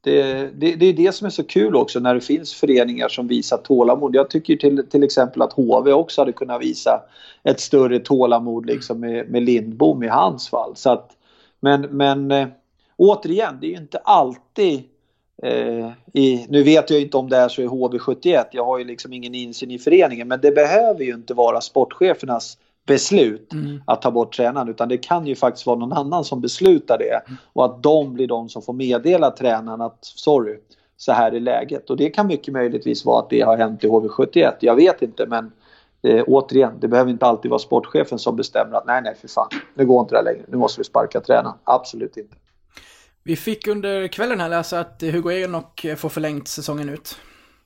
[0.00, 3.28] det, det, det är det som är så kul också när det finns föreningar som
[3.28, 4.14] visar tålamod.
[4.14, 7.02] Jag tycker till, till exempel att HV också hade kunnat visa
[7.42, 10.76] ett större tålamod liksom med, med Lindbom i hans fall.
[10.76, 11.10] Så att,
[11.60, 12.48] men, men eh,
[12.96, 14.82] återigen, det är ju inte alltid
[15.42, 18.84] eh, i, nu vet jag inte om det är så i HV71, jag har ju
[18.84, 23.82] liksom ingen insyn i föreningen, men det behöver ju inte vara sportchefernas beslut mm.
[23.86, 27.28] att ta bort tränaren utan det kan ju faktiskt vara någon annan som beslutar det
[27.28, 27.38] mm.
[27.52, 30.58] och att de blir de som får meddela tränaren att sorry,
[30.96, 33.88] så här är läget och det kan mycket möjligtvis vara att det har hänt i
[33.88, 35.52] HV71, jag vet inte men
[36.02, 39.48] eh, återigen, det behöver inte alltid vara sportchefen som bestämmer att nej, nej, för fan,
[39.74, 41.56] nu går inte det längre, nu måste vi sparka tränaren.
[41.64, 42.36] Absolut inte.
[43.26, 47.16] Vi fick under kvällen här läsa att Hugo Enoch får förlängt säsongen ut.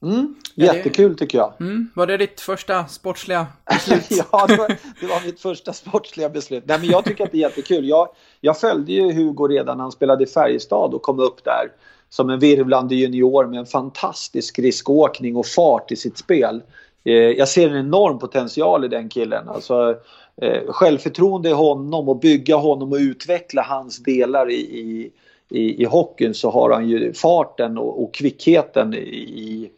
[0.02, 1.52] Mm, jättekul tycker jag.
[1.60, 4.24] Mm, var det ditt första sportsliga beslut?
[4.32, 4.68] ja, det var,
[5.00, 6.64] det var, mitt första sportsliga beslut.
[6.66, 7.88] Nej, men jag tycker att det är jättekul.
[7.88, 8.08] Jag,
[8.40, 11.70] jag följde ju Hugo redan när han spelade i Färjestad och kom upp där
[12.08, 16.62] som en virvlande junior med en fantastisk skridskoåkning och fart i sitt spel.
[17.04, 19.48] Eh, jag ser en enorm potential i den killen.
[19.48, 19.96] Alltså,
[20.42, 25.12] eh, självförtroende i honom och bygga honom och utveckla hans delar i, i
[25.50, 29.70] i, i hockeyn så har han ju farten och, och kvickheten i,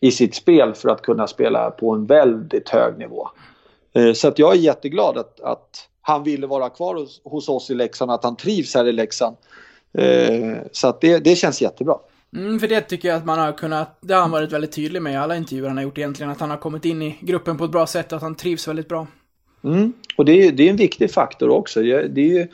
[0.00, 3.28] i sitt spel för att kunna spela på en väldigt hög nivå.
[3.92, 7.70] Eh, så att jag är jätteglad att, att han ville vara kvar hos, hos oss
[7.70, 9.36] i Leksand, att han trivs här i Leksand.
[9.98, 11.96] Eh, så att det, det känns jättebra.
[12.36, 15.02] Mm, för det tycker jag att man har kunnat, det har han varit väldigt tydlig
[15.02, 17.58] med i alla intervjuer han har gjort egentligen, att han har kommit in i gruppen
[17.58, 19.06] på ett bra sätt, att han trivs väldigt bra.
[19.64, 19.92] Mm.
[20.16, 21.82] Och det är, det är en viktig faktor också.
[21.82, 22.48] Det är ju,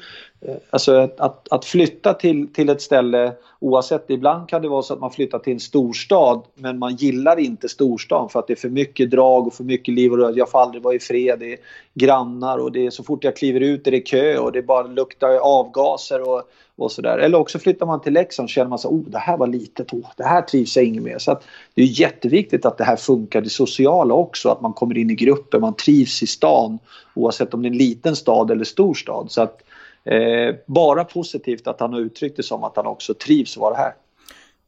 [0.44, 4.94] Eh, alltså att, att flytta till, till ett ställe oavsett, ibland kan det vara så
[4.94, 8.56] att man flyttar till en storstad men man gillar inte storstan för att det är
[8.56, 10.38] för mycket drag och för mycket liv och rörelse.
[10.38, 11.58] Jag får aldrig vara i fred, det är
[11.94, 14.86] grannar och det är så fort jag kliver ut är det kö och det bara
[14.86, 16.42] luktar avgaser och,
[16.76, 17.18] och sådär.
[17.18, 19.92] Eller också flyttar man till Leksand och känner man så oh det här var litet,
[19.92, 21.22] oh, det här trivs jag inget med.
[21.22, 21.44] Så att
[21.74, 25.14] det är jätteviktigt att det här funkar, det sociala också, att man kommer in i
[25.14, 26.78] grupper, man trivs i stan
[27.14, 29.26] oavsett om det är en liten stad eller stor stad.
[29.30, 29.62] Så att
[30.04, 33.74] eh, bara positivt att han har uttryckt det som att han också trivs att vara
[33.74, 33.94] här.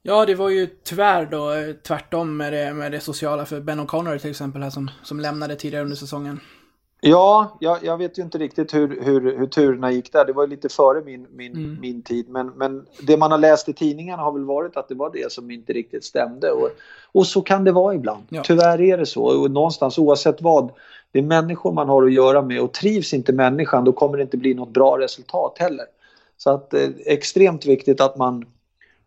[0.02, 3.80] Ja, det var ju tyvärr då eh, tvärtom med det, med det sociala för Ben
[3.80, 6.40] O'Connor till exempel här som, som lämnade tidigare under säsongen.
[7.00, 10.24] Ja, jag, jag, vet ju inte riktigt hur, hur, hur turerna gick där.
[10.24, 11.80] Det var ju lite före min, min, Mm.
[11.80, 12.28] min tid.
[12.28, 15.32] Men, men det man har läst i tidningarna har väl varit att det var det
[15.32, 16.50] som inte riktigt stämde.
[16.50, 16.70] Och,
[17.12, 18.22] och så kan det vara ibland.
[18.28, 18.42] Ja.
[18.44, 19.22] Tyvärr är det så.
[19.22, 20.70] Och någonstans oavsett vad.
[21.16, 24.22] Det är människor man har att göra med och trivs inte människan då kommer det
[24.22, 25.86] inte bli något bra resultat heller.
[26.36, 28.44] Så att eh, extremt viktigt att man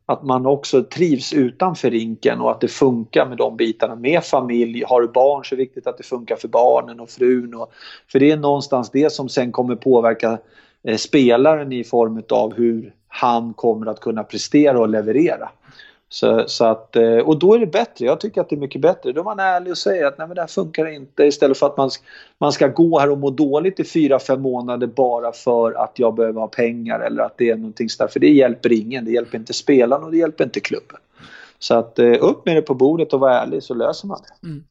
[0.06, 4.84] att man också trivs utanför rinken och att det funkar med de bitarna med familj.
[4.88, 7.54] Har du barn så är det viktigt att det funkar för barnen och frun.
[7.54, 7.72] Och,
[8.12, 10.38] för det är någonstans det som sen kommer påverka
[10.84, 15.50] eh, spelaren i form av hur han kommer att kunna prestera och leverera.
[16.12, 18.82] Så, så att, eh, och då är det bättre, jag tycker att det är mycket
[18.82, 19.12] bättre.
[19.12, 21.66] Då är man ärlig och säger att nej men det här funkar inte istället för
[21.66, 21.90] att man,
[22.38, 26.16] man ska gå här och må dåligt i fyra fem månader bara för att jag
[26.16, 28.10] behöver ha pengar eller att det är någonting sådär.
[28.12, 30.98] För det hjälper ingen, det hjälper inte spelarna och det hjälper inte klubben.
[31.60, 34.48] Så att eh, upp med det på bordet och vara ärlig så löser man det.
[34.48, 34.64] Mm.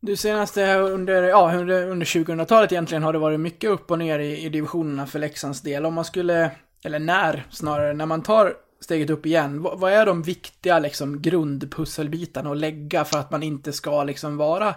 [0.00, 4.18] Du senaste under, ja, under, under 2000-talet egentligen har det varit mycket upp och ner
[4.18, 5.86] i, i divisionerna för Leksands del.
[5.86, 6.50] Om man skulle,
[6.84, 11.22] eller när snarare, när man tar steget upp igen, vad, vad är de viktiga liksom
[11.22, 14.74] grundpusselbitarna att lägga för att man inte ska liksom vara,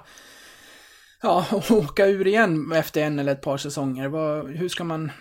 [1.22, 4.08] ja, åka ur igen efter en eller ett par säsonger?
[4.08, 5.12] Vad, hur ska man,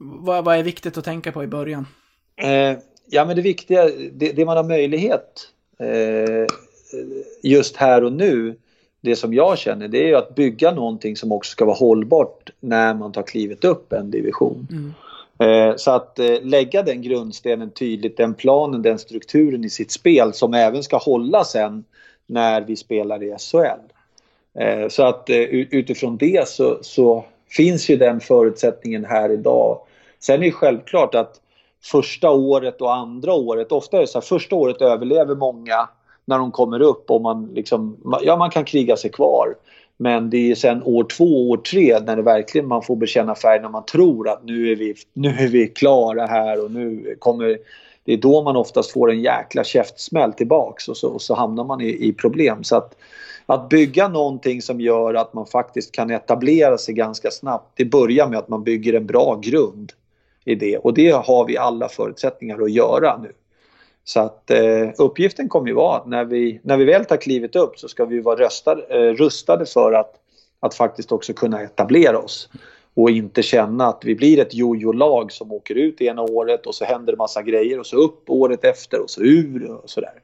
[0.00, 1.86] vad, vad är viktigt att tänka på i början?
[2.36, 5.48] Eh, ja men det viktiga, det, det man har möjlighet
[5.78, 6.46] eh,
[7.42, 8.56] just här och nu,
[9.00, 12.50] det som jag känner det är ju att bygga någonting som också ska vara hållbart
[12.60, 14.68] när man tar klivet upp en division.
[14.70, 15.05] Eh,
[15.38, 20.32] Eh, så att eh, lägga den grundstenen tydligt, den planen, den strukturen i sitt spel
[20.32, 21.84] som även ska hålla sen
[22.26, 23.92] när vi spelar i SHL.
[24.58, 29.78] Eh, så att utifrån det så, så finns ju den förutsättningen här idag.
[30.20, 31.40] Sen är det självklart att
[31.84, 35.88] första året och andra året, ofta är det så här, första året överlever många
[36.24, 39.54] när de kommer upp och man liksom, ja man kan kriga sig kvar.
[39.96, 43.62] Men det är sen år två, år tre när det verkligen man får bekänna färg
[43.62, 47.58] när man tror att nu är vi, nu är vi klara här och nu kommer
[48.06, 51.64] det är då man oftast får en jäkla käftsmäll tillbaks och så, och så hamnar
[51.64, 52.64] man i, i problem.
[52.64, 52.96] Så att,
[53.46, 57.72] att bygga någonting som gör att man faktiskt kan etablera sig ganska snabbt.
[57.74, 59.92] Det börjar med att man bygger en bra grund
[60.44, 63.32] i det och det har vi alla förutsättningar att göra nu.
[64.08, 67.56] Så att eh, uppgiften kommer ju vara att när vi, när vi väl tar klivet
[67.56, 70.14] upp så ska vi vara röstade, eh, rustade för att,
[70.60, 72.48] att faktiskt också kunna etablera oss.
[72.94, 76.84] Och inte känna att vi blir ett jojo-lag som åker ut ena året och så
[76.84, 80.22] händer det massa grejer och så upp året efter och så ur och sådär.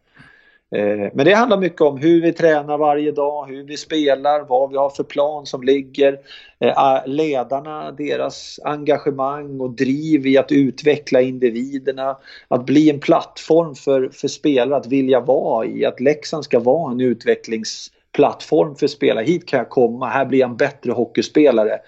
[0.75, 4.71] Eh, men det handlar mycket om hur vi tränar varje dag, hur vi spelar, vad
[4.71, 6.19] vi har för plan som ligger.
[6.59, 12.17] Eh, ledarna, deras engagemang och driv i att utveckla individerna.
[12.49, 15.85] Att bli en plattform för, för spelare att vilja vara i.
[15.85, 19.25] Att Leksand ska vara en utvecklingsplattform för spelare.
[19.25, 21.79] Hit kan jag komma, här blir jag en bättre hockeyspelare.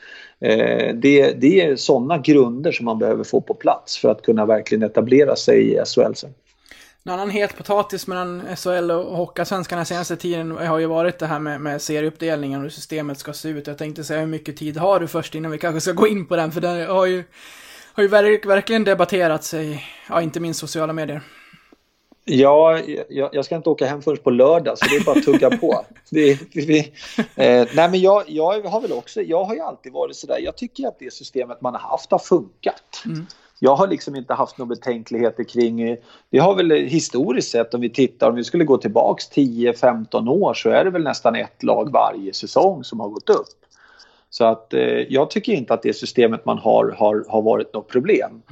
[0.41, 4.47] Eh, det, det är sådana grunder som man behöver få på plats för att kunna
[4.47, 6.31] verkligen etablera sig i SHL sen.
[7.07, 11.39] En annan het potatis mellan SHL och Hockeyallsvenskan senaste tiden har ju varit det här
[11.39, 13.67] med, med serieuppdelningen och hur systemet ska se ut.
[13.67, 16.27] Jag tänkte säga hur mycket tid har du först innan vi kanske ska gå in
[16.27, 17.25] på den, för den har ju,
[17.93, 21.21] har ju verk, verkligen debatterats i, ja, inte minst sociala medier.
[22.25, 22.79] Ja,
[23.09, 25.51] jag, jag ska inte åka hem först på lördag så det är bara att tugga
[25.51, 25.85] på.
[26.11, 26.79] Det, vi,
[27.19, 30.57] eh, nej men jag, jag har väl också, jag har ju alltid varit sådär, jag
[30.57, 33.03] tycker att det systemet man har haft har funkat.
[33.65, 35.97] Jag har liksom inte haft några betänkligheter kring,
[36.31, 40.55] vi har väl historiskt sett om vi tittar, om vi skulle gå tillbaks 10-15 år
[40.55, 43.47] så är det väl nästan ett lag varje säsong som har gått upp.
[44.31, 47.89] Så att eh, jag tycker inte att det systemet man har har, har varit något
[47.89, 48.43] problem.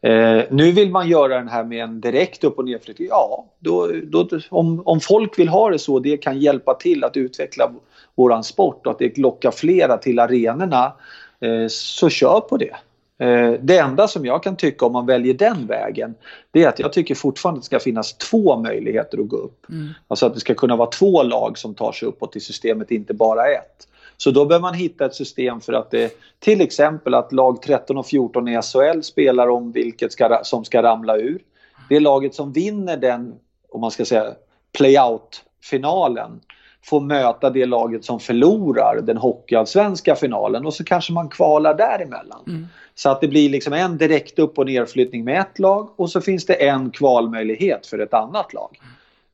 [0.00, 3.08] Eh, nu vill man göra den här med en direkt upp och nedflyttning.
[3.10, 7.16] Ja, då, då, om, om folk vill ha det så, det kan hjälpa till att
[7.16, 7.70] utveckla
[8.14, 10.92] våran sport och att det lockar flera till arenorna,
[11.40, 12.76] eh, så kör på det.
[13.18, 16.14] Eh, det enda som jag kan tycka om man väljer den vägen,
[16.50, 19.66] det är att jag tycker fortfarande att det ska finnas två möjligheter att gå upp.
[20.08, 23.14] Alltså att det ska kunna vara två lag som tar sig uppåt i systemet, inte
[23.14, 23.88] bara ett.
[24.16, 27.98] Så då behöver man hitta ett system för att det, till exempel att lag 13
[27.98, 31.42] och 14 i SHL spelar om vilket ska, som ska ramla ur.
[31.88, 33.34] Det laget som vinner den,
[33.68, 34.34] om man ska säga,
[34.78, 36.40] playout-finalen
[36.88, 42.68] får möta det laget som förlorar den hockeyallsvenska finalen och så kanske man kvalar däremellan.
[42.94, 46.20] Så att det blir liksom en direkt upp och nerflyttning med ett lag och så
[46.20, 48.78] finns det en kvalmöjlighet för ett annat lag.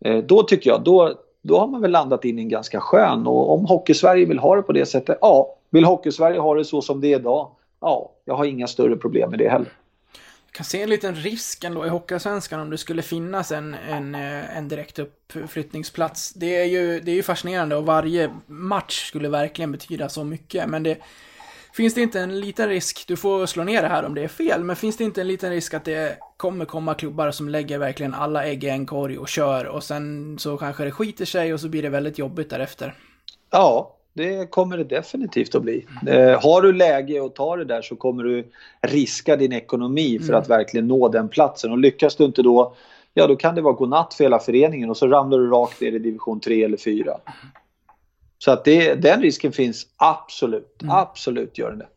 [0.05, 3.27] Eh, då tycker jag, då, då har man väl landat in i en ganska skön
[3.27, 5.55] och om Hockeysverige vill ha det på det sättet, ja.
[5.71, 7.49] Vill Hockeysverige ha det så som det är idag,
[7.81, 8.11] ja.
[8.25, 9.69] jag har inga större problem med det heller.
[10.53, 14.57] Kan se en liten risk ändå i Hockeyallsvenskan om det skulle finnas en, en, eh,
[14.57, 16.33] en direkt uppflyttningsplats.
[16.33, 20.69] Det är, ju, det är ju fascinerande och varje match skulle verkligen betyda så mycket.
[20.69, 20.99] Men det,
[21.73, 24.29] finns det inte en liten risk, du får slå ner det här om det är
[24.29, 27.79] fel, men finns det inte en liten risk att det kommer komma klubbar som lägger
[27.79, 31.55] verkligen alla ägg i en korg och kör och sen så kanske det skiter sig
[31.55, 32.95] och så blir det väldigt jobbigt därefter?
[33.51, 35.87] Ja, det kommer det definitivt att bli.
[36.07, 40.33] Eh, har du läge att ta det där så kommer du riska din ekonomi för
[40.33, 41.71] att verkligen nå den platsen.
[41.71, 42.75] Och lyckas du inte då,
[43.15, 45.93] ja då kan det vara godnatt för hela föreningen och så ramlar du rakt ner
[45.93, 47.17] i division 3 eller 4.
[48.39, 51.89] Så att det, den risken finns absolut, absolut gör den det.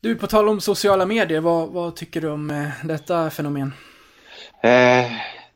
[0.00, 3.72] Du, på tal om sociala medier, vad, vad tycker du om eh, detta fenomen?
[4.62, 5.06] Eh,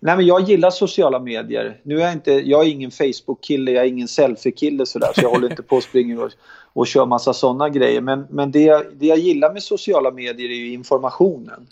[0.04, 1.80] nej men jag gillar sociala medier.
[1.82, 5.30] Nu är jag inte, jag är ingen Facebook-kille, jag är ingen selfie-kille sådär så jag
[5.30, 6.30] håller inte på och springer och,
[6.72, 8.00] och kör massa sådana grejer.
[8.00, 11.66] Men, men det, jag- det jag gillar med sociala medier är ju informationen.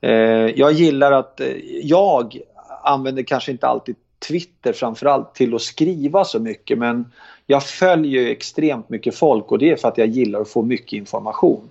[0.00, 0.10] Eh,
[0.60, 1.46] jag gillar att eh,
[1.82, 2.40] jag
[2.82, 3.96] använder kanske inte alltid
[4.28, 7.12] Twitter framförallt till att skriva så mycket men
[7.46, 10.92] jag följer extremt mycket folk och det är för att jag gillar att få mycket
[10.92, 11.68] information.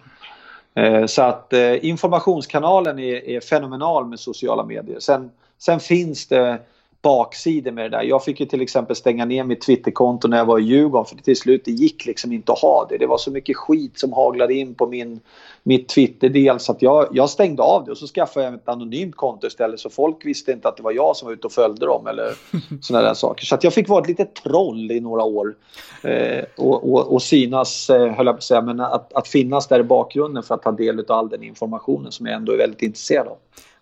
[0.75, 4.99] Eh, Så att eh, informationskanalen är, är fenomenal med sociala medier.
[4.99, 5.31] Sen,
[5.65, 6.59] sen finns det
[7.03, 8.03] baksidor med det där.
[8.03, 11.15] Jag fick ju till exempel stänga ner mitt Twitterkonto när jag var i Djurgården för
[11.15, 12.97] till slut det gick liksom inte att ha det.
[12.97, 15.19] Det var så mycket skit som haglade in på min,
[15.63, 19.15] mitt Twitter-del så att jag, jag stängde av det och så skaffade jag ett anonymt
[19.15, 21.85] konto istället så folk visste inte att det var jag som var ute och följde
[21.85, 22.33] dem eller
[22.81, 23.45] sådana där saker.
[23.45, 25.55] Så att jag fick vara ett litet troll i några år
[26.03, 29.67] eh, och, och, och synas, eh, höll jag på att säga, men att, att finnas
[29.67, 32.57] där i bakgrunden för att ta del av all den informationen som jag ändå är
[32.57, 33.37] väldigt intresserad av.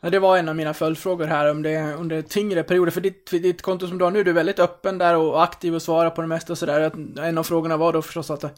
[0.10, 2.92] Det var en av mina följdfrågor här om det under tyngre perioder.
[2.92, 5.76] För ditt, ditt konto som du har nu, du är väldigt öppen där och aktiv
[5.76, 6.92] och svarar på det mesta och sådär.
[7.24, 8.50] En av frågorna var då förstås att det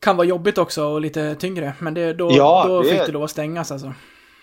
[0.00, 1.72] kan vara jobbigt också och lite tyngre.
[1.78, 3.92] Men det, då, Ja, då det- fick du lov att stängas alltså.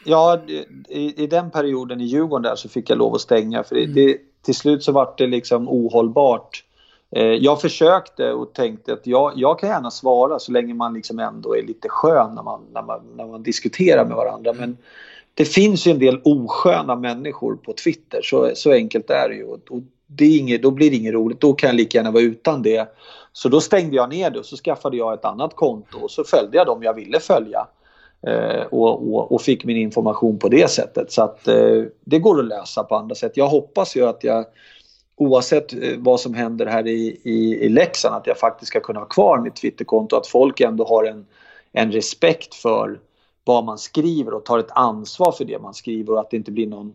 [0.05, 0.41] Ja,
[0.89, 3.85] i, i den perioden i Djurgården där så fick jag lov att stänga för det,
[3.85, 6.63] det, till slut så vart det liksom ohållbart.
[7.15, 11.19] Eh, jag försökte och tänkte att jag, jag kan gärna svara så länge man liksom
[11.19, 14.53] ändå är lite skön när man, när man, när man diskuterar med varandra.
[14.53, 14.77] Men
[15.33, 19.45] det finns ju en del osköna människor på Twitter, så, så enkelt är det ju.
[19.45, 19.59] Och,
[20.15, 22.61] det är inget, då blir det inget roligt, då kan jag lika gärna vara utan
[22.61, 22.87] det.
[23.33, 26.23] Så då stängde jag ner det och så skaffade jag ett annat konto och så
[26.23, 27.67] följde jag dem jag ville följa.
[28.27, 31.11] Eh, och, och, och fick min information på det sättet.
[31.11, 33.37] Så att eh, det går att lösa på andra sätt.
[33.37, 34.45] Jag hoppas ju att jag
[35.15, 38.99] oavsett eh, vad som händer här i, i, i Leksand att jag faktiskt ska kunna
[38.99, 40.15] ha kvar mitt Twitterkonto.
[40.15, 41.25] Att folk ändå har en,
[41.71, 42.99] en respekt för
[43.43, 46.51] vad man skriver och tar ett ansvar för det man skriver och att det inte
[46.51, 46.93] blir någon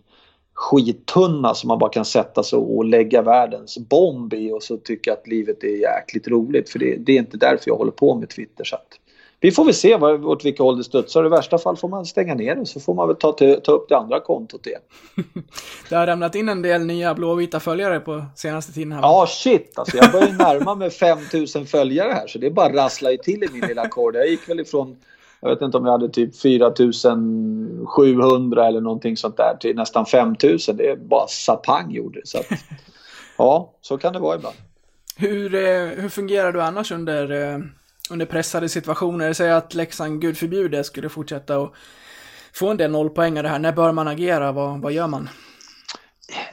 [0.55, 5.13] skittunna som man bara kan sätta sig och lägga världens bomb i och så tycka
[5.13, 6.71] att livet är jäkligt roligt.
[6.71, 8.65] För det, det är inte därför jag håller på med Twitter.
[8.65, 8.99] Så att
[9.41, 11.27] vi får väl se var, åt vilka håll det studsar.
[11.27, 13.33] I värsta fall får man stänga ner det så får man väl ta,
[13.65, 14.81] ta upp det andra kontot igen.
[15.89, 19.03] Det har ramlat in en del nya blåvita följare på senaste tiden här.
[19.03, 19.97] Ja, shit alltså.
[19.97, 23.49] Jag börjar närma mig 5000 följare här så det är bara rassla ju till i
[23.53, 24.17] min lilla kår.
[24.17, 24.97] Jag gick väl ifrån,
[25.41, 30.77] jag vet inte om jag hade typ 4700 eller någonting sånt där till nästan 5000.
[30.77, 32.21] Det är bara sapang gjorde.
[32.25, 32.47] Så att,
[33.39, 34.57] ja, så kan det vara ibland.
[35.17, 37.59] Hur, eh, hur fungerar du annars under, eh,
[38.11, 39.33] under pressade situationer?
[39.33, 41.75] Säg att Leksand, gud förbjude, skulle fortsätta och
[42.53, 43.59] få en del nollpoängare här.
[43.59, 44.53] När bör man agera?
[44.53, 45.29] Vad, vad gör man?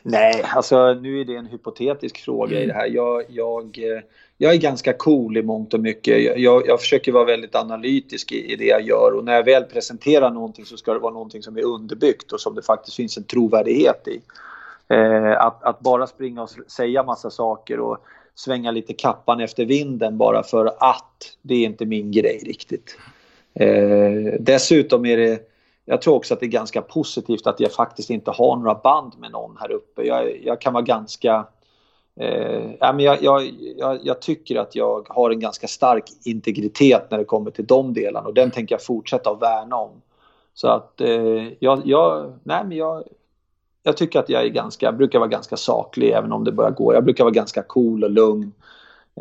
[0.04, 2.88] Nej, alltså nu är det en hypotetisk fråga i det här.
[2.88, 4.02] Jag, jag, eh,
[4.38, 6.38] jag är ganska cool i mångt och mycket.
[6.42, 9.64] Jag, jag, försöker vara väldigt analytisk i, i det jag gör och när jag väl
[9.64, 13.18] presenterar någonting så ska det vara någonting som är underbyggt och som det faktiskt finns
[13.18, 14.22] en trovärdighet i.
[14.88, 17.98] Eh, att, att bara springa och säga massa saker och
[18.36, 22.98] svänga lite kappan efter vinden bara för att, det är inte min grej riktigt.
[23.54, 25.40] Eh, dessutom är det,
[25.86, 29.14] jag tror också att det är ganska positivt att jag faktiskt inte har några band
[29.20, 30.04] med någon här uppe.
[30.04, 31.46] Jag, jag kan vara ganska...
[32.20, 37.12] Eh, ja, men jag, jag, jag, jag tycker att jag har en ganska stark integritet
[37.12, 40.02] när det kommer till de delarna och den tänker jag fortsätta att värna om.
[40.54, 43.04] Så att eh, jag, jag, nej men jag,
[43.84, 46.94] jag tycker att jag är ganska, brukar vara ganska saklig även om det börjar gå.
[46.94, 48.52] Jag brukar vara ganska cool och lugn.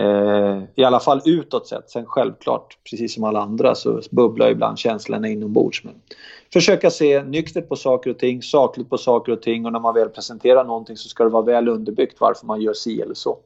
[0.00, 1.90] Eh, I alla fall utåt sett.
[1.90, 5.84] Sen självklart, precis som alla andra, så bubblar ibland känslorna inombords.
[5.84, 5.94] Men
[6.52, 9.94] försöka se nyktert på saker och ting, sakligt på saker och ting och när man
[9.94, 13.38] väl presenterar någonting så ska det vara väl underbyggt varför man gör si eller så.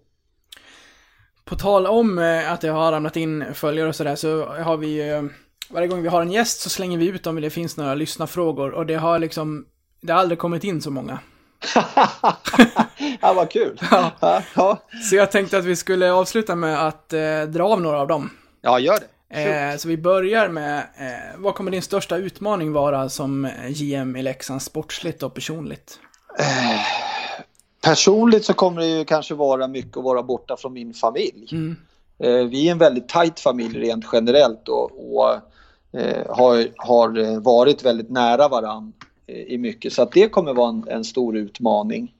[1.44, 5.10] På tal om eh, att det har ramlat in följare och sådär så har vi
[5.10, 5.22] eh,
[5.70, 8.70] varje gång vi har en gäst så slänger vi ut om det finns några lyssnarfrågor
[8.70, 9.66] och det har liksom
[10.00, 11.18] det har aldrig kommit in så många.
[13.20, 13.80] ja, vad kul!
[13.90, 14.42] Ja.
[14.54, 14.78] Ja.
[15.10, 18.30] Så jag tänkte att vi skulle avsluta med att eh, dra av några av dem.
[18.60, 19.06] ja gör det.
[19.30, 24.22] Eh, så vi börjar med, eh, vad kommer din största utmaning vara som GM i
[24.22, 25.98] Leksand sportsligt och personligt?
[27.80, 31.48] Personligt så kommer det ju kanske vara mycket att vara borta från min familj.
[31.52, 31.76] Mm.
[32.18, 35.34] Eh, vi är en väldigt tajt familj rent generellt och, och
[36.00, 39.92] eh, har, har eh, varit väldigt nära varann eh, i mycket.
[39.92, 42.14] Så att det kommer vara en, en stor utmaning.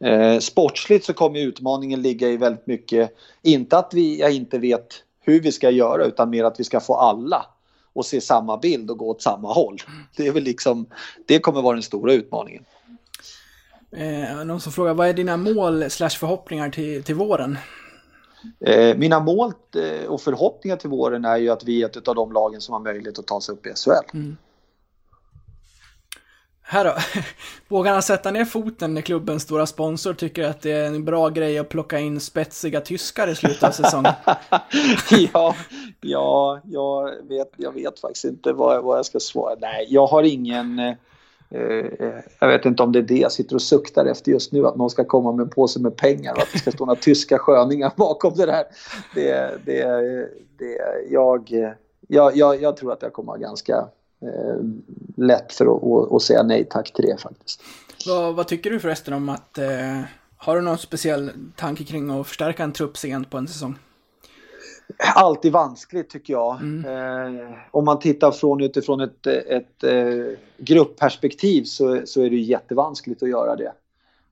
[0.00, 3.10] Eh, sportsligt så kommer utmaningen ligga i väldigt mycket,
[3.42, 6.80] inte att vi, jag inte vet hur vi ska göra utan mer att vi ska
[6.80, 7.46] få alla
[7.94, 9.76] att se samma bild och gå åt samma håll.
[10.16, 10.86] Det är väl liksom,
[11.26, 12.64] det kommer vara den stora utmaningen.
[13.92, 17.58] Eh, någon som frågar, vad är dina mål slash förhoppningar till, till våren?
[18.60, 22.14] Eh, mina mål eh, och förhoppningar till våren är ju att vi är ett av
[22.14, 24.18] de lagen som har möjlighet att ta sig upp i SHL.
[26.68, 26.94] Här då,
[27.76, 31.28] vågar han sätta ner foten när klubbens stora sponsor tycker att det är en bra
[31.28, 34.12] grej att plocka in spetsiga tyskar i slutet av säsongen?
[35.32, 35.54] ja,
[36.00, 39.56] ja jag, vet, jag vet faktiskt inte vad, vad jag ska svara.
[39.60, 40.78] Nej, jag har ingen...
[40.78, 40.94] Eh,
[41.50, 44.66] eh, jag vet inte om det är det jag sitter och suktar efter just nu,
[44.66, 47.00] att någon ska komma med en påse med pengar och att det ska stå några
[47.00, 48.64] tyska sköningar bakom det där.
[49.14, 49.84] Det, det,
[50.58, 50.78] det,
[51.10, 51.50] jag,
[52.08, 53.88] jag, jag, jag tror att jag kommer ha ganska
[55.16, 57.62] lätt för att, att, säga nej tack till det faktiskt.
[58.06, 60.00] Vad, vad tycker du förresten om att, eh,
[60.36, 63.78] har du någon speciell tanke kring att förstärka en trupp sent på en säsong?
[65.14, 66.54] alltid vanskligt tycker jag.
[66.86, 73.22] Eh, om man tittar från utifrån ett, ett eh, gruppperspektiv så, så är det jättevanskligt
[73.22, 73.72] att göra det.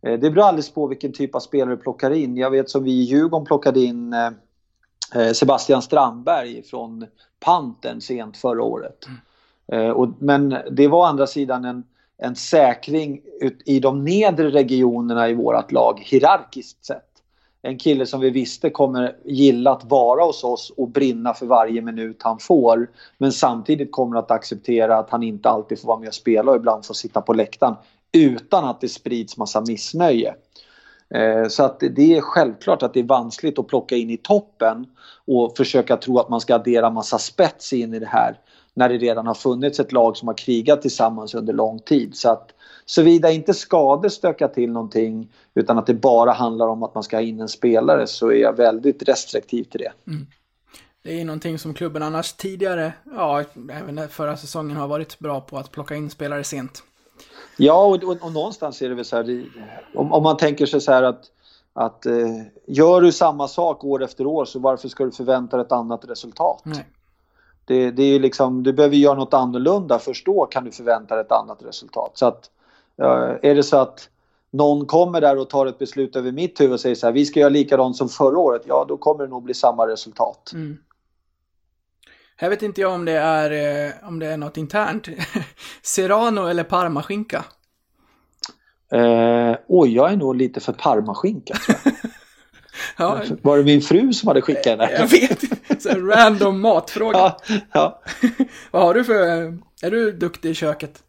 [0.02, 2.36] Eh, det beror alldeles på vilken typ av spelare du plockar in.
[2.36, 4.30] Jag vet som vi i Djurgården plockade in eh,
[5.14, 7.06] eh, Sebastian Strandberg från
[7.40, 9.06] Pantern sent förra året.
[9.06, 9.12] Eh,
[9.72, 11.84] Eh, och, men det var å andra sidan en,
[12.18, 17.14] en säkring ut, i de nedre regionerna i vårt lag hierarkiskt sett
[17.66, 21.82] en kille som vi visste kommer gilla att vara hos oss och brinna för varje
[21.82, 22.90] minut han får.
[23.18, 26.56] Men samtidigt kommer att acceptera att han inte alltid får vara med och spela och
[26.56, 27.74] ibland får sitta på läktaren
[28.12, 30.34] utan att det sprids massa missnöje.
[31.14, 34.86] Eh, så att det är självklart att det är vanskligt att plocka in i toppen
[35.26, 38.38] och försöka tro att man ska addera massa spets in i det här
[38.74, 42.16] när det redan har funnits ett lag som har krigat tillsammans under lång tid.
[42.16, 42.54] Så att
[42.86, 47.16] Såvida inte skador stökar till någonting utan att det bara handlar om att man ska
[47.16, 49.92] ha in en spelare så är jag väldigt restriktiv till det.
[50.10, 50.26] Mm.
[51.02, 55.56] Det är någonting som klubben annars tidigare, ja, även förra säsongen har varit bra på
[55.56, 56.82] att plocka in spelare sent.
[57.56, 59.44] Ja, och, och, och någonstans är det väl så här,
[59.94, 61.24] om, om man tänker sig så här att,
[61.72, 62.12] att eh,
[62.66, 66.04] gör du samma sak år efter år så varför ska du förvänta dig ett annat
[66.04, 66.62] resultat?
[66.64, 66.86] Nej.
[67.64, 71.24] Det, det är liksom, du behöver göra något annorlunda, först då kan du förvänta dig
[71.24, 72.10] ett annat resultat.
[72.14, 72.50] Så att
[73.42, 74.08] är det så att
[74.50, 77.24] någon kommer där och tar ett beslut över mitt huvud och säger så här, vi
[77.24, 80.50] ska göra likadant som förra året, ja då kommer det nog bli samma resultat.
[80.54, 80.78] Mm.
[82.36, 83.50] Här vet inte jag om det är,
[83.86, 85.08] eh, om det är något internt.
[85.82, 87.44] Serrano eller parmaskinka?
[88.92, 92.10] Eh, oj, jag är nog lite för parmaskinka tror jag.
[92.96, 93.22] ja.
[93.42, 94.90] Var det min fru som hade skickat den?
[94.90, 95.42] Jag vet
[95.82, 97.18] Så random matfråga.
[97.18, 97.36] Ja,
[97.72, 98.00] ja.
[98.70, 99.14] Vad har du för,
[99.82, 101.02] är du duktig i köket?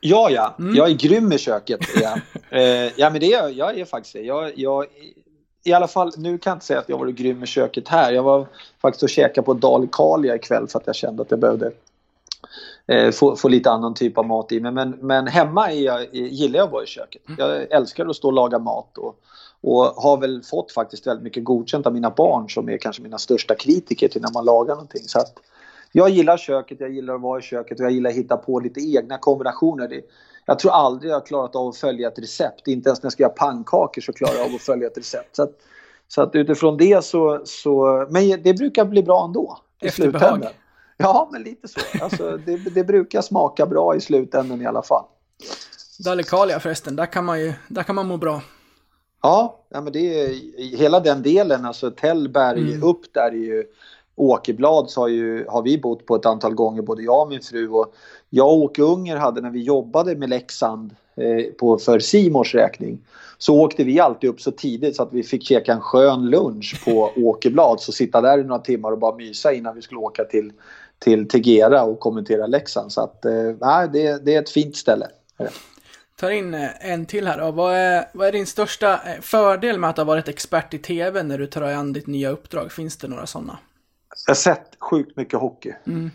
[0.00, 0.54] Ja, ja.
[0.58, 0.74] Mm.
[0.74, 1.80] Jag är grym i köket.
[2.00, 2.16] Ja,
[2.58, 3.78] eh, ja men det är jag.
[3.78, 4.20] är faktiskt det.
[4.20, 4.86] Jag, jag,
[5.64, 8.12] I alla fall, nu kan jag inte säga att jag varit grym i köket här.
[8.12, 8.46] Jag var
[8.82, 11.72] faktiskt och käkade på Dalikalia ikväll för att jag kände att jag behövde
[12.86, 14.72] eh, få, få lite annan typ av mat i mig.
[14.72, 17.22] Men, men hemma är jag, gillar jag att vara i köket.
[17.38, 18.98] Jag älskar att stå och laga mat.
[18.98, 19.16] Och,
[19.60, 23.18] och har väl fått faktiskt väldigt mycket godkänt av mina barn som är kanske mina
[23.18, 25.02] största kritiker till när man lagar någonting.
[25.02, 25.32] Så att,
[25.92, 28.60] jag gillar köket, jag gillar att vara i köket och jag gillar att hitta på
[28.60, 29.88] lite egna kombinationer.
[29.88, 30.00] Det,
[30.46, 32.68] jag tror aldrig jag har klarat av att följa ett recept.
[32.68, 35.36] Inte ens när jag ska göra pannkakor så klarar jag av att följa ett recept.
[35.36, 35.52] Så att,
[36.08, 38.06] så att utifrån det så, så...
[38.10, 39.58] Men det brukar bli bra ändå.
[39.80, 40.52] I slutändan.
[41.02, 41.80] Ja, men lite så.
[42.00, 45.04] Alltså, det, det brukar smaka bra i slutändan i alla fall.
[46.04, 48.42] Dalecarlia förresten, där kan man ju där kan man må bra.
[49.22, 52.82] Ja, ja men det är hela den delen, alltså Tällberg mm.
[52.82, 53.64] upp där är ju
[54.16, 57.40] Åkerblad så har, ju, har vi bott på ett antal gånger, både jag och min
[57.40, 57.68] fru.
[57.68, 57.94] Och
[58.30, 62.98] jag och Åke Unger hade när vi jobbade med Leksand eh, på, för Simors räkning
[63.38, 66.82] så åkte vi alltid upp så tidigt så att vi fick käka en skön lunch
[66.84, 67.80] på Åkerblad.
[67.80, 70.52] Så sitta där i några timmar och bara mysa innan vi skulle åka till,
[71.02, 72.92] till Tegera och kommentera Leksand.
[72.92, 73.32] Så att, eh,
[73.92, 75.08] det, det är ett fint ställe.
[76.16, 77.50] Tar in eh, en till här då.
[77.50, 81.22] Vad är, vad är din största eh, fördel med att ha varit expert i TV
[81.22, 82.72] när du tar an ditt nya uppdrag?
[82.72, 83.58] Finns det några sådana?
[84.26, 85.72] Jag har sett sjukt mycket hockey.
[85.86, 86.10] Mm.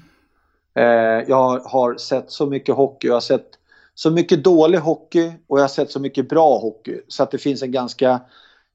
[1.28, 3.08] Jag har sett så mycket hockey.
[3.08, 3.52] Jag har sett
[3.96, 7.02] så mycket dålig hockey och jag har sett så mycket bra hockey.
[7.08, 8.22] Så att det finns en ganska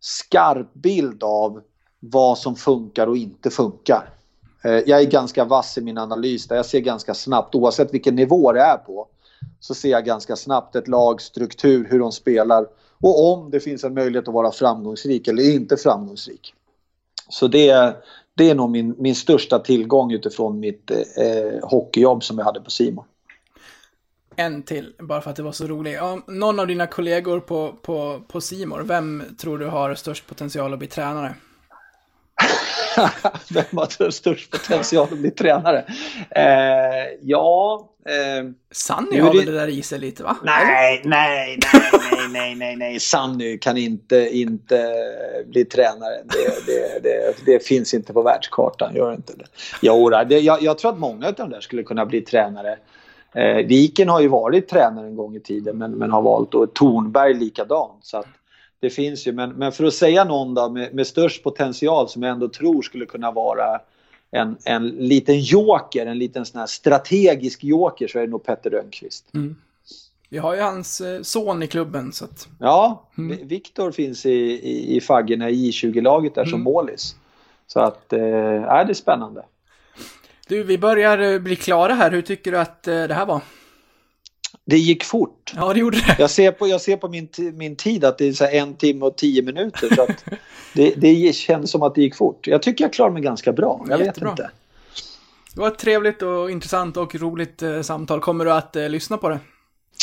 [0.00, 1.62] skarp bild av
[2.00, 4.08] vad som funkar och inte funkar.
[4.64, 6.56] Eh, jag är ganska vass i min analys där.
[6.56, 9.08] Jag ser ganska snabbt, oavsett vilken nivå det är på,
[9.60, 12.66] så ser jag ganska snabbt ett lags struktur, hur de spelar
[13.02, 16.54] och om det finns en möjlighet att vara framgångsrik eller inte framgångsrik.
[17.28, 17.96] Så det,
[18.34, 22.70] det är nog min, min största tillgång utifrån mitt eh, hockeyjobb som jag hade på
[22.70, 23.04] Simon.
[24.36, 25.98] En till, bara för att det var så roligt.
[26.26, 30.78] Någon av dina kollegor på, på, på Simor, vem tror du har störst potential att
[30.78, 31.34] bli tränare?
[33.50, 35.84] Vem har störst potential att bli tränare?
[36.30, 37.88] Eh, ja...
[38.06, 40.36] Eh, Sanny har väl det där i sig lite va?
[40.44, 43.00] Nej, nej, nej, nej, nej, nej, nej.
[43.00, 44.94] Sanny kan inte, inte
[45.46, 46.14] bli tränare.
[46.24, 49.44] Det, det, det, det finns inte på världskartan, gör inte det.
[49.82, 52.76] Jo, det jag, jag tror att många av de där skulle kunna bli tränare.
[53.34, 56.74] Eh, Viken har ju varit tränare en gång i tiden men, men har valt och
[56.74, 57.98] Tornberg likadant.
[58.02, 58.26] Så att,
[58.82, 62.22] det finns ju, men, men för att säga någon då med, med störst potential som
[62.22, 63.80] jag ändå tror skulle kunna vara
[64.30, 68.70] en, en liten joker, en liten sån här strategisk joker så är det nog Petter
[68.70, 69.34] Rönnqvist.
[69.34, 69.56] Mm.
[70.28, 72.48] Vi har ju hans eh, son i klubben så att...
[72.58, 73.48] Ja, mm.
[73.48, 76.50] Viktor finns i, i, i Faggerna i J20-laget där mm.
[76.50, 77.16] som målis.
[77.66, 78.20] Så att, eh,
[78.62, 79.44] är det är spännande.
[80.48, 82.10] Du, vi börjar eh, bli klara här.
[82.10, 83.40] Hur tycker du att eh, det här var?
[84.64, 85.52] Det gick fort.
[85.56, 86.16] Ja, det gjorde det.
[86.18, 89.06] Jag ser på, jag ser på min, min tid att det är så en timme
[89.06, 89.94] och tio minuter.
[89.94, 90.06] Så
[90.74, 92.46] det, det känns som att det gick fort.
[92.46, 93.86] Jag tycker jag klarar mig ganska bra.
[93.88, 94.30] Jag Jättebra.
[94.30, 94.50] vet inte.
[95.54, 98.20] Det var ett trevligt och intressant och roligt eh, samtal.
[98.20, 99.38] Kommer du att eh, lyssna på det?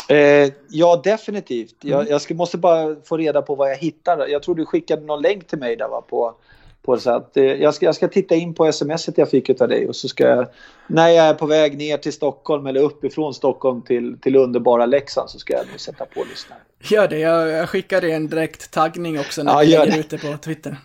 [0.09, 1.75] Eh, ja, definitivt.
[1.81, 2.11] Jag, mm.
[2.11, 4.27] jag ska, måste bara få reda på vad jag hittar.
[4.27, 6.35] Jag tror du skickade någon länk till mig där va, på
[6.81, 7.01] på det.
[7.01, 9.87] Så att, eh, jag, ska, jag ska titta in på smset jag fick av dig
[9.87, 10.47] och så ska jag,
[10.87, 15.29] när jag är på väg ner till Stockholm eller uppifrån Stockholm till, till underbara Leksand
[15.29, 16.55] så ska jag nog sätta på och lyssna.
[16.83, 20.09] Gör det, jag, jag skickar dig en direkt taggning också när ja, jag lägger ut
[20.09, 20.77] det på Twitter.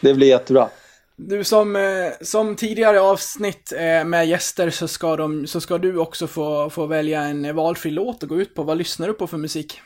[0.00, 0.68] Det blir jättebra.
[1.16, 1.82] Du, som, eh,
[2.20, 6.86] som tidigare avsnitt eh, med gäster så ska, de, så ska du också få, få
[6.86, 8.62] välja en valfri låt att gå ut på.
[8.62, 9.80] Vad lyssnar du på för musik?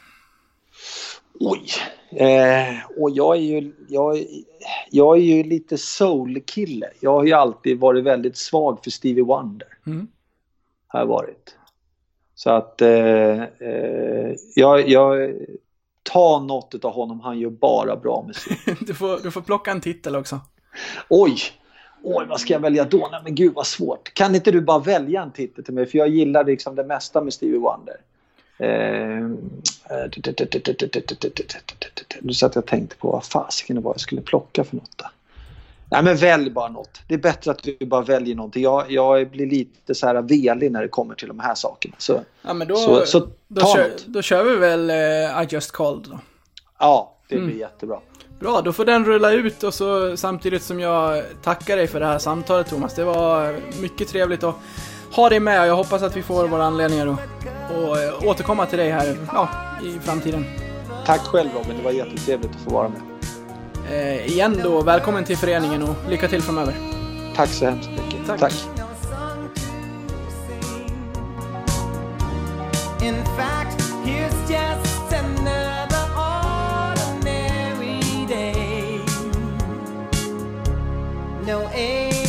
[1.40, 1.66] Oj.
[2.10, 4.24] Eh, och jag är ju, jag,
[4.90, 6.90] jag är ju lite soul-kille.
[7.00, 9.68] Jag har ju alltid varit väldigt svag för Stevie Wonder.
[9.86, 10.08] Mm.
[10.86, 11.56] Har jag varit.
[12.34, 15.34] Så att eh, eh, jag, jag
[16.02, 17.20] tar något av honom.
[17.20, 18.58] Han gör bara bra musik.
[18.86, 20.40] du, får, du får plocka en titel också.
[21.08, 21.36] Oj!
[22.02, 23.08] Oj, vad ska jag välja då?
[23.10, 24.14] Nej, men gud vad svårt.
[24.14, 25.86] Kan inte du bara välja en titel till mig?
[25.86, 27.96] För jag gillar liksom det mesta med Stevie Wonder.
[32.20, 35.02] Nu satt jag och tänkte på vad fasiken det var jag skulle plocka för något.
[35.90, 37.00] Nej men välj bara något.
[37.08, 38.62] Det är bättre att du bara väljer någonting.
[38.62, 41.94] Jag, jag blir lite så här velig när det kommer till de här sakerna.
[41.98, 45.72] Så, ja, men då, så, så då, kör, då kör vi väl uh, I just
[45.72, 46.18] called då.
[46.78, 47.58] Ja, det blir mm.
[47.58, 48.00] jättebra.
[48.40, 52.06] Bra, då får den rulla ut och så samtidigt som jag tackar dig för det
[52.06, 52.94] här samtalet Thomas.
[52.94, 54.54] Det var mycket trevligt att
[55.16, 55.68] ha dig med.
[55.68, 57.18] Jag hoppas att vi får våra anledningar att
[57.70, 59.48] och eh, återkomma till dig här ja,
[59.82, 60.44] i framtiden.
[61.06, 63.01] Tack själv Robin, det var jättetrevligt att få vara med.
[63.90, 66.74] Eh, igen då, välkommen till föreningen och lycka till framöver.
[67.36, 68.26] Tack så hemskt mycket.
[68.26, 68.40] Tack.
[68.40, 68.55] Tack.
[81.47, 82.26] No April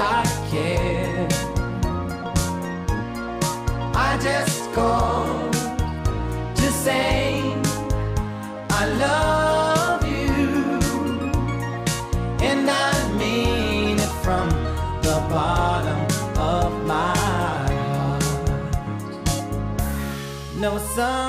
[0.00, 0.28] I.
[4.10, 5.52] I just called
[6.56, 7.52] to say
[8.70, 10.80] I love you,
[12.40, 14.48] and I mean it from
[15.02, 16.00] the bottom
[16.38, 17.16] of my
[17.84, 18.24] heart.
[20.56, 21.27] No summer's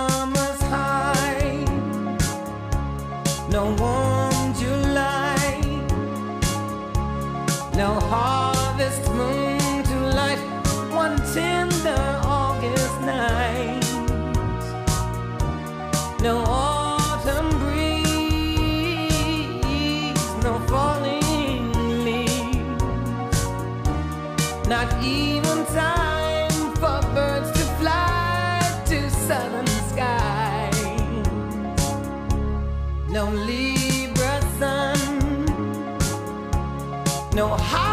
[37.40, 37.89] no Halloween,